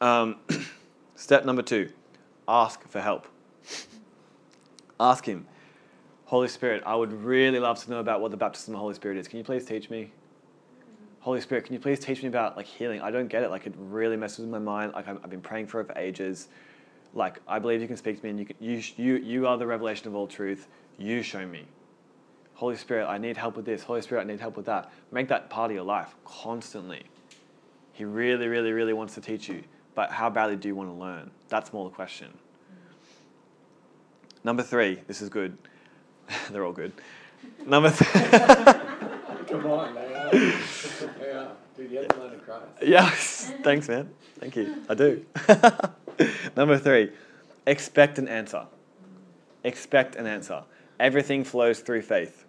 Um, 0.00 0.36
step 1.16 1.44
number 1.44 1.62
two 1.62 1.90
ask 2.46 2.82
for 2.88 3.00
help. 3.00 3.28
Ask 5.00 5.26
Him, 5.26 5.46
Holy 6.26 6.48
Spirit, 6.48 6.82
I 6.84 6.94
would 6.94 7.12
really 7.12 7.58
love 7.58 7.82
to 7.84 7.90
know 7.90 8.00
about 8.00 8.20
what 8.20 8.30
the 8.30 8.36
baptism 8.36 8.74
of 8.74 8.78
the 8.78 8.80
Holy 8.80 8.94
Spirit 8.94 9.18
is. 9.18 9.28
Can 9.28 9.38
you 9.38 9.44
please 9.44 9.64
teach 9.64 9.90
me? 9.90 10.12
Holy 11.20 11.40
Spirit, 11.40 11.64
can 11.64 11.74
you 11.74 11.80
please 11.80 12.00
teach 12.00 12.22
me 12.22 12.28
about 12.28 12.56
like 12.56 12.66
healing? 12.66 13.00
I 13.00 13.10
don't 13.10 13.28
get 13.28 13.42
it. 13.42 13.50
Like 13.50 13.66
it 13.66 13.74
really 13.78 14.16
messes 14.16 14.40
with 14.40 14.50
my 14.50 14.58
mind. 14.58 14.92
Like 14.94 15.08
I've, 15.08 15.18
I've 15.22 15.30
been 15.30 15.40
praying 15.40 15.66
for 15.66 15.80
it 15.80 15.86
for 15.86 15.98
ages 15.98 16.48
like 17.14 17.40
I 17.48 17.58
believe 17.58 17.80
you 17.80 17.86
can 17.86 17.96
speak 17.96 18.18
to 18.18 18.24
me 18.24 18.30
and 18.30 18.38
you 18.38 18.46
can, 18.46 18.56
you 18.60 18.82
you 18.96 19.16
you 19.16 19.46
are 19.46 19.56
the 19.56 19.66
revelation 19.66 20.08
of 20.08 20.14
all 20.14 20.26
truth. 20.26 20.68
You 20.98 21.22
show 21.22 21.46
me. 21.46 21.66
Holy 22.54 22.76
Spirit, 22.76 23.06
I 23.06 23.18
need 23.18 23.36
help 23.36 23.56
with 23.56 23.64
this. 23.64 23.82
Holy 23.82 24.02
Spirit, 24.02 24.22
I 24.22 24.24
need 24.24 24.40
help 24.40 24.56
with 24.56 24.66
that. 24.66 24.92
Make 25.12 25.28
that 25.28 25.48
part 25.48 25.70
of 25.70 25.74
your 25.76 25.84
life 25.84 26.14
constantly. 26.24 27.04
He 27.92 28.04
really, 28.04 28.48
really, 28.48 28.72
really 28.72 28.92
wants 28.92 29.14
to 29.14 29.20
teach 29.20 29.48
you, 29.48 29.62
but 29.94 30.10
how 30.10 30.28
badly 30.28 30.56
do 30.56 30.68
you 30.68 30.74
want 30.74 30.90
to 30.90 30.94
learn? 30.94 31.30
That's 31.48 31.72
more 31.72 31.88
the 31.88 31.94
question. 31.94 32.28
Number 34.44 34.62
three, 34.62 35.00
this 35.06 35.20
is 35.22 35.28
good. 35.28 35.56
They're 36.50 36.64
all 36.64 36.72
good. 36.72 36.92
Number 37.66 37.90
three. 37.90 38.06
Come 39.48 39.66
on, 39.66 39.94
they 39.94 40.14
are. 40.14 40.30
they 40.30 41.30
are. 41.30 41.52
Dude, 41.76 41.90
you 41.90 41.98
have 41.98 42.08
the 42.08 42.16
mind 42.16 42.34
of 42.34 42.44
Christ. 42.44 42.64
yes, 42.82 43.52
thanks, 43.62 43.88
man. 43.88 44.10
Thank 44.38 44.56
you. 44.56 44.82
I 44.88 44.94
do. 44.94 45.24
Number 46.56 46.76
three, 46.78 47.10
expect 47.66 48.18
an 48.18 48.28
answer. 48.28 48.66
Expect 49.64 50.16
an 50.16 50.26
answer. 50.26 50.62
Everything 51.00 51.44
flows 51.44 51.80
through 51.80 52.02
faith. 52.02 52.44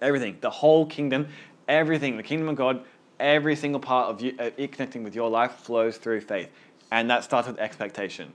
Everything, 0.00 0.38
the 0.40 0.50
whole 0.50 0.86
kingdom, 0.86 1.28
everything, 1.68 2.16
the 2.16 2.22
kingdom 2.22 2.48
of 2.48 2.56
God, 2.56 2.84
every 3.20 3.56
single 3.56 3.80
part 3.80 4.08
of 4.08 4.20
you, 4.20 4.34
uh, 4.38 4.50
it 4.56 4.72
connecting 4.72 5.02
with 5.04 5.14
your 5.14 5.30
life 5.30 5.52
flows 5.52 5.96
through 5.96 6.20
faith. 6.20 6.50
And 6.90 7.10
that 7.10 7.24
starts 7.24 7.48
with 7.48 7.58
expectation. 7.58 8.32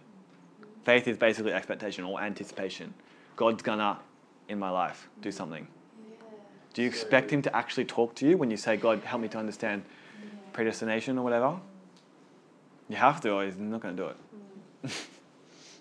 Faith 0.89 1.07
is 1.07 1.17
basically 1.17 1.53
expectation 1.53 2.03
or 2.03 2.19
anticipation. 2.19 2.91
God's 3.35 3.61
gonna, 3.61 3.99
in 4.47 4.57
my 4.57 4.71
life, 4.71 5.07
do 5.21 5.31
something. 5.31 5.67
Do 6.73 6.81
you 6.81 6.87
expect 6.87 7.29
Him 7.29 7.43
to 7.43 7.55
actually 7.55 7.85
talk 7.85 8.15
to 8.15 8.27
you 8.27 8.37
when 8.37 8.49
you 8.49 8.57
say, 8.57 8.75
God, 8.75 9.03
help 9.03 9.21
me 9.21 9.27
to 9.27 9.37
understand 9.37 9.83
predestination 10.51 11.19
or 11.19 11.23
whatever? 11.23 11.59
You 12.89 12.95
have 12.95 13.21
to, 13.21 13.33
or 13.33 13.45
He's 13.45 13.55
not 13.55 13.81
going 13.81 13.97
to 13.97 14.01
do 14.01 14.09
it. 14.09 14.17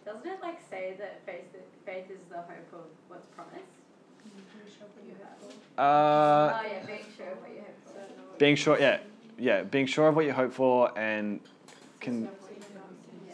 Doesn't 0.05 0.27
it 0.27 0.41
like 0.43 0.61
say 0.69 0.95
that 0.99 1.25
faith 1.25 1.57
faith 1.87 2.11
is 2.11 2.19
the 2.29 2.37
hope 2.37 2.71
of 2.75 2.81
what's 3.09 3.29
promised? 3.29 3.65
Uh, 5.79 5.81
oh 5.81 6.67
yeah, 6.67 6.85
being 6.85 6.99
sure 7.17 7.29
of 7.29 7.41
what 7.41 7.51
you 7.51 7.61
hope 7.61 7.95
for. 7.95 8.39
being 8.39 8.57
sure, 8.57 8.79
yeah, 8.79 8.99
yeah, 9.39 9.63
being 9.63 9.87
sure 9.87 10.09
of 10.09 10.17
what 10.17 10.27
you 10.27 10.35
hope 10.35 10.53
for 10.53 10.93
and 10.99 11.41
can, 11.99 12.29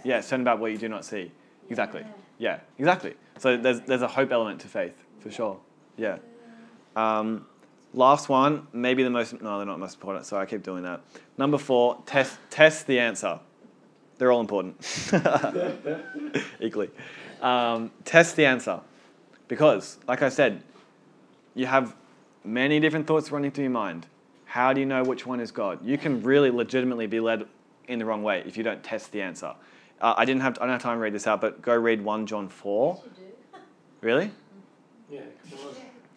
yeah, 0.04 0.20
certain 0.20 0.42
about 0.42 0.60
what 0.60 0.70
you 0.70 0.78
do 0.78 0.88
not 0.88 1.04
see. 1.04 1.32
Exactly. 1.70 2.04
Yeah, 2.38 2.60
exactly. 2.78 3.14
So 3.38 3.56
there's 3.56 3.80
there's 3.80 4.02
a 4.02 4.08
hope 4.08 4.32
element 4.32 4.60
to 4.60 4.68
faith 4.68 4.94
for 5.20 5.30
sure. 5.30 5.58
Yeah. 5.96 6.18
Um, 6.96 7.46
last 7.92 8.28
one, 8.28 8.66
maybe 8.72 9.02
the 9.02 9.10
most 9.10 9.40
no, 9.40 9.58
they're 9.58 9.66
not 9.66 9.74
the 9.74 9.78
most 9.78 9.94
important. 9.94 10.26
So 10.26 10.36
I 10.36 10.46
keep 10.46 10.62
doing 10.62 10.82
that. 10.82 11.00
Number 11.38 11.58
four, 11.58 12.02
test 12.06 12.38
test 12.50 12.86
the 12.86 12.98
answer. 12.98 13.40
They're 14.16 14.30
all 14.30 14.40
important, 14.40 14.76
equally. 16.60 16.90
Um, 17.42 17.90
test 18.04 18.36
the 18.36 18.46
answer, 18.46 18.80
because 19.48 19.98
like 20.06 20.22
I 20.22 20.28
said, 20.28 20.62
you 21.54 21.66
have 21.66 21.96
many 22.44 22.78
different 22.78 23.08
thoughts 23.08 23.32
running 23.32 23.50
through 23.50 23.64
your 23.64 23.72
mind. 23.72 24.06
How 24.44 24.72
do 24.72 24.80
you 24.80 24.86
know 24.86 25.02
which 25.02 25.26
one 25.26 25.40
is 25.40 25.50
God? 25.50 25.84
You 25.84 25.98
can 25.98 26.22
really 26.22 26.50
legitimately 26.50 27.08
be 27.08 27.18
led 27.18 27.46
in 27.88 27.98
the 27.98 28.04
wrong 28.04 28.22
way 28.22 28.44
if 28.46 28.56
you 28.56 28.62
don't 28.62 28.82
test 28.84 29.10
the 29.10 29.20
answer. 29.20 29.52
Uh, 30.04 30.12
I 30.18 30.26
didn't 30.26 30.42
have 30.42 30.58
I 30.60 30.66
don't 30.66 30.72
have 30.72 30.82
time 30.82 30.98
to 30.98 31.00
read 31.00 31.14
this 31.14 31.26
out, 31.26 31.40
but 31.40 31.62
go 31.62 31.74
read 31.74 32.04
one 32.04 32.26
John 32.26 32.46
four. 32.50 32.96
Yes, 32.96 33.04
you 33.06 33.24
do. 33.24 33.58
Really? 34.02 34.30
Yeah. 35.10 35.20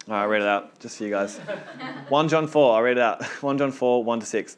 All 0.08 0.14
right, 0.14 0.22
I'll 0.22 0.28
read 0.28 0.42
it 0.42 0.48
out 0.48 0.78
just 0.78 0.98
for 0.98 1.04
you 1.04 1.10
guys. 1.10 1.38
1 2.10 2.28
John 2.28 2.46
4, 2.46 2.76
I'll 2.76 2.82
read 2.82 2.98
it 2.98 3.02
out. 3.02 3.24
1 3.42 3.58
John 3.58 3.72
4, 3.72 4.04
1 4.04 4.20
to 4.20 4.26
6. 4.26 4.56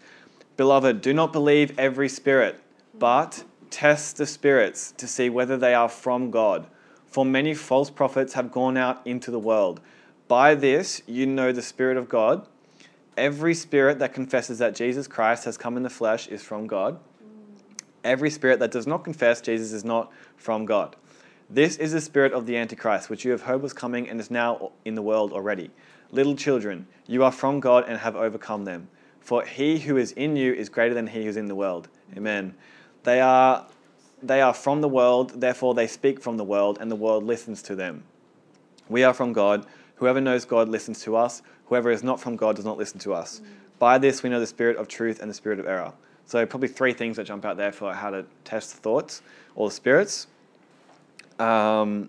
Beloved, 0.57 1.01
do 1.01 1.13
not 1.13 1.33
believe 1.33 1.79
every 1.79 2.09
spirit, 2.09 2.61
but 2.99 3.45
test 3.71 4.17
the 4.17 4.27
spirits 4.27 4.93
to 4.93 5.07
see 5.07 5.31
whether 5.31 5.57
they 5.57 5.75
are 5.75 5.89
from 5.89 6.33
God. 6.33 6.67
For 7.07 7.25
many 7.25 7.55
false 7.55 7.89
prophets 7.89 8.33
have 8.33 8.51
gone 8.51 8.77
out 8.77 9.01
into 9.05 9.31
the 9.31 9.39
world. 9.39 9.81
By 10.27 10.57
this 10.57 11.03
you 11.07 11.27
know 11.27 11.53
the 11.53 11.63
Spirit 11.63 11.97
of 11.97 12.09
God. 12.09 12.49
Every 13.17 13.55
spirit 13.55 14.01
that 14.01 14.13
confesses 14.13 14.59
that 14.59 14.75
Jesus 14.75 15.07
Christ 15.07 15.45
has 15.45 15.57
come 15.57 15.77
in 15.77 15.85
the 15.85 15.91
flesh 15.91 16.27
is 16.27 16.43
from 16.43 16.67
God. 16.67 16.99
Every 18.05 18.31
spirit 18.31 18.59
that 18.61 18.71
does 18.71 18.87
not 18.87 19.05
confess 19.05 19.41
Jesus 19.41 19.73
is 19.73 19.85
not 19.85 20.13
from 20.37 20.65
God. 20.65 20.97
This 21.49 21.77
is 21.77 21.93
the 21.93 22.01
spirit 22.01 22.33
of 22.33 22.47
the 22.47 22.57
Antichrist, 22.57 23.11
which 23.11 23.25
you 23.25 23.33
have 23.33 23.43
heard 23.43 23.61
was 23.61 23.73
coming 23.73 24.09
and 24.09 24.21
is 24.21 24.31
now 24.31 24.71
in 24.85 24.95
the 24.95 25.03
world 25.03 25.33
already. 25.33 25.71
Little 26.13 26.37
children, 26.37 26.87
you 27.07 27.25
are 27.25 27.33
from 27.33 27.61
God 27.61 27.85
and 27.89 27.99
have 27.99 28.17
overcome 28.17 28.65
them. 28.65 28.89
For 29.21 29.45
he 29.45 29.81
who 29.81 29.97
is 29.97 30.13
in 30.13 30.37
you 30.37 30.53
is 30.53 30.69
greater 30.69 30.95
than 30.95 31.09
he 31.09 31.25
who 31.25 31.29
is 31.29 31.37
in 31.37 31.47
the 31.47 31.55
world. 31.55 31.89
Amen. 32.17 32.55
They 33.03 33.21
are, 33.21 33.67
they 34.23 34.41
are 34.41 34.55
from 34.55 34.81
the 34.81 34.89
world, 34.89 35.41
therefore 35.41 35.75
they 35.75 35.87
speak 35.87 36.21
from 36.21 36.37
the 36.37 36.45
world, 36.45 36.79
and 36.81 36.91
the 36.91 36.97
world 36.97 37.25
listens 37.25 37.63
to 37.63 37.75
them. 37.75 38.05
We 38.89 39.05
are 39.05 39.15
from 39.15 39.33
God. 39.33 39.67
Whoever 39.97 40.21
knows 40.21 40.45
God 40.45 40.69
listens 40.69 41.03
to 41.03 41.17
us. 41.17 41.43
Whoever 41.67 41.91
is 41.91 42.03
not 42.03 42.21
from 42.21 42.37
God 42.37 42.57
does 42.57 42.65
not 42.65 42.79
listen 42.79 42.99
to 43.01 43.13
us. 43.13 43.41
By 43.79 43.99
this 43.99 44.23
we 44.23 44.31
know 44.31 44.41
the 44.41 44.47
spirit 44.47 44.77
of 44.77 44.89
truth 44.89 45.21
and 45.21 45.31
the 45.31 45.35
spirit 45.35 45.59
of 45.59 45.67
error. 45.67 45.93
So, 46.31 46.47
probably 46.47 46.69
three 46.69 46.93
things 46.93 47.17
that 47.17 47.25
jump 47.25 47.45
out 47.45 47.57
there 47.57 47.73
for 47.73 47.93
how 47.93 48.11
to 48.11 48.25
test 48.45 48.75
thoughts 48.75 49.21
or 49.57 49.69
the 49.69 49.75
spirits. 49.75 50.29
Um, 51.41 52.09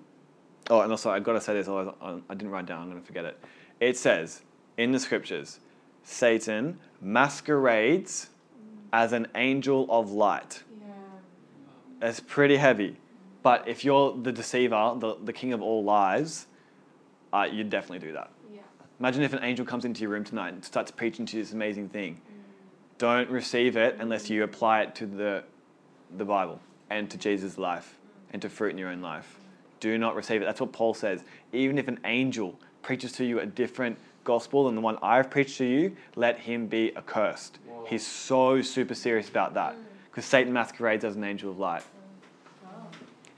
oh, 0.69 0.81
and 0.81 0.91
also 0.91 1.09
I've 1.09 1.23
got 1.23 1.33
to 1.33 1.41
say 1.41 1.55
this. 1.55 1.67
Otherwise, 1.67 2.21
I 2.29 2.35
didn't 2.35 2.51
write 2.51 2.67
down. 2.67 2.83
I'm 2.83 2.89
going 2.91 3.01
to 3.01 3.07
forget 3.07 3.25
it. 3.25 3.43
It 3.79 3.97
says 3.97 4.43
in 4.77 4.91
the 4.91 4.99
scriptures, 4.99 5.59
Satan 6.03 6.77
masquerades 7.01 8.29
as 8.93 9.11
an 9.11 9.27
angel 9.33 9.87
of 9.89 10.11
light. 10.11 10.61
Yeah. 10.79 12.09
It's 12.09 12.19
pretty 12.19 12.57
heavy. 12.57 12.97
But 13.41 13.67
if 13.67 13.83
you're 13.83 14.15
the 14.15 14.31
deceiver, 14.31 14.97
the, 14.99 15.15
the 15.23 15.33
king 15.33 15.51
of 15.51 15.63
all 15.63 15.83
lies, 15.83 16.45
uh, 17.33 17.47
you'd 17.51 17.71
definitely 17.71 18.05
do 18.05 18.13
that. 18.13 18.29
Yeah. 18.53 18.59
Imagine 18.99 19.23
if 19.23 19.33
an 19.33 19.43
angel 19.43 19.65
comes 19.65 19.83
into 19.83 20.01
your 20.01 20.11
room 20.11 20.23
tonight 20.23 20.53
and 20.53 20.63
starts 20.63 20.91
preaching 20.91 21.25
to 21.25 21.37
you 21.37 21.43
this 21.43 21.53
amazing 21.53 21.89
thing. 21.89 22.21
Don't 23.01 23.31
receive 23.31 23.77
it 23.77 23.97
unless 23.99 24.29
you 24.29 24.43
apply 24.43 24.81
it 24.83 24.93
to 24.93 25.07
the, 25.07 25.43
the 26.17 26.23
Bible 26.23 26.59
and 26.91 27.09
to 27.09 27.17
Jesus' 27.17 27.57
life 27.57 27.97
and 28.31 28.39
to 28.43 28.47
fruit 28.47 28.73
in 28.73 28.77
your 28.77 28.89
own 28.89 29.01
life. 29.01 29.39
Do 29.79 29.97
not 29.97 30.15
receive 30.15 30.43
it. 30.43 30.45
That's 30.45 30.61
what 30.61 30.71
Paul 30.71 30.93
says. 30.93 31.23
Even 31.51 31.79
if 31.79 31.87
an 31.87 31.99
angel 32.05 32.59
preaches 32.83 33.11
to 33.13 33.25
you 33.25 33.39
a 33.39 33.45
different 33.47 33.97
gospel 34.23 34.65
than 34.65 34.75
the 34.75 34.81
one 34.81 34.99
I've 35.01 35.31
preached 35.31 35.57
to 35.57 35.65
you, 35.65 35.97
let 36.15 36.41
him 36.41 36.67
be 36.67 36.95
accursed. 36.95 37.57
Whoa. 37.65 37.87
He's 37.89 38.05
so 38.05 38.61
super 38.61 38.93
serious 38.93 39.27
about 39.29 39.55
that 39.55 39.73
mm. 39.73 39.83
because 40.11 40.25
Satan 40.25 40.53
masquerades 40.53 41.03
as 41.03 41.15
an 41.15 41.23
angel 41.23 41.49
of 41.49 41.57
light. 41.57 41.81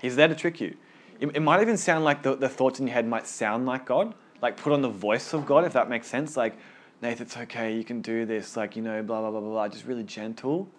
He's 0.01 0.17
there 0.17 0.27
to 0.27 0.35
trick 0.35 0.59
you. 0.59 0.75
It, 1.21 1.37
it 1.37 1.39
might 1.39 1.61
even 1.61 1.77
sound 1.77 2.03
like 2.03 2.21
the, 2.21 2.35
the 2.35 2.49
thoughts 2.49 2.81
in 2.81 2.87
your 2.87 2.95
head 2.95 3.07
might 3.07 3.27
sound 3.27 3.65
like 3.65 3.85
God, 3.85 4.13
like 4.41 4.57
put 4.57 4.73
on 4.73 4.81
the 4.81 4.89
voice 4.89 5.31
of 5.31 5.45
God, 5.45 5.63
if 5.63 5.71
that 5.71 5.87
makes 5.87 6.07
sense. 6.07 6.35
Like, 6.35 6.57
Nathan, 7.03 7.25
it's 7.25 7.35
okay, 7.35 7.75
you 7.75 7.83
can 7.83 8.01
do 8.01 8.25
this, 8.25 8.55
like, 8.55 8.77
you 8.77 8.81
know, 8.81 9.03
blah, 9.03 9.19
blah, 9.19 9.29
blah, 9.29 9.41
blah, 9.41 9.49
blah, 9.49 9.67
just 9.67 9.85
really 9.85 10.05
gentle. 10.05 10.69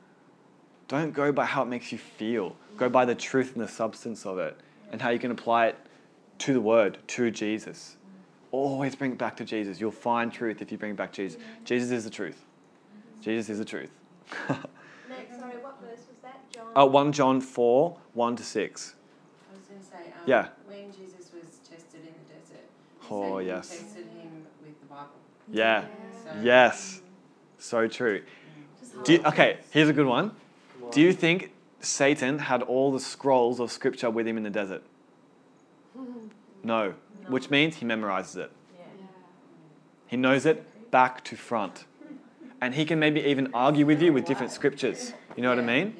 Don't 0.88 1.12
go 1.12 1.32
by 1.32 1.44
how 1.44 1.62
it 1.62 1.66
makes 1.66 1.92
you 1.92 1.98
feel. 1.98 2.56
Go 2.78 2.88
by 2.88 3.04
the 3.04 3.14
truth 3.14 3.52
and 3.52 3.62
the 3.62 3.68
substance 3.68 4.24
of 4.24 4.38
it 4.38 4.56
and 4.90 5.02
how 5.02 5.10
you 5.10 5.18
can 5.18 5.30
apply 5.30 5.66
it 5.66 5.76
to 6.38 6.54
the 6.54 6.62
word, 6.62 6.96
to 7.08 7.30
Jesus. 7.30 7.96
Always 8.52 8.96
bring 8.96 9.12
it 9.12 9.18
back 9.18 9.36
to 9.36 9.44
Jesus. 9.44 9.80
You'll 9.80 9.90
find 9.90 10.32
truth 10.32 10.62
if 10.62 10.72
you 10.72 10.78
bring 10.78 10.92
it 10.92 10.96
back 10.96 11.12
to 11.12 11.24
Jesus. 11.24 11.38
Jesus 11.64 11.90
is 11.90 12.04
the 12.04 12.10
truth. 12.10 12.42
Jesus 13.20 13.50
is 13.50 13.58
the 13.58 13.64
truth. 13.66 13.90
Next, 14.48 15.38
sorry, 15.38 15.58
what 15.58 15.78
verse 15.82 16.06
was 16.08 16.16
that? 16.22 16.40
John. 16.50 16.68
uh, 16.74 16.86
1 16.86 17.12
John 17.12 17.40
4, 17.42 17.98
1 18.14 18.36
to 18.36 18.42
6. 18.42 18.94
I 19.52 19.54
was 19.54 19.66
going 19.66 19.78
to 19.78 19.86
say, 19.86 19.96
um, 19.96 20.22
Yeah. 20.26 20.48
when 20.66 20.90
Jesus 20.90 21.30
was 21.34 21.58
tested 21.68 22.00
in 22.00 22.14
the 22.14 22.32
desert, 22.32 22.64
Oh, 23.10 23.38
Satan 23.38 23.46
yes. 23.46 23.68
tested 23.68 24.06
him 24.06 24.46
with 24.62 24.80
the 24.80 24.86
Bible. 24.86 25.10
Yeah. 25.52 25.84
So, 26.24 26.40
Yes. 26.42 27.02
So 27.58 27.88
true. 27.88 28.22
Do 29.04 29.14
you, 29.14 29.22
okay, 29.24 29.58
here's 29.70 29.88
a 29.88 29.92
good 29.92 30.06
one. 30.06 30.32
Do 30.90 31.00
you 31.00 31.12
think 31.12 31.52
Satan 31.80 32.38
had 32.38 32.62
all 32.62 32.92
the 32.92 33.00
scrolls 33.00 33.60
of 33.60 33.70
scripture 33.70 34.10
with 34.10 34.26
him 34.26 34.36
in 34.36 34.42
the 34.42 34.50
desert? 34.50 34.82
No. 36.62 36.94
Which 37.28 37.50
means 37.50 37.76
he 37.76 37.84
memorizes 37.84 38.36
it. 38.38 38.50
Yeah. 38.74 38.84
Yeah. 38.98 39.06
He 40.06 40.16
knows 40.16 40.46
it 40.46 40.90
back 40.90 41.22
to 41.24 41.36
front. 41.36 41.84
And 42.60 42.74
he 42.74 42.86
can 42.86 42.98
maybe 42.98 43.20
even 43.20 43.50
argue 43.52 43.84
with 43.84 44.00
you 44.00 44.14
with 44.14 44.24
different 44.24 44.50
scriptures. 44.50 45.12
You 45.36 45.42
know 45.42 45.50
what 45.50 45.58
I 45.58 45.62
mean? 45.62 45.94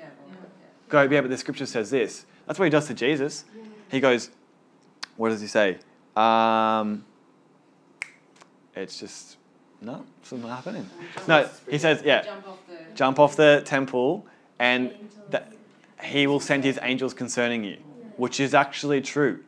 Go, 0.89 1.03
yeah, 1.03 1.21
but 1.21 1.29
the 1.29 1.37
scripture 1.37 1.67
says 1.67 1.91
this. 1.91 2.25
That's 2.47 2.59
what 2.59 2.65
he 2.65 2.71
does 2.71 2.87
to 2.87 2.95
Jesus. 2.95 3.45
He 3.91 4.01
goes, 4.01 4.31
what 5.17 5.29
does 5.29 5.41
he 5.43 5.47
say? 5.47 5.79
Um, 6.17 7.05
it's 8.75 8.99
just, 8.99 9.37
no, 9.85 10.05
not 10.33 10.57
happening. 10.57 10.89
No, 11.29 11.49
he 11.71 11.79
says, 11.79 12.03
yeah. 12.05 12.17
yeah, 12.17 12.25
Jump 12.25 12.49
off 12.49 12.67
the. 12.67 12.95
jump 12.95 13.19
off 13.19 13.37
the 13.37 13.63
temple 13.65 14.27
and 14.59 14.93
that 15.31 15.53
he 16.03 16.27
will 16.27 16.41
send 16.41 16.65
his 16.65 16.79
angels 16.83 17.15
concerning 17.15 17.65
you, 17.65 17.77
which 18.17 18.41
is 18.41 18.55
actually 18.55 19.01
true. 19.01 19.41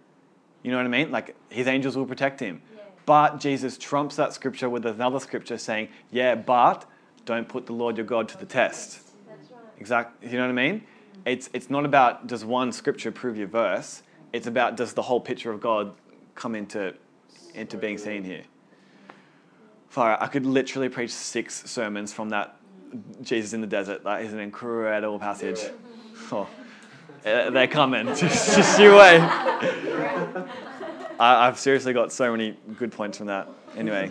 You 0.63 0.71
know 0.71 0.79
what 0.79 0.87
I 0.87 0.89
mean? 0.89 1.11
Like 1.11 1.37
his 1.49 1.67
angels 1.67 1.97
will 1.97 2.07
protect 2.07 2.41
him. 2.41 2.63
But 3.05 3.39
Jesus 3.39 3.79
trumps 3.79 4.17
that 4.17 4.33
scripture 4.33 4.69
with 4.69 4.85
another 4.85 5.21
scripture 5.21 5.59
saying, 5.59 5.89
yeah, 6.11 6.35
but 6.35 6.85
don't 7.25 7.49
put 7.49 7.67
the 7.67 7.73
Lord 7.73 7.97
your 7.97 8.07
God 8.07 8.29
to 8.31 8.39
the 8.39 8.47
test. 8.47 9.01
Exactly. 9.79 10.29
You 10.29 10.37
know 10.39 10.45
what 10.45 10.51
I 10.51 10.71
mean? 10.71 10.83
It's, 11.25 11.49
it's 11.53 11.71
not 11.71 11.85
about 11.85 12.27
does 12.27 12.45
one 12.45 12.73
scripture 12.73 13.13
prove 13.13 13.37
your 13.37 13.47
verse. 13.47 14.03
It's 14.33 14.47
about 14.47 14.77
does 14.77 14.93
the 14.95 15.03
whole 15.03 15.21
picture 15.21 15.53
of 15.53 15.61
God 15.61 15.93
come 16.35 16.55
into, 16.55 16.95
into 17.55 17.77
being 17.77 17.99
seen 17.99 18.25
here. 18.25 18.43
Far. 19.97 20.23
I 20.23 20.27
could 20.27 20.45
literally 20.45 20.91
preach 20.91 21.11
six 21.11 21.63
sermons 21.65 22.13
from 22.13 22.29
that 22.29 22.55
Jesus 23.23 23.55
in 23.55 23.63
the 23.63 23.67
desert. 23.67 24.05
That 24.05 24.21
is 24.21 24.35
an 24.35 24.41
incredible 24.41 25.19
passage. 25.19 25.61
Oh, 26.33 26.49
uh, 27.25 27.51
they're 27.51 27.67
coming. 27.69 28.07
Just, 28.17 28.57
just 28.57 28.81
you 28.81 28.91
wait. 28.93 29.21
I, 31.21 31.47
I've 31.47 31.59
seriously 31.59 31.93
got 31.93 32.13
so 32.13 32.31
many 32.33 32.57
good 32.79 32.91
points 32.91 33.17
from 33.17 33.29
that. 33.29 33.49
Anyway, 33.77 34.11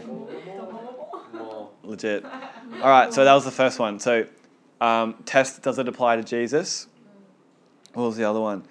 legit. 1.84 2.24
All 2.26 2.90
right, 2.90 3.14
so 3.14 3.26
that 3.26 3.34
was 3.34 3.44
the 3.44 3.52
first 3.52 3.78
one. 3.78 4.00
So, 4.00 4.26
um, 4.80 5.16
test 5.26 5.62
does 5.62 5.78
it 5.78 5.88
apply 5.88 6.16
to 6.16 6.24
Jesus? 6.24 6.88
What 7.94 8.06
was 8.06 8.18
the 8.18 8.24
other 8.24 8.40
one? 8.40 8.64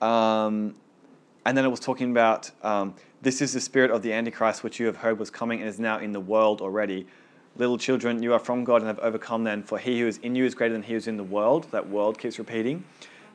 Um, 0.00 0.76
and 1.44 1.56
then 1.56 1.64
it 1.64 1.70
was 1.70 1.80
talking 1.80 2.12
about 2.12 2.50
um, 2.62 2.94
this 3.22 3.40
is 3.40 3.52
the 3.52 3.60
spirit 3.60 3.92
of 3.92 4.02
the 4.02 4.12
Antichrist, 4.12 4.64
which 4.64 4.80
you 4.80 4.86
have 4.86 4.96
heard 4.96 5.18
was 5.18 5.30
coming 5.30 5.60
and 5.60 5.68
is 5.68 5.78
now 5.78 5.98
in 5.98 6.10
the 6.10 6.20
world 6.20 6.60
already. 6.60 7.06
Little 7.56 7.78
children, 7.78 8.20
you 8.20 8.32
are 8.32 8.40
from 8.40 8.64
God 8.64 8.82
and 8.82 8.86
have 8.88 8.98
overcome 8.98 9.44
them, 9.44 9.62
for 9.62 9.78
he 9.78 10.00
who 10.00 10.08
is 10.08 10.18
in 10.18 10.34
you 10.34 10.44
is 10.44 10.54
greater 10.54 10.72
than 10.72 10.82
he 10.82 10.92
who 10.92 10.96
is 10.96 11.06
in 11.06 11.16
the 11.16 11.24
world. 11.24 11.68
That 11.70 11.88
world 11.88 12.18
keeps 12.18 12.38
repeating. 12.38 12.84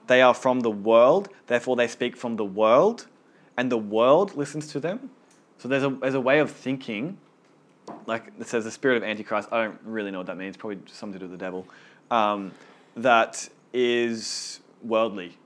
They 0.08 0.22
are 0.22 0.34
from 0.34 0.60
the 0.60 0.72
world, 0.72 1.30
therefore 1.48 1.76
they 1.78 1.88
speak 1.88 2.18
from 2.18 2.36
the 2.36 2.46
world, 2.46 3.08
and 3.56 3.72
the 3.72 3.78
world 3.78 4.36
listens 4.36 4.68
to 4.68 4.80
them. 4.80 5.10
So 5.58 5.68
there's 5.68 5.84
a, 5.84 5.90
there's 5.90 6.14
a 6.14 6.22
way 6.22 6.40
of 6.40 6.52
thinking, 6.52 7.18
like 8.06 8.32
it 8.40 8.48
says 8.48 8.66
the 8.66 8.72
spirit 8.72 8.98
of 8.98 9.04
Antichrist. 9.04 9.50
I 9.52 9.64
don't 9.64 9.80
really 9.84 10.12
know 10.12 10.20
what 10.20 10.28
that 10.28 10.38
means, 10.38 10.58
probably 10.58 10.80
something 10.92 11.14
to 11.14 11.26
do 11.26 11.32
with 11.32 11.40
the 11.40 11.46
devil, 11.46 11.66
um, 12.12 12.52
that 12.96 13.48
is 13.74 14.60
worldly, 14.84 15.38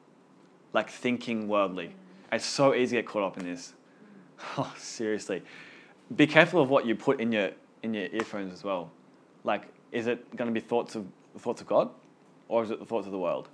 like 0.74 0.90
thinking 0.90 1.48
worldly. 1.48 1.94
It's 2.32 2.46
so 2.46 2.74
easy 2.74 2.96
to 2.96 3.02
get 3.02 3.10
caught 3.10 3.24
up 3.24 3.38
in 3.38 3.46
this. 3.46 3.74
Oh, 4.58 4.74
seriously. 4.78 5.44
Be 6.16 6.28
careful 6.28 6.62
of 6.62 6.70
what 6.70 6.86
you 6.86 6.96
put 6.96 7.22
in 7.22 7.32
your 7.32 7.52
in 7.84 7.94
your 7.94 8.08
earphones 8.08 8.52
as 8.54 8.64
well. 8.64 8.92
Like, 9.44 9.64
is 9.92 10.08
it 10.08 10.36
going 10.36 10.48
to 10.48 10.54
be 10.54 10.60
thoughts 10.60 10.96
of 10.96 11.06
thoughts 11.38 11.62
of 11.62 11.68
God, 11.68 11.90
or 12.50 12.64
is 12.64 12.72
it 12.72 12.80
the 12.80 12.86
thoughts 12.86 13.06
of 13.06 13.12
the 13.12 13.20
world? 13.20 13.48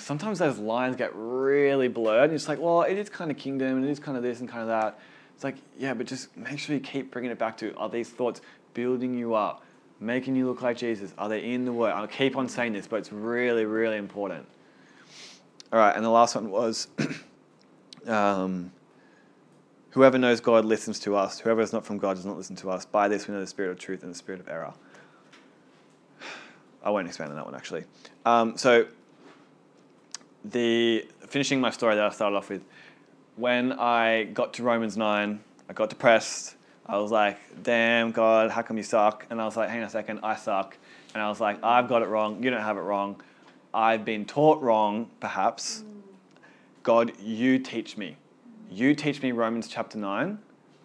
sometimes 0.00 0.38
those 0.38 0.58
lines 0.58 0.96
get 0.96 1.10
really 1.14 1.88
blurred. 1.88 2.24
And 2.24 2.34
it's 2.34 2.48
like, 2.48 2.58
well, 2.58 2.82
it 2.82 2.96
is 2.96 3.08
kind 3.08 3.30
of 3.30 3.36
kingdom, 3.36 3.76
and 3.76 3.84
it 3.84 3.90
is 3.90 3.98
kind 3.98 4.16
of 4.16 4.22
this 4.22 4.40
and 4.40 4.48
kind 4.48 4.62
of 4.62 4.68
that. 4.68 4.98
It's 5.34 5.44
like, 5.44 5.56
yeah, 5.78 5.94
but 5.94 6.06
just 6.06 6.36
make 6.36 6.58
sure 6.58 6.74
you 6.74 6.80
keep 6.80 7.10
bringing 7.10 7.30
it 7.30 7.38
back 7.38 7.56
to 7.58 7.74
are 7.76 7.88
these 7.88 8.08
thoughts 8.10 8.40
building 8.74 9.16
you 9.16 9.34
up, 9.34 9.62
making 10.00 10.34
you 10.36 10.46
look 10.46 10.62
like 10.62 10.76
Jesus? 10.76 11.12
Are 11.18 11.28
they 11.28 11.52
in 11.52 11.64
the 11.64 11.72
Word? 11.72 11.92
I'll 11.92 12.06
keep 12.06 12.36
on 12.36 12.48
saying 12.48 12.72
this, 12.72 12.86
but 12.86 12.96
it's 12.96 13.12
really, 13.12 13.64
really 13.64 13.96
important. 13.96 14.46
All 15.72 15.78
right, 15.78 15.94
and 15.94 16.04
the 16.04 16.10
last 16.10 16.34
one 16.34 16.50
was. 16.50 16.88
um, 18.06 18.72
Whoever 19.90 20.18
knows 20.18 20.40
God 20.40 20.64
listens 20.64 20.98
to 21.00 21.16
us. 21.16 21.40
Whoever 21.40 21.60
is 21.60 21.72
not 21.72 21.84
from 21.84 21.98
God 21.98 22.14
does 22.14 22.26
not 22.26 22.36
listen 22.36 22.56
to 22.56 22.70
us. 22.70 22.84
By 22.84 23.08
this 23.08 23.26
we 23.26 23.34
know 23.34 23.40
the 23.40 23.46
spirit 23.46 23.70
of 23.70 23.78
truth 23.78 24.02
and 24.02 24.12
the 24.12 24.18
spirit 24.18 24.40
of 24.40 24.48
error. 24.48 24.74
I 26.82 26.90
won't 26.90 27.06
expand 27.06 27.30
on 27.30 27.36
that 27.36 27.44
one 27.44 27.54
actually. 27.54 27.84
Um, 28.24 28.56
so 28.56 28.86
the 30.44 31.06
finishing 31.26 31.60
my 31.60 31.70
story 31.70 31.94
that 31.94 32.04
I 32.04 32.10
started 32.10 32.36
off 32.36 32.50
with, 32.50 32.62
when 33.36 33.72
I 33.72 34.24
got 34.24 34.54
to 34.54 34.62
Romans 34.62 34.96
nine, 34.96 35.40
I 35.68 35.72
got 35.72 35.90
depressed. 35.90 36.56
I 36.86 36.98
was 36.98 37.10
like, 37.10 37.38
"Damn 37.62 38.12
God, 38.12 38.50
how 38.50 38.62
come 38.62 38.76
you 38.76 38.82
suck?" 38.82 39.26
And 39.30 39.40
I 39.40 39.44
was 39.44 39.56
like, 39.56 39.68
"Hang 39.68 39.80
on 39.80 39.86
a 39.86 39.90
second, 39.90 40.20
I 40.22 40.36
suck." 40.36 40.76
And 41.14 41.22
I 41.22 41.28
was 41.28 41.40
like, 41.40 41.62
"I've 41.62 41.88
got 41.88 42.02
it 42.02 42.08
wrong. 42.08 42.42
You 42.42 42.50
don't 42.50 42.62
have 42.62 42.76
it 42.76 42.82
wrong. 42.82 43.20
I've 43.74 44.04
been 44.04 44.24
taught 44.24 44.62
wrong, 44.62 45.10
perhaps. 45.20 45.84
God, 46.82 47.12
you 47.20 47.58
teach 47.58 47.96
me. 47.96 48.16
You 48.70 48.94
teach 48.94 49.22
me 49.22 49.32
Romans 49.32 49.66
chapter 49.66 49.96
nine, 49.96 50.38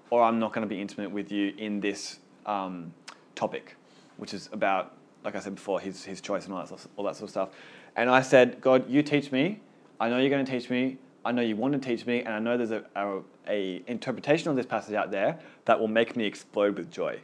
or 0.09 0.23
I'm 0.23 0.39
not 0.39 0.53
going 0.53 0.67
to 0.67 0.73
be 0.73 0.79
intimate 0.79 1.11
with 1.11 1.31
you 1.31 1.53
in 1.57 1.81
this 1.81 2.19
um, 2.45 2.93
topic, 3.35 3.75
which 4.17 4.33
is 4.33 4.49
about, 4.53 4.95
like 5.25 5.35
I 5.35 5.39
said 5.39 5.55
before, 5.55 5.81
his 5.81 6.05
his 6.05 6.21
choice 6.21 6.45
and 6.45 6.53
all 6.53 6.59
that 6.61 6.69
sort 6.69 6.85
of- 6.85 6.91
all 6.95 7.05
that 7.05 7.15
sort 7.15 7.23
of 7.23 7.29
stuff." 7.31 7.49
And 7.95 8.09
I 8.09 8.21
said, 8.21 8.61
God, 8.61 8.89
you 8.89 9.03
teach 9.03 9.31
me. 9.31 9.59
I 9.99 10.09
know 10.09 10.17
you're 10.17 10.29
going 10.29 10.45
to 10.45 10.51
teach 10.51 10.69
me. 10.69 10.97
I 11.25 11.31
know 11.31 11.41
you 11.41 11.55
want 11.55 11.73
to 11.73 11.79
teach 11.79 12.05
me, 12.05 12.19
and 12.19 12.33
I 12.33 12.39
know 12.39 12.57
there's 12.57 12.71
a, 12.71 12.83
a, 12.95 13.21
a 13.47 13.83
interpretation 13.87 14.49
of 14.49 14.55
this 14.55 14.65
passage 14.65 14.95
out 14.95 15.11
there 15.11 15.39
that 15.65 15.79
will 15.79 15.87
make 15.87 16.15
me 16.15 16.25
explode 16.25 16.77
with 16.77 16.89
joy. 16.91 17.19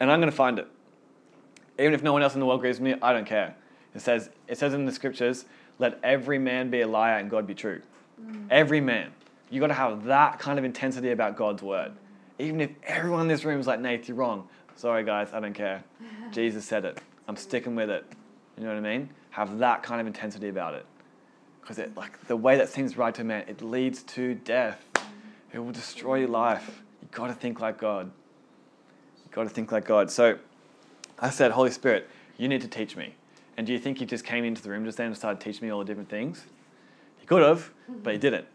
And 0.00 0.10
I'm 0.10 0.20
going 0.20 0.30
to 0.30 0.36
find 0.36 0.58
it. 0.58 0.68
Even 1.78 1.94
if 1.94 2.02
no 2.02 2.12
one 2.12 2.22
else 2.22 2.34
in 2.34 2.40
the 2.40 2.46
world 2.46 2.60
agrees 2.60 2.80
with 2.80 2.92
me, 2.92 2.98
I 3.02 3.12
don't 3.12 3.26
care. 3.26 3.54
It 3.94 4.00
says, 4.00 4.30
it 4.46 4.56
says 4.58 4.72
in 4.72 4.86
the 4.86 4.92
scriptures, 4.92 5.44
let 5.78 5.98
every 6.02 6.38
man 6.38 6.70
be 6.70 6.80
a 6.80 6.86
liar 6.86 7.18
and 7.18 7.28
God 7.28 7.46
be 7.46 7.54
true. 7.54 7.82
Every 8.50 8.80
man. 8.80 9.12
You 9.50 9.60
got 9.60 9.68
to 9.68 9.74
have 9.74 10.04
that 10.04 10.38
kind 10.38 10.58
of 10.58 10.64
intensity 10.64 11.10
about 11.10 11.36
God's 11.36 11.62
word. 11.62 11.92
Even 12.38 12.60
if 12.60 12.70
everyone 12.84 13.22
in 13.22 13.28
this 13.28 13.44
room 13.44 13.58
is 13.60 13.66
like, 13.66 13.80
Nate, 13.80 14.08
you're 14.08 14.16
wrong. 14.16 14.48
Sorry, 14.76 15.04
guys, 15.04 15.30
I 15.32 15.40
don't 15.40 15.54
care. 15.54 15.82
Jesus 16.32 16.64
said 16.64 16.84
it. 16.84 17.00
I'm 17.26 17.36
sticking 17.36 17.74
with 17.74 17.90
it. 17.90 18.04
You 18.56 18.64
know 18.64 18.70
what 18.70 18.78
I 18.78 18.98
mean? 18.98 19.10
Have 19.30 19.58
that 19.58 19.82
kind 19.82 20.00
of 20.00 20.06
intensity 20.06 20.48
about 20.48 20.74
it. 20.74 20.86
Because 21.60 21.78
it, 21.78 21.96
like 21.96 22.26
the 22.26 22.36
way 22.36 22.56
that 22.56 22.68
seems 22.68 22.96
right 22.96 23.14
to 23.14 23.24
man, 23.24 23.44
it 23.48 23.62
leads 23.62 24.02
to 24.04 24.34
death. 24.34 24.84
Mm-hmm. 24.94 25.56
It 25.56 25.58
will 25.58 25.72
destroy 25.72 26.16
your 26.16 26.28
life. 26.28 26.82
You've 27.02 27.10
got 27.10 27.26
to 27.28 27.34
think 27.34 27.60
like 27.60 27.78
God. 27.78 28.10
You've 29.24 29.32
got 29.32 29.44
to 29.44 29.50
think 29.50 29.72
like 29.72 29.84
God. 29.84 30.10
So 30.10 30.38
I 31.18 31.30
said, 31.30 31.50
Holy 31.50 31.70
Spirit, 31.70 32.08
you 32.36 32.48
need 32.48 32.62
to 32.62 32.68
teach 32.68 32.96
me. 32.96 33.14
And 33.56 33.66
do 33.66 33.72
you 33.72 33.78
think 33.78 34.00
you 34.00 34.06
just 34.06 34.24
came 34.24 34.44
into 34.44 34.62
the 34.62 34.70
room 34.70 34.84
just 34.84 34.98
then 34.98 35.08
and 35.08 35.16
started 35.16 35.40
teaching 35.40 35.66
me 35.66 35.72
all 35.72 35.80
the 35.80 35.84
different 35.84 36.08
things? 36.08 36.44
He 37.18 37.26
could 37.26 37.42
have, 37.42 37.70
but 37.88 38.12
he 38.12 38.18
mm-hmm. 38.18 38.20
didn't. 38.20 38.46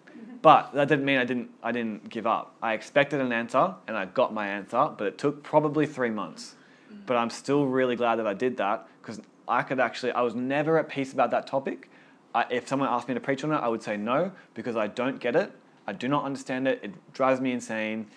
But 0.41 0.73
that 0.73 0.87
didn't 0.87 1.05
mean 1.05 1.17
I 1.17 1.25
didn't, 1.25 1.49
I 1.61 1.71
didn't 1.71 2.09
give 2.09 2.27
up. 2.27 2.55
I 2.61 2.73
expected 2.73 3.21
an 3.21 3.31
answer 3.31 3.75
and 3.87 3.97
I 3.97 4.05
got 4.05 4.33
my 4.33 4.47
answer, 4.47 4.89
but 4.97 5.07
it 5.07 5.17
took 5.17 5.43
probably 5.43 5.85
three 5.85 6.09
months. 6.09 6.55
Mm. 6.91 7.05
But 7.05 7.17
I'm 7.17 7.29
still 7.29 7.65
really 7.65 7.95
glad 7.95 8.17
that 8.17 8.27
I 8.27 8.33
did 8.33 8.57
that 8.57 8.87
because 9.01 9.21
I 9.47 9.63
could 9.63 9.79
actually, 9.79 10.11
I 10.11 10.21
was 10.21 10.35
never 10.35 10.77
at 10.77 10.89
peace 10.89 11.13
about 11.13 11.31
that 11.31 11.47
topic. 11.47 11.89
I, 12.35 12.45
if 12.49 12.67
someone 12.67 12.89
asked 12.89 13.07
me 13.07 13.13
to 13.13 13.19
preach 13.19 13.43
on 13.43 13.51
it, 13.51 13.55
I 13.55 13.67
would 13.67 13.83
say 13.83 13.95
no 13.97 14.31
because 14.53 14.75
I 14.75 14.87
don't 14.87 15.19
get 15.19 15.35
it. 15.35 15.51
I 15.85 15.93
do 15.93 16.07
not 16.07 16.23
understand 16.23 16.67
it. 16.67 16.79
It 16.83 17.13
drives 17.13 17.39
me 17.41 17.51
insane. 17.51 18.07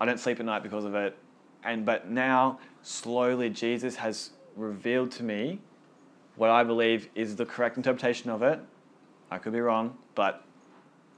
I 0.00 0.06
don't 0.06 0.18
sleep 0.18 0.40
at 0.40 0.46
night 0.46 0.62
because 0.62 0.84
of 0.84 0.94
it. 0.94 1.16
And 1.62 1.84
but 1.84 2.08
now, 2.08 2.58
slowly, 2.82 3.50
Jesus 3.50 3.96
has 3.96 4.30
revealed 4.56 5.10
to 5.12 5.22
me 5.22 5.60
what 6.36 6.50
I 6.50 6.64
believe 6.64 7.08
is 7.14 7.36
the 7.36 7.44
correct 7.44 7.76
interpretation 7.76 8.30
of 8.30 8.42
it. 8.42 8.60
I 9.30 9.38
could 9.38 9.52
be 9.52 9.60
wrong, 9.60 9.98
but 10.14 10.44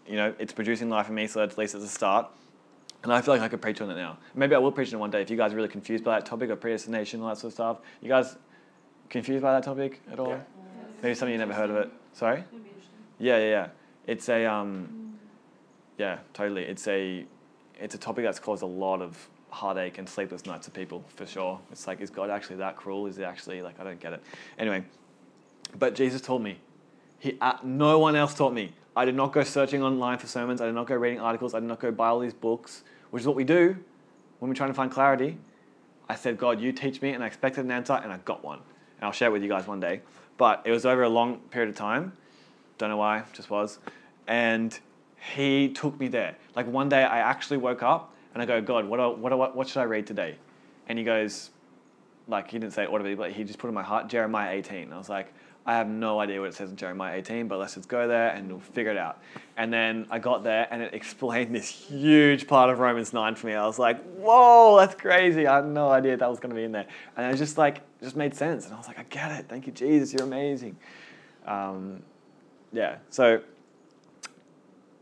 you 0.07 0.17
know, 0.17 0.35
it's 0.39 0.53
producing 0.53 0.89
life 0.89 1.09
in 1.09 1.15
me, 1.15 1.27
so 1.27 1.43
at 1.43 1.57
least 1.57 1.75
it's 1.75 1.85
a 1.85 1.89
start. 1.89 2.29
And 3.03 3.13
I 3.13 3.21
feel 3.21 3.35
like 3.35 3.43
I 3.43 3.49
could 3.49 3.61
preach 3.61 3.81
on 3.81 3.91
it 3.91 3.97
now. 3.97 4.19
Maybe 4.35 4.55
I 4.55 4.59
will 4.59 4.71
preach 4.71 4.89
on 4.89 4.95
it 4.95 4.99
one 5.01 5.11
day 5.11 5.23
if 5.23 5.31
you 5.31 5.37
guys 5.37 5.53
are 5.53 5.57
really 5.57 5.69
confused 5.69 6.05
by 6.05 6.19
that 6.19 6.27
topic 6.27 6.51
of 6.51 6.61
predestination, 6.61 7.21
all 7.21 7.29
that 7.29 7.39
sort 7.39 7.51
of 7.51 7.55
stuff. 7.55 7.79
You 8.01 8.09
guys 8.09 8.37
confused 9.09 9.43
by 9.43 9.53
that 9.53 9.65
topic 9.65 10.01
at 10.11 10.21
all? 10.21 10.29
Yeah. 10.29 10.41
Maybe 11.03 11.15
some 11.15 11.27
of 11.29 11.33
you 11.33 11.39
never 11.39 11.53
heard 11.53 11.71
of 11.71 11.77
it. 11.77 11.91
Sorry? 12.13 12.45
Yeah, 13.19 13.39
yeah, 13.39 13.45
yeah. 13.45 13.69
It's 14.07 14.29
a 14.29 14.47
um, 14.47 15.19
yeah, 15.99 16.19
totally. 16.33 16.63
It's 16.63 16.87
a 16.87 17.25
it's 17.79 17.95
a 17.95 17.99
topic 17.99 18.25
that's 18.25 18.39
caused 18.39 18.63
a 18.63 18.67
lot 18.67 19.03
of 19.03 19.29
heartache 19.51 19.99
and 19.99 20.09
sleepless 20.09 20.47
nights 20.47 20.67
to 20.67 20.71
people 20.71 21.05
for 21.15 21.27
sure. 21.27 21.61
It's 21.71 21.87
like, 21.87 22.01
is 22.01 22.11
God 22.11 22.31
actually 22.31 22.57
that 22.57 22.77
cruel? 22.77 23.07
Is 23.07 23.17
he 23.17 23.25
actually 23.25 23.63
like 23.63 23.79
I 23.81 23.85
don't 23.85 24.01
get 24.01 24.13
it. 24.13 24.23
Anyway, 24.59 24.85
but 25.79 25.95
Jesus 25.95 26.21
told 26.21 26.43
me. 26.43 26.59
He 27.19 27.37
uh, 27.41 27.59
no 27.63 27.99
one 27.99 28.17
else 28.17 28.35
taught 28.35 28.53
me. 28.53 28.73
I 28.95 29.05
did 29.05 29.15
not 29.15 29.33
go 29.33 29.43
searching 29.43 29.83
online 29.83 30.19
for 30.19 30.27
sermons. 30.27 30.61
I 30.61 30.67
did 30.67 30.75
not 30.75 30.87
go 30.87 30.97
reading 30.97 31.21
articles. 31.21 31.55
I 31.55 31.61
did 31.61 31.69
not 31.69 31.81
go 31.81 31.91
buy 31.91 32.09
all 32.09 32.19
these 32.19 32.35
books, 32.35 32.85
which 33.11 33.23
is 33.23 33.27
what 33.27 33.37
we 33.37 33.45
do 33.45 33.77
when 34.39 34.49
we're 34.49 34.55
trying 34.55 34.71
to 34.71 34.75
find 34.75 34.91
clarity. 34.91 35.39
I 36.09 36.15
said, 36.15 36.37
God, 36.37 36.61
you 36.61 36.73
teach 36.73 37.01
me, 37.01 37.11
and 37.11 37.25
I 37.25 37.27
expected 37.27 37.65
an 37.65 37.71
answer, 37.71 37.95
and 37.95 38.13
I 38.13 38.19
got 38.19 38.45
one. 38.45 38.59
And 38.59 39.05
I'll 39.07 39.13
share 39.13 39.29
it 39.29 39.33
with 39.33 39.43
you 39.43 39.49
guys 39.49 39.67
one 39.67 39.81
day. 39.81 40.03
But 40.37 40.63
it 40.65 40.71
was 40.71 40.85
over 40.85 41.05
a 41.05 41.09
long 41.09 41.39
period 41.51 41.71
of 41.71 41.77
time. 41.77 42.13
Don't 42.77 42.91
know 42.91 42.97
why, 42.97 43.23
just 43.33 43.49
was. 43.49 43.79
And 44.27 44.79
he 45.35 45.69
took 45.69 45.99
me 45.99 46.09
there. 46.09 46.37
Like 46.55 46.67
one 46.67 46.89
day, 46.89 47.03
I 47.05 47.19
actually 47.19 47.59
woke 47.59 47.83
up 47.83 48.13
and 48.35 48.43
I 48.43 48.47
go, 48.47 48.61
God, 48.61 48.87
what, 48.87 49.19
what, 49.19 49.57
what, 49.57 49.69
should 49.69 49.81
I 49.81 49.85
read 49.85 50.07
today? 50.07 50.37
And 50.89 50.99
he 50.99 51.05
goes, 51.05 51.51
like, 52.29 52.51
he 52.51 52.59
didn't 52.59 52.73
say 52.73 52.85
it 52.85 52.91
audibly, 52.91 53.15
but 53.15 53.33
he 53.33 53.45
just 53.45 53.59
put 53.59 53.69
in 53.69 53.75
my 53.75 53.83
heart, 53.83 54.09
Jeremiah 54.09 54.53
18. 54.53 54.85
And 54.85 54.95
I 54.95 54.99
was 54.99 55.09
like, 55.09 55.33
I 55.65 55.75
have 55.75 55.89
no 55.89 56.19
idea 56.19 56.41
what 56.41 56.49
it 56.49 56.55
says 56.55 56.71
in 56.71 56.77
Jeremiah 56.77 57.17
18, 57.19 57.47
but 57.47 57.59
let's 57.59 57.75
just 57.77 57.89
go 57.89 58.09
there 58.09 58.31
and 58.31 58.51
we'll 58.51 58.59
figure 58.59 58.91
it 58.91 58.97
out. 58.97 59.23
And 59.57 59.73
then 59.73 60.07
I 60.11 60.19
got 60.19 60.43
there 60.43 60.67
and 60.71 60.83
it 60.83 60.93
explained 60.95 61.55
this 61.55 61.69
huge 61.69 62.49
part 62.49 62.69
of 62.71 62.81
Romans 62.81 63.13
9 63.13 63.37
for 63.37 63.47
me. 63.47 63.55
I 63.55 63.65
was 63.65 63.79
like, 63.79 64.03
whoa, 64.17 64.77
that's 64.79 64.97
crazy. 64.97 65.47
I 65.47 65.57
had 65.57 65.67
no 65.67 65.89
idea 65.91 66.17
that 66.17 66.29
was 66.29 66.41
going 66.41 66.51
to 66.51 66.57
be 66.57 66.65
in 66.65 66.73
there. 66.73 66.87
And 67.17 67.33
it 67.33 67.39
just 67.39 67.59
like, 67.59 67.79
it 67.79 68.05
just 68.05 68.17
made 68.17 68.35
sense. 68.35 68.65
And 68.65 68.75
I 68.75 68.79
was 68.79 68.89
like, 68.89 68.99
I 68.99 69.05
get 69.05 69.31
it. 69.39 69.47
Thank 69.49 69.67
you, 69.67 69.73
Jesus. 69.73 70.13
You're 70.13 70.25
amazing. 70.25 70.77
Um, 71.47 72.03
yeah, 72.73 72.97
so 73.11 73.43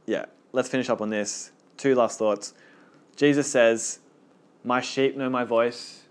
yeah, 0.06 0.26
let's 0.52 0.68
finish 0.68 0.90
up 0.90 1.00
on 1.00 1.08
this. 1.08 1.52
Two 1.76 1.94
last 1.94 2.18
thoughts. 2.18 2.52
Jesus 3.16 3.50
says, 3.50 4.00
My 4.64 4.80
sheep 4.80 5.16
know 5.16 5.30
my 5.30 5.44
voice. 5.44 6.02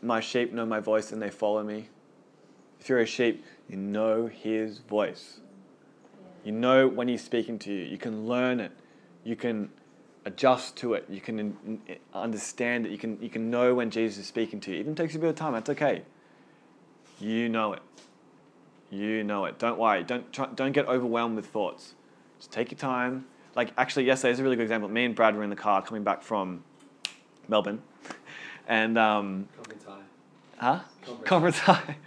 My 0.00 0.20
sheep 0.20 0.52
know 0.52 0.64
my 0.64 0.80
voice 0.80 1.12
and 1.12 1.20
they 1.20 1.30
follow 1.30 1.62
me. 1.62 1.88
If 2.86 2.90
you're 2.90 3.00
a 3.00 3.04
sheep, 3.04 3.44
you 3.68 3.76
know 3.76 4.28
his 4.28 4.78
voice. 4.78 5.40
You 6.44 6.52
know 6.52 6.86
when 6.86 7.08
he's 7.08 7.24
speaking 7.24 7.58
to 7.58 7.72
you. 7.72 7.82
You 7.82 7.98
can 7.98 8.28
learn 8.28 8.60
it. 8.60 8.70
You 9.24 9.34
can 9.34 9.70
adjust 10.24 10.76
to 10.76 10.94
it. 10.94 11.04
You 11.10 11.20
can 11.20 11.80
understand 12.14 12.86
it. 12.86 12.92
You 12.92 12.98
can, 12.98 13.20
you 13.20 13.28
can 13.28 13.50
know 13.50 13.74
when 13.74 13.90
Jesus 13.90 14.18
is 14.18 14.26
speaking 14.28 14.60
to 14.60 14.70
you. 14.70 14.78
Even 14.78 14.94
takes 14.94 15.16
a 15.16 15.18
bit 15.18 15.30
of 15.30 15.34
time, 15.34 15.54
that's 15.54 15.68
okay. 15.70 16.02
You 17.18 17.48
know 17.48 17.72
it. 17.72 17.82
You 18.92 19.24
know 19.24 19.46
it. 19.46 19.58
Don't 19.58 19.80
worry. 19.80 20.04
Don't, 20.04 20.32
try, 20.32 20.46
don't 20.54 20.70
get 20.70 20.86
overwhelmed 20.86 21.34
with 21.34 21.46
thoughts. 21.46 21.94
Just 22.38 22.52
take 22.52 22.70
your 22.70 22.78
time. 22.78 23.26
Like, 23.56 23.72
actually, 23.76 24.04
yesterday 24.04 24.30
is 24.30 24.38
a 24.38 24.44
really 24.44 24.54
good 24.54 24.62
example. 24.62 24.88
Me 24.88 25.04
and 25.04 25.16
Brad 25.16 25.34
were 25.34 25.42
in 25.42 25.50
the 25.50 25.56
car 25.56 25.82
coming 25.82 26.04
back 26.04 26.22
from 26.22 26.62
Melbourne. 27.48 27.82
And, 28.68 28.96
um, 28.96 29.48
Conference 29.56 29.84
high. 29.84 30.00
huh? 30.56 30.80
Conference. 31.04 31.28
Conference 31.28 31.58
high. 31.58 31.96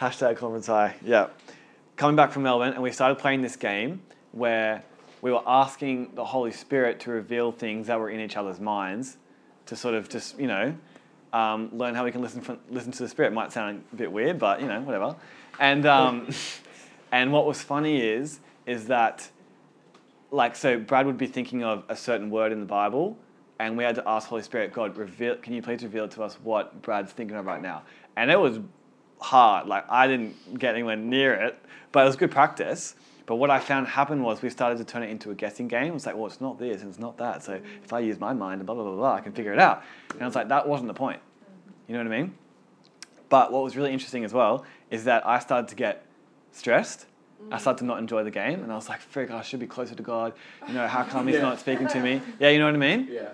Hashtag 0.00 0.36
conference 0.36 0.66
high. 0.66 0.96
Yeah. 1.04 1.28
Coming 1.96 2.16
back 2.16 2.32
from 2.32 2.42
Melbourne, 2.42 2.72
and 2.72 2.82
we 2.82 2.90
started 2.90 3.16
playing 3.16 3.42
this 3.42 3.54
game 3.54 4.02
where 4.32 4.82
we 5.22 5.30
were 5.30 5.42
asking 5.46 6.16
the 6.16 6.24
Holy 6.24 6.50
Spirit 6.50 6.98
to 7.00 7.10
reveal 7.10 7.52
things 7.52 7.86
that 7.86 7.98
were 7.98 8.10
in 8.10 8.18
each 8.18 8.36
other's 8.36 8.58
minds 8.58 9.18
to 9.66 9.76
sort 9.76 9.94
of 9.94 10.08
just, 10.08 10.38
you 10.38 10.48
know, 10.48 10.74
um, 11.32 11.70
learn 11.72 11.94
how 11.94 12.04
we 12.04 12.10
can 12.10 12.22
listen, 12.22 12.40
from, 12.40 12.58
listen 12.70 12.90
to 12.90 13.04
the 13.04 13.08
Spirit. 13.08 13.32
Might 13.32 13.52
sound 13.52 13.84
a 13.92 13.96
bit 13.96 14.10
weird, 14.10 14.36
but, 14.36 14.60
you 14.60 14.66
know, 14.66 14.80
whatever. 14.80 15.14
And, 15.60 15.86
um, 15.86 16.28
and 17.12 17.32
what 17.32 17.46
was 17.46 17.62
funny 17.62 18.00
is, 18.00 18.40
is 18.66 18.88
that, 18.88 19.28
like, 20.32 20.56
so 20.56 20.76
Brad 20.76 21.06
would 21.06 21.18
be 21.18 21.28
thinking 21.28 21.62
of 21.62 21.84
a 21.88 21.94
certain 21.94 22.30
word 22.30 22.50
in 22.50 22.58
the 22.58 22.66
Bible, 22.66 23.16
and 23.60 23.76
we 23.76 23.84
had 23.84 23.94
to 23.94 24.08
ask 24.08 24.26
Holy 24.26 24.42
Spirit, 24.42 24.72
God, 24.72 24.96
reveal, 24.96 25.36
can 25.36 25.52
you 25.52 25.62
please 25.62 25.84
reveal 25.84 26.08
to 26.08 26.24
us 26.24 26.36
what 26.42 26.82
Brad's 26.82 27.12
thinking 27.12 27.36
of 27.36 27.46
right 27.46 27.62
now? 27.62 27.84
And 28.16 28.32
it 28.32 28.38
was 28.38 28.58
hard. 29.20 29.66
Like 29.66 29.84
I 29.90 30.06
didn't 30.06 30.58
get 30.58 30.74
anywhere 30.74 30.96
near 30.96 31.34
it, 31.34 31.58
but 31.92 32.00
it 32.02 32.06
was 32.06 32.16
good 32.16 32.30
practice. 32.30 32.94
But 33.26 33.36
what 33.36 33.48
I 33.50 33.58
found 33.58 33.86
happened 33.88 34.22
was 34.22 34.42
we 34.42 34.50
started 34.50 34.76
to 34.78 34.84
turn 34.84 35.02
it 35.02 35.08
into 35.08 35.30
a 35.30 35.34
guessing 35.34 35.66
game. 35.66 35.94
It's 35.94 36.04
like, 36.04 36.14
well, 36.14 36.26
it's 36.26 36.42
not 36.42 36.58
this 36.58 36.82
and 36.82 36.90
it's 36.90 36.98
not 36.98 37.16
that. 37.18 37.42
So 37.42 37.58
if 37.82 37.92
I 37.92 38.00
use 38.00 38.20
my 38.20 38.34
mind 38.34 38.60
and 38.60 38.66
blah 38.66 38.74
blah 38.74 38.84
blah 38.84 38.96
blah, 38.96 39.14
I 39.14 39.20
can 39.20 39.32
figure 39.32 39.52
it 39.52 39.58
out. 39.58 39.82
And 40.12 40.22
I 40.22 40.26
was 40.26 40.34
like, 40.34 40.48
that 40.48 40.68
wasn't 40.68 40.88
the 40.88 40.94
point. 40.94 41.20
You 41.88 41.94
know 41.94 42.04
what 42.04 42.12
I 42.12 42.20
mean? 42.20 42.34
But 43.28 43.50
what 43.52 43.62
was 43.64 43.76
really 43.76 43.92
interesting 43.92 44.24
as 44.24 44.32
well 44.32 44.64
is 44.90 45.04
that 45.04 45.26
I 45.26 45.38
started 45.38 45.68
to 45.68 45.74
get 45.74 46.04
stressed. 46.52 47.06
I 47.50 47.58
started 47.58 47.78
to 47.80 47.84
not 47.84 47.98
enjoy 47.98 48.24
the 48.24 48.30
game, 48.30 48.62
and 48.62 48.72
I 48.72 48.74
was 48.74 48.88
like, 48.88 49.00
"Frick, 49.00 49.30
I 49.30 49.42
should 49.42 49.60
be 49.60 49.66
closer 49.66 49.94
to 49.94 50.02
God." 50.02 50.32
You 50.66 50.74
know, 50.74 50.86
how 50.86 51.02
come 51.02 51.26
He's 51.26 51.36
Yeah. 51.36 51.42
not 51.42 51.58
speaking 51.60 51.86
to 51.88 52.00
me? 52.00 52.22
Yeah, 52.38 52.48
you 52.50 52.58
know 52.58 52.64
what 52.66 52.74
I 52.74 52.78
mean? 52.78 53.08
Yeah. 53.10 53.30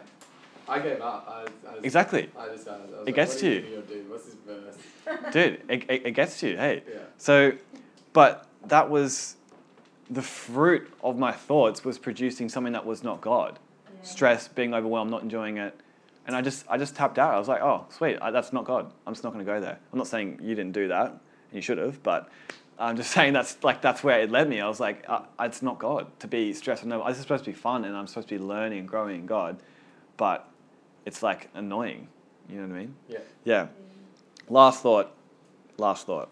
I 0.71 0.79
gave 0.79 1.01
up. 1.01 1.27
I, 1.29 1.41
I 1.43 1.45
just, 1.75 1.85
Exactly. 1.85 2.31
I 2.39 2.49
just, 2.49 2.69
I 2.69 2.77
was 2.79 2.91
It 2.91 3.07
like, 3.07 3.15
gets 3.15 3.37
to 3.37 3.47
are 3.47 3.55
you. 3.55 3.61
doing, 3.61 3.83
dude? 3.87 4.11
What's 4.11 4.25
this 4.25 4.35
verse? 4.47 4.77
Dude, 5.33 5.63
it, 5.69 5.91
it, 5.91 6.07
it 6.07 6.11
gets 6.13 6.39
to 6.41 6.51
you. 6.51 6.57
Hey, 6.57 6.83
Yeah. 6.89 6.99
So, 7.19 7.53
but 8.13 8.47
that 8.67 8.89
was 8.91 9.37
the 10.09 10.23
fruit 10.23 10.93
of 11.03 11.19
my 11.19 11.33
thoughts 11.33 11.85
was 11.85 11.99
producing 11.99 12.49
something 12.49 12.73
that 12.75 12.85
was 12.87 13.03
not 13.03 13.21
God. 13.21 13.59
Stress, 14.03 14.49
being 14.49 14.73
overwhelmed, 14.75 15.11
not 15.11 15.23
enjoying 15.23 15.59
it. 15.59 15.75
And 16.27 16.37
I 16.37 16.43
just, 16.43 16.65
I 16.69 16.79
just 16.79 16.95
tapped 16.95 17.19
out. 17.19 17.35
I 17.35 17.39
was 17.39 17.49
like, 17.49 17.61
oh, 17.63 17.87
sweet, 17.91 18.19
I, 18.21 18.31
that's 18.31 18.53
not 18.53 18.65
God. 18.65 18.93
I'm 19.07 19.13
just 19.15 19.25
not 19.25 19.33
going 19.33 19.45
to 19.45 19.51
go 19.51 19.61
there. 19.61 19.79
I'm 19.93 19.99
not 19.99 20.07
saying 20.07 20.39
you 20.43 20.55
didn't 20.55 20.73
do 20.73 20.89
that, 20.89 21.09
and 21.09 21.19
you 21.53 21.61
should 21.63 21.79
have, 21.79 22.03
but 22.03 22.29
I'm 22.79 22.97
just 22.97 23.11
saying 23.17 23.33
that's 23.33 23.57
like 23.65 23.83
that's 23.83 24.05
where 24.05 24.21
it 24.21 24.31
led 24.31 24.49
me. 24.49 24.61
I 24.61 24.69
was 24.69 24.81
like, 24.81 25.05
uh, 25.09 25.23
it's 25.41 25.63
not 25.63 25.79
God 25.79 26.07
to 26.21 26.29
be 26.29 26.53
stressed. 26.53 26.83
And 26.83 26.91
no, 26.91 27.07
this 27.09 27.17
is 27.17 27.23
supposed 27.23 27.45
to 27.45 27.51
be 27.51 27.57
fun, 27.57 27.85
and 27.85 27.97
I'm 27.97 28.07
supposed 28.07 28.29
to 28.29 28.39
be 28.39 28.43
learning 28.43 28.81
and 28.81 28.89
growing 28.89 29.17
in 29.21 29.27
God, 29.27 29.59
but 30.17 30.49
it's 31.05 31.23
like 31.23 31.49
annoying. 31.55 32.09
You 32.49 32.57
know 32.57 32.69
what 32.69 32.77
I 32.77 32.79
mean? 32.81 32.95
Yeah. 33.09 33.19
Yeah. 33.45 33.67
Last 34.49 34.83
thought. 34.83 35.13
Last 35.77 36.07
thought. 36.07 36.31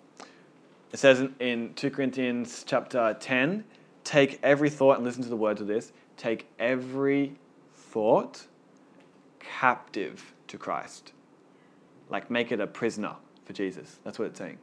It 0.93 0.99
says 0.99 1.21
in, 1.21 1.35
in 1.39 1.75
2 1.75 1.91
Corinthians 1.91 2.65
chapter 2.67 3.17
10, 3.19 3.65
take 4.05 4.39
every 4.43 4.71
thought, 4.71 4.97
and 4.97 5.05
listen 5.05 5.23
to 5.23 5.29
the 5.29 5.37
words 5.37 5.61
of 5.61 5.67
this 5.67 5.93
take 6.17 6.49
every 6.59 7.37
thought 7.75 8.47
captive 9.39 10.35
to 10.49 10.59
Christ. 10.59 11.13
Like 12.11 12.31
make 12.31 12.53
it 12.53 12.61
a 12.61 12.67
prisoner 12.67 13.15
for 13.45 13.53
Jesus. 13.53 13.99
That's 14.05 14.19
what 14.19 14.27
it's 14.27 14.39
saying. 14.39 14.59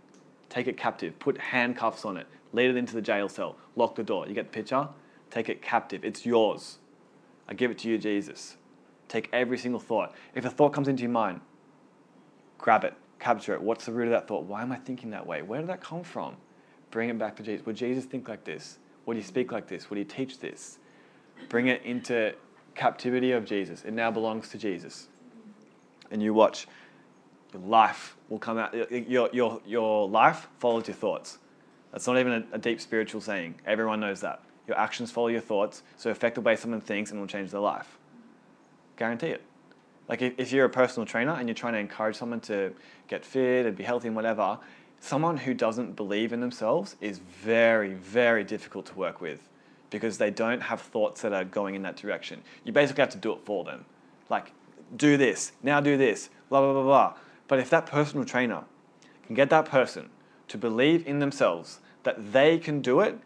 Take 0.49 0.67
it 0.67 0.77
captive, 0.77 1.17
put 1.17 1.37
handcuffs 1.37 2.05
on 2.05 2.17
it, 2.17 2.27
lead 2.53 2.69
it 2.69 2.75
into 2.75 2.93
the 2.93 3.01
jail 3.01 3.27
cell, 3.29 3.55
lock 3.75 3.95
the 3.95 4.03
door. 4.03 4.27
You 4.27 4.33
get 4.33 4.51
the 4.51 4.53
picture? 4.53 4.87
Take 5.31 5.49
it 5.49 5.61
captive. 5.61 6.05
It's 6.05 6.25
yours. 6.25 6.77
I 7.47 7.53
give 7.53 7.71
it 7.71 7.79
to 7.79 7.89
you, 7.89 7.97
Jesus. 7.97 8.57
Take 9.07 9.29
every 9.31 9.57
single 9.57 9.79
thought. 9.79 10.13
If 10.33 10.45
a 10.45 10.49
thought 10.49 10.73
comes 10.73 10.87
into 10.87 11.03
your 11.03 11.11
mind, 11.11 11.41
grab 12.57 12.83
it, 12.83 12.93
capture 13.19 13.53
it. 13.53 13.61
What's 13.61 13.85
the 13.85 13.91
root 13.91 14.05
of 14.05 14.11
that 14.11 14.27
thought? 14.27 14.45
Why 14.45 14.61
am 14.61 14.71
I 14.71 14.77
thinking 14.77 15.11
that 15.11 15.25
way? 15.25 15.41
Where 15.41 15.59
did 15.59 15.69
that 15.69 15.81
come 15.81 16.03
from? 16.03 16.35
Bring 16.91 17.09
it 17.09 17.17
back 17.17 17.35
to 17.37 17.43
Jesus. 17.43 17.65
Would 17.65 17.75
Jesus 17.75 18.05
think 18.05 18.27
like 18.27 18.43
this? 18.43 18.79
Would 19.05 19.17
he 19.17 19.23
speak 19.23 19.51
like 19.51 19.67
this? 19.67 19.89
Would 19.89 19.99
he 19.99 20.05
teach 20.05 20.39
this? 20.39 20.79
Bring 21.49 21.67
it 21.67 21.83
into 21.83 22.33
captivity 22.73 23.31
of 23.31 23.45
Jesus. 23.45 23.83
It 23.83 23.91
now 23.91 24.11
belongs 24.11 24.49
to 24.49 24.57
Jesus. 24.57 25.07
And 26.11 26.21
you 26.21 26.33
watch, 26.33 26.67
your 27.53 27.61
life 27.61 28.15
will 28.29 28.39
come 28.39 28.57
out. 28.57 28.73
Your, 28.91 29.29
your, 29.31 29.61
your 29.65 30.07
life 30.09 30.47
follows 30.59 30.87
your 30.87 30.95
thoughts. 30.95 31.37
That's 31.91 32.07
not 32.07 32.17
even 32.17 32.33
a, 32.33 32.55
a 32.55 32.57
deep 32.57 32.81
spiritual 32.81 33.21
saying. 33.21 33.55
Everyone 33.65 33.99
knows 33.99 34.21
that. 34.21 34.41
Your 34.67 34.77
actions 34.77 35.11
follow 35.11 35.27
your 35.27 35.41
thoughts, 35.41 35.83
so 35.95 36.09
affect 36.09 36.35
the 36.35 36.41
way 36.41 36.55
someone 36.55 36.81
thinks 36.81 37.11
and 37.11 37.19
will 37.19 37.27
change 37.27 37.51
their 37.51 37.61
life. 37.61 37.97
Guarantee 38.97 39.27
it. 39.27 39.41
Like 40.07 40.21
if, 40.21 40.33
if 40.37 40.51
you're 40.51 40.65
a 40.65 40.69
personal 40.69 41.05
trainer 41.05 41.33
and 41.33 41.47
you're 41.47 41.55
trying 41.55 41.73
to 41.73 41.79
encourage 41.79 42.15
someone 42.15 42.39
to 42.41 42.73
get 43.07 43.25
fit 43.25 43.65
and 43.65 43.75
be 43.75 43.83
healthy 43.83 44.07
and 44.07 44.15
whatever, 44.15 44.59
someone 44.99 45.37
who 45.37 45.53
doesn't 45.53 45.95
believe 45.95 46.33
in 46.33 46.39
themselves 46.39 46.95
is 47.01 47.19
very, 47.19 47.93
very 47.93 48.43
difficult 48.43 48.85
to 48.87 48.95
work 48.95 49.21
with 49.21 49.49
because 49.89 50.17
they 50.17 50.31
don't 50.31 50.61
have 50.61 50.81
thoughts 50.81 51.21
that 51.21 51.33
are 51.33 51.45
going 51.45 51.75
in 51.75 51.81
that 51.83 51.95
direction. 51.95 52.41
You 52.63 52.73
basically 52.73 53.01
have 53.01 53.11
to 53.11 53.17
do 53.17 53.33
it 53.33 53.39
for 53.45 53.63
them. 53.63 53.85
Like, 54.29 54.51
do 54.95 55.17
this, 55.17 55.53
now 55.63 55.79
do 55.79 55.97
this, 55.97 56.29
blah, 56.49 56.61
blah, 56.61 56.73
blah, 56.73 56.83
blah. 56.83 57.13
But 57.47 57.59
if 57.59 57.69
that 57.69 57.85
personal 57.85 58.25
trainer 58.25 58.63
can 59.25 59.35
get 59.35 59.49
that 59.49 59.65
person 59.65 60.09
to 60.47 60.57
believe 60.57 61.07
in 61.07 61.19
themselves 61.19 61.79
that 62.03 62.33
they 62.33 62.57
can 62.57 62.81
do 62.81 62.99
it, 63.01 63.19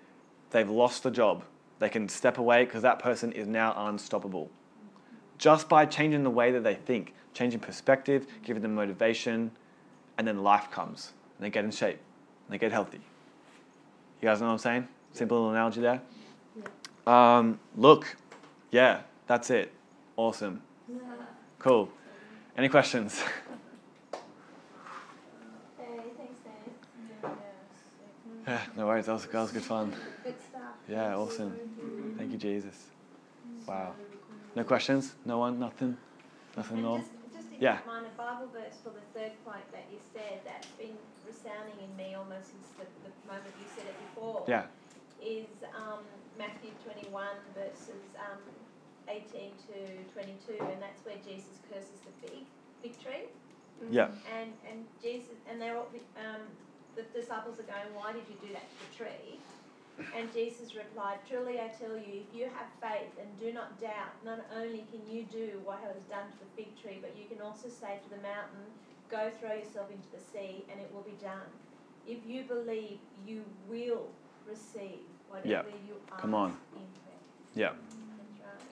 they've 0.52 0.70
lost 0.70 1.04
the 1.04 1.12
job. 1.12 1.44
They 1.80 1.90
can 1.90 2.10
step 2.10 2.38
away 2.38 2.66
because 2.66 2.82
that 2.82 3.00
person 3.00 3.32
is 3.32 3.48
now 3.48 3.74
unstoppable. 3.88 4.50
Just 5.40 5.70
by 5.70 5.86
changing 5.86 6.24
the 6.24 6.30
way 6.30 6.52
that 6.52 6.64
they 6.64 6.76
think, 6.76 7.14
changing 7.34 7.62
perspective, 7.62 8.28
giving 8.44 8.62
them 8.62 8.76
motivation, 8.76 9.52
and 10.18 10.28
then 10.28 10.44
life 10.44 10.70
comes. 10.70 11.14
And 11.38 11.46
they 11.46 11.50
get 11.50 11.64
in 11.64 11.72
shape. 11.72 11.98
And 12.48 12.54
they 12.54 12.58
get 12.58 12.72
healthy. 12.72 13.00
You 14.22 14.28
guys 14.28 14.42
know 14.42 14.48
what 14.48 14.54
I'm 14.54 14.58
saying? 14.60 14.88
Simple 15.14 15.38
little 15.38 15.52
analogy 15.52 15.82
there. 15.82 16.02
Um, 17.08 17.60
look, 17.76 18.18
yeah, 18.70 19.02
that's 19.28 19.50
it. 19.50 19.72
Awesome. 20.18 20.62
Cool. 21.58 21.90
Any 22.58 22.70
questions? 22.70 23.24
Hey, 25.78 26.04
thanks, 26.18 26.40
Dan. 27.24 27.32
yeah, 28.46 28.62
no 28.76 28.86
worries. 28.86 29.06
That 29.06 29.14
was, 29.14 29.26
that 29.26 29.34
was 29.34 29.52
good 29.52 29.64
fun. 29.64 29.94
Good 30.24 30.36
stuff. 30.42 30.62
Yeah, 30.88 31.16
awesome. 31.16 31.58
Thank 32.18 32.32
you, 32.32 32.38
Jesus. 32.38 32.76
Wow. 33.66 33.94
No 34.56 34.64
questions? 34.64 35.16
No 35.26 35.38
one? 35.38 35.60
Nothing? 35.60 35.97
Nothing 36.58 36.78
And 36.78 36.86
at 36.86 36.89
all? 36.89 36.97
just, 36.97 37.12
just 37.34 37.54
if 37.54 37.62
Yeah. 37.62 37.80
mind, 37.86 38.06
a 38.06 38.18
Bible 38.18 38.47
verse 38.47 38.78
for 38.84 38.89
the 38.89 39.06
third 39.14 39.34
point 39.45 39.66
that 39.72 39.86
you 39.91 40.00
said 40.14 40.41
that's 40.45 40.68
been 40.78 40.97
resounding 41.26 41.78
in 41.80 41.95
me 41.95 42.16
almost 42.16 42.52
since 42.52 42.68
the, 42.78 42.86
the 43.06 43.14
moment 43.28 43.54
you 43.62 43.68
said 43.76 43.86
it 43.88 43.97
before. 44.10 44.43
Yeah. 44.47 44.66
Is 45.22 45.52
um, 45.76 46.04
Matthew 46.38 46.72
21 46.84 47.28
verses 47.54 48.08
um, 48.18 48.39
18 49.10 49.52
to 49.68 50.04
22, 50.14 50.64
and 50.64 50.82
that's 50.82 51.04
where 51.06 51.18
Jesus 51.18 51.60
curses 51.70 52.00
the 52.08 52.14
fig, 52.24 52.45
fig 52.82 52.95
tree. 53.04 53.28
Yeah. 53.91 54.12
And 54.32 54.52
and 54.70 54.86
Jesus 55.02 55.39
and 55.50 55.62
they're 55.62 55.76
all 55.78 55.88
um, 56.18 56.41
the 56.95 57.04
disciples 57.16 57.60
are 57.60 57.68
going, 57.68 57.91
why 57.95 58.12
did 58.12 58.24
you 58.28 58.36
do 58.41 58.52
that 58.54 58.68
to 58.68 58.76
the 58.84 58.91
tree? 58.95 59.39
And 60.18 60.32
Jesus 60.34 60.76
replied, 60.76 61.20
Truly 61.28 61.60
I 61.60 61.68
tell 61.68 61.95
you, 61.95 62.24
if 62.28 62.36
you 62.36 62.45
have 62.45 62.68
faith 62.82 63.12
and 63.20 63.28
do 63.39 63.54
not 63.54 63.80
doubt, 63.80 64.14
not 64.24 64.39
only 64.56 64.86
can 64.91 65.02
you 65.10 65.24
do 65.32 65.60
what 65.64 65.82
I 65.84 65.88
was 65.93 66.04
done 66.04 66.28
to 66.32 66.38
the 66.39 66.50
fig 66.56 66.82
tree, 66.82 67.00
but 67.02 67.16
you 67.18 67.26
can 67.28 67.41
also 67.45 67.68
say 67.68 68.00
to 68.04 68.10
the 68.10 68.22
mountain, 68.22 68.66
Go 69.10 69.32
throw 69.39 69.54
yourself 69.54 69.89
into 69.91 70.08
the 70.14 70.20
sea, 70.20 70.66
and 70.72 70.80
it 70.80 70.89
will 70.93 71.02
be 71.02 71.18
done. 71.22 71.50
If 72.08 72.20
you 72.28 72.43
believe, 72.43 73.00
you 73.26 73.43
will 73.68 74.08
receive 74.47 75.00
whatever 75.30 75.70
you 75.88 75.95
ask 76.12 76.22
Come 76.22 76.34
on. 76.36 76.58
Yeah. 77.56 77.68
Right. 77.68 77.76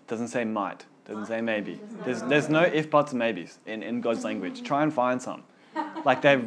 Doesn't 0.07 0.27
say 0.27 0.45
might. 0.45 0.85
Doesn't 1.05 1.25
say 1.25 1.41
maybe. 1.41 1.79
There's 2.03 2.21
There's, 2.23 2.49
no 2.49 2.61
if, 2.61 2.89
buts, 2.89 3.13
and 3.13 3.19
maybes 3.19 3.59
in, 3.65 3.81
in 3.81 4.01
God's 4.01 4.23
language. 4.23 4.61
Try 4.63 4.83
and 4.83 4.93
find 4.93 5.21
some. 5.21 5.43
Like 6.05 6.21
they're 6.21 6.41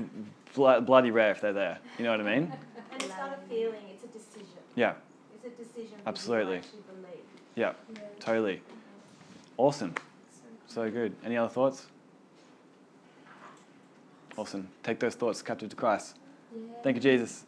blo- 0.55 0.81
bloody 0.81 1.11
rare 1.11 1.33
if 1.33 1.41
they're 1.41 1.53
there. 1.53 1.78
You 1.99 2.05
know 2.05 2.11
what 2.12 2.20
I 2.20 2.35
mean? 2.35 2.53
And 2.93 3.03
it's 3.03 3.09
not 3.11 3.33
a 3.33 3.49
feeling, 3.49 3.74
it's 3.74 3.74
a 3.74 3.78
decision. 3.78 3.89
Yeah. 4.81 4.95
It's 5.35 5.45
a 5.45 5.62
decision 5.62 5.99
Absolutely. 6.07 6.55
you 6.55 6.59
actually 6.61 6.81
believe. 6.89 7.24
Yeah. 7.55 7.72
Totally. 8.18 8.62
Awesome. 9.59 9.95
So 10.68 10.91
good. 10.91 11.14
Any 11.22 11.37
other 11.37 11.53
thoughts? 11.53 11.87
Awesome. 14.39 14.68
Take 14.83 14.99
those 14.99 15.14
thoughts 15.16 15.43
captive 15.43 15.68
to 15.68 15.76
Christ. 15.76 16.16
Thank 16.83 16.97
you, 16.97 17.03
Jesus. 17.03 17.45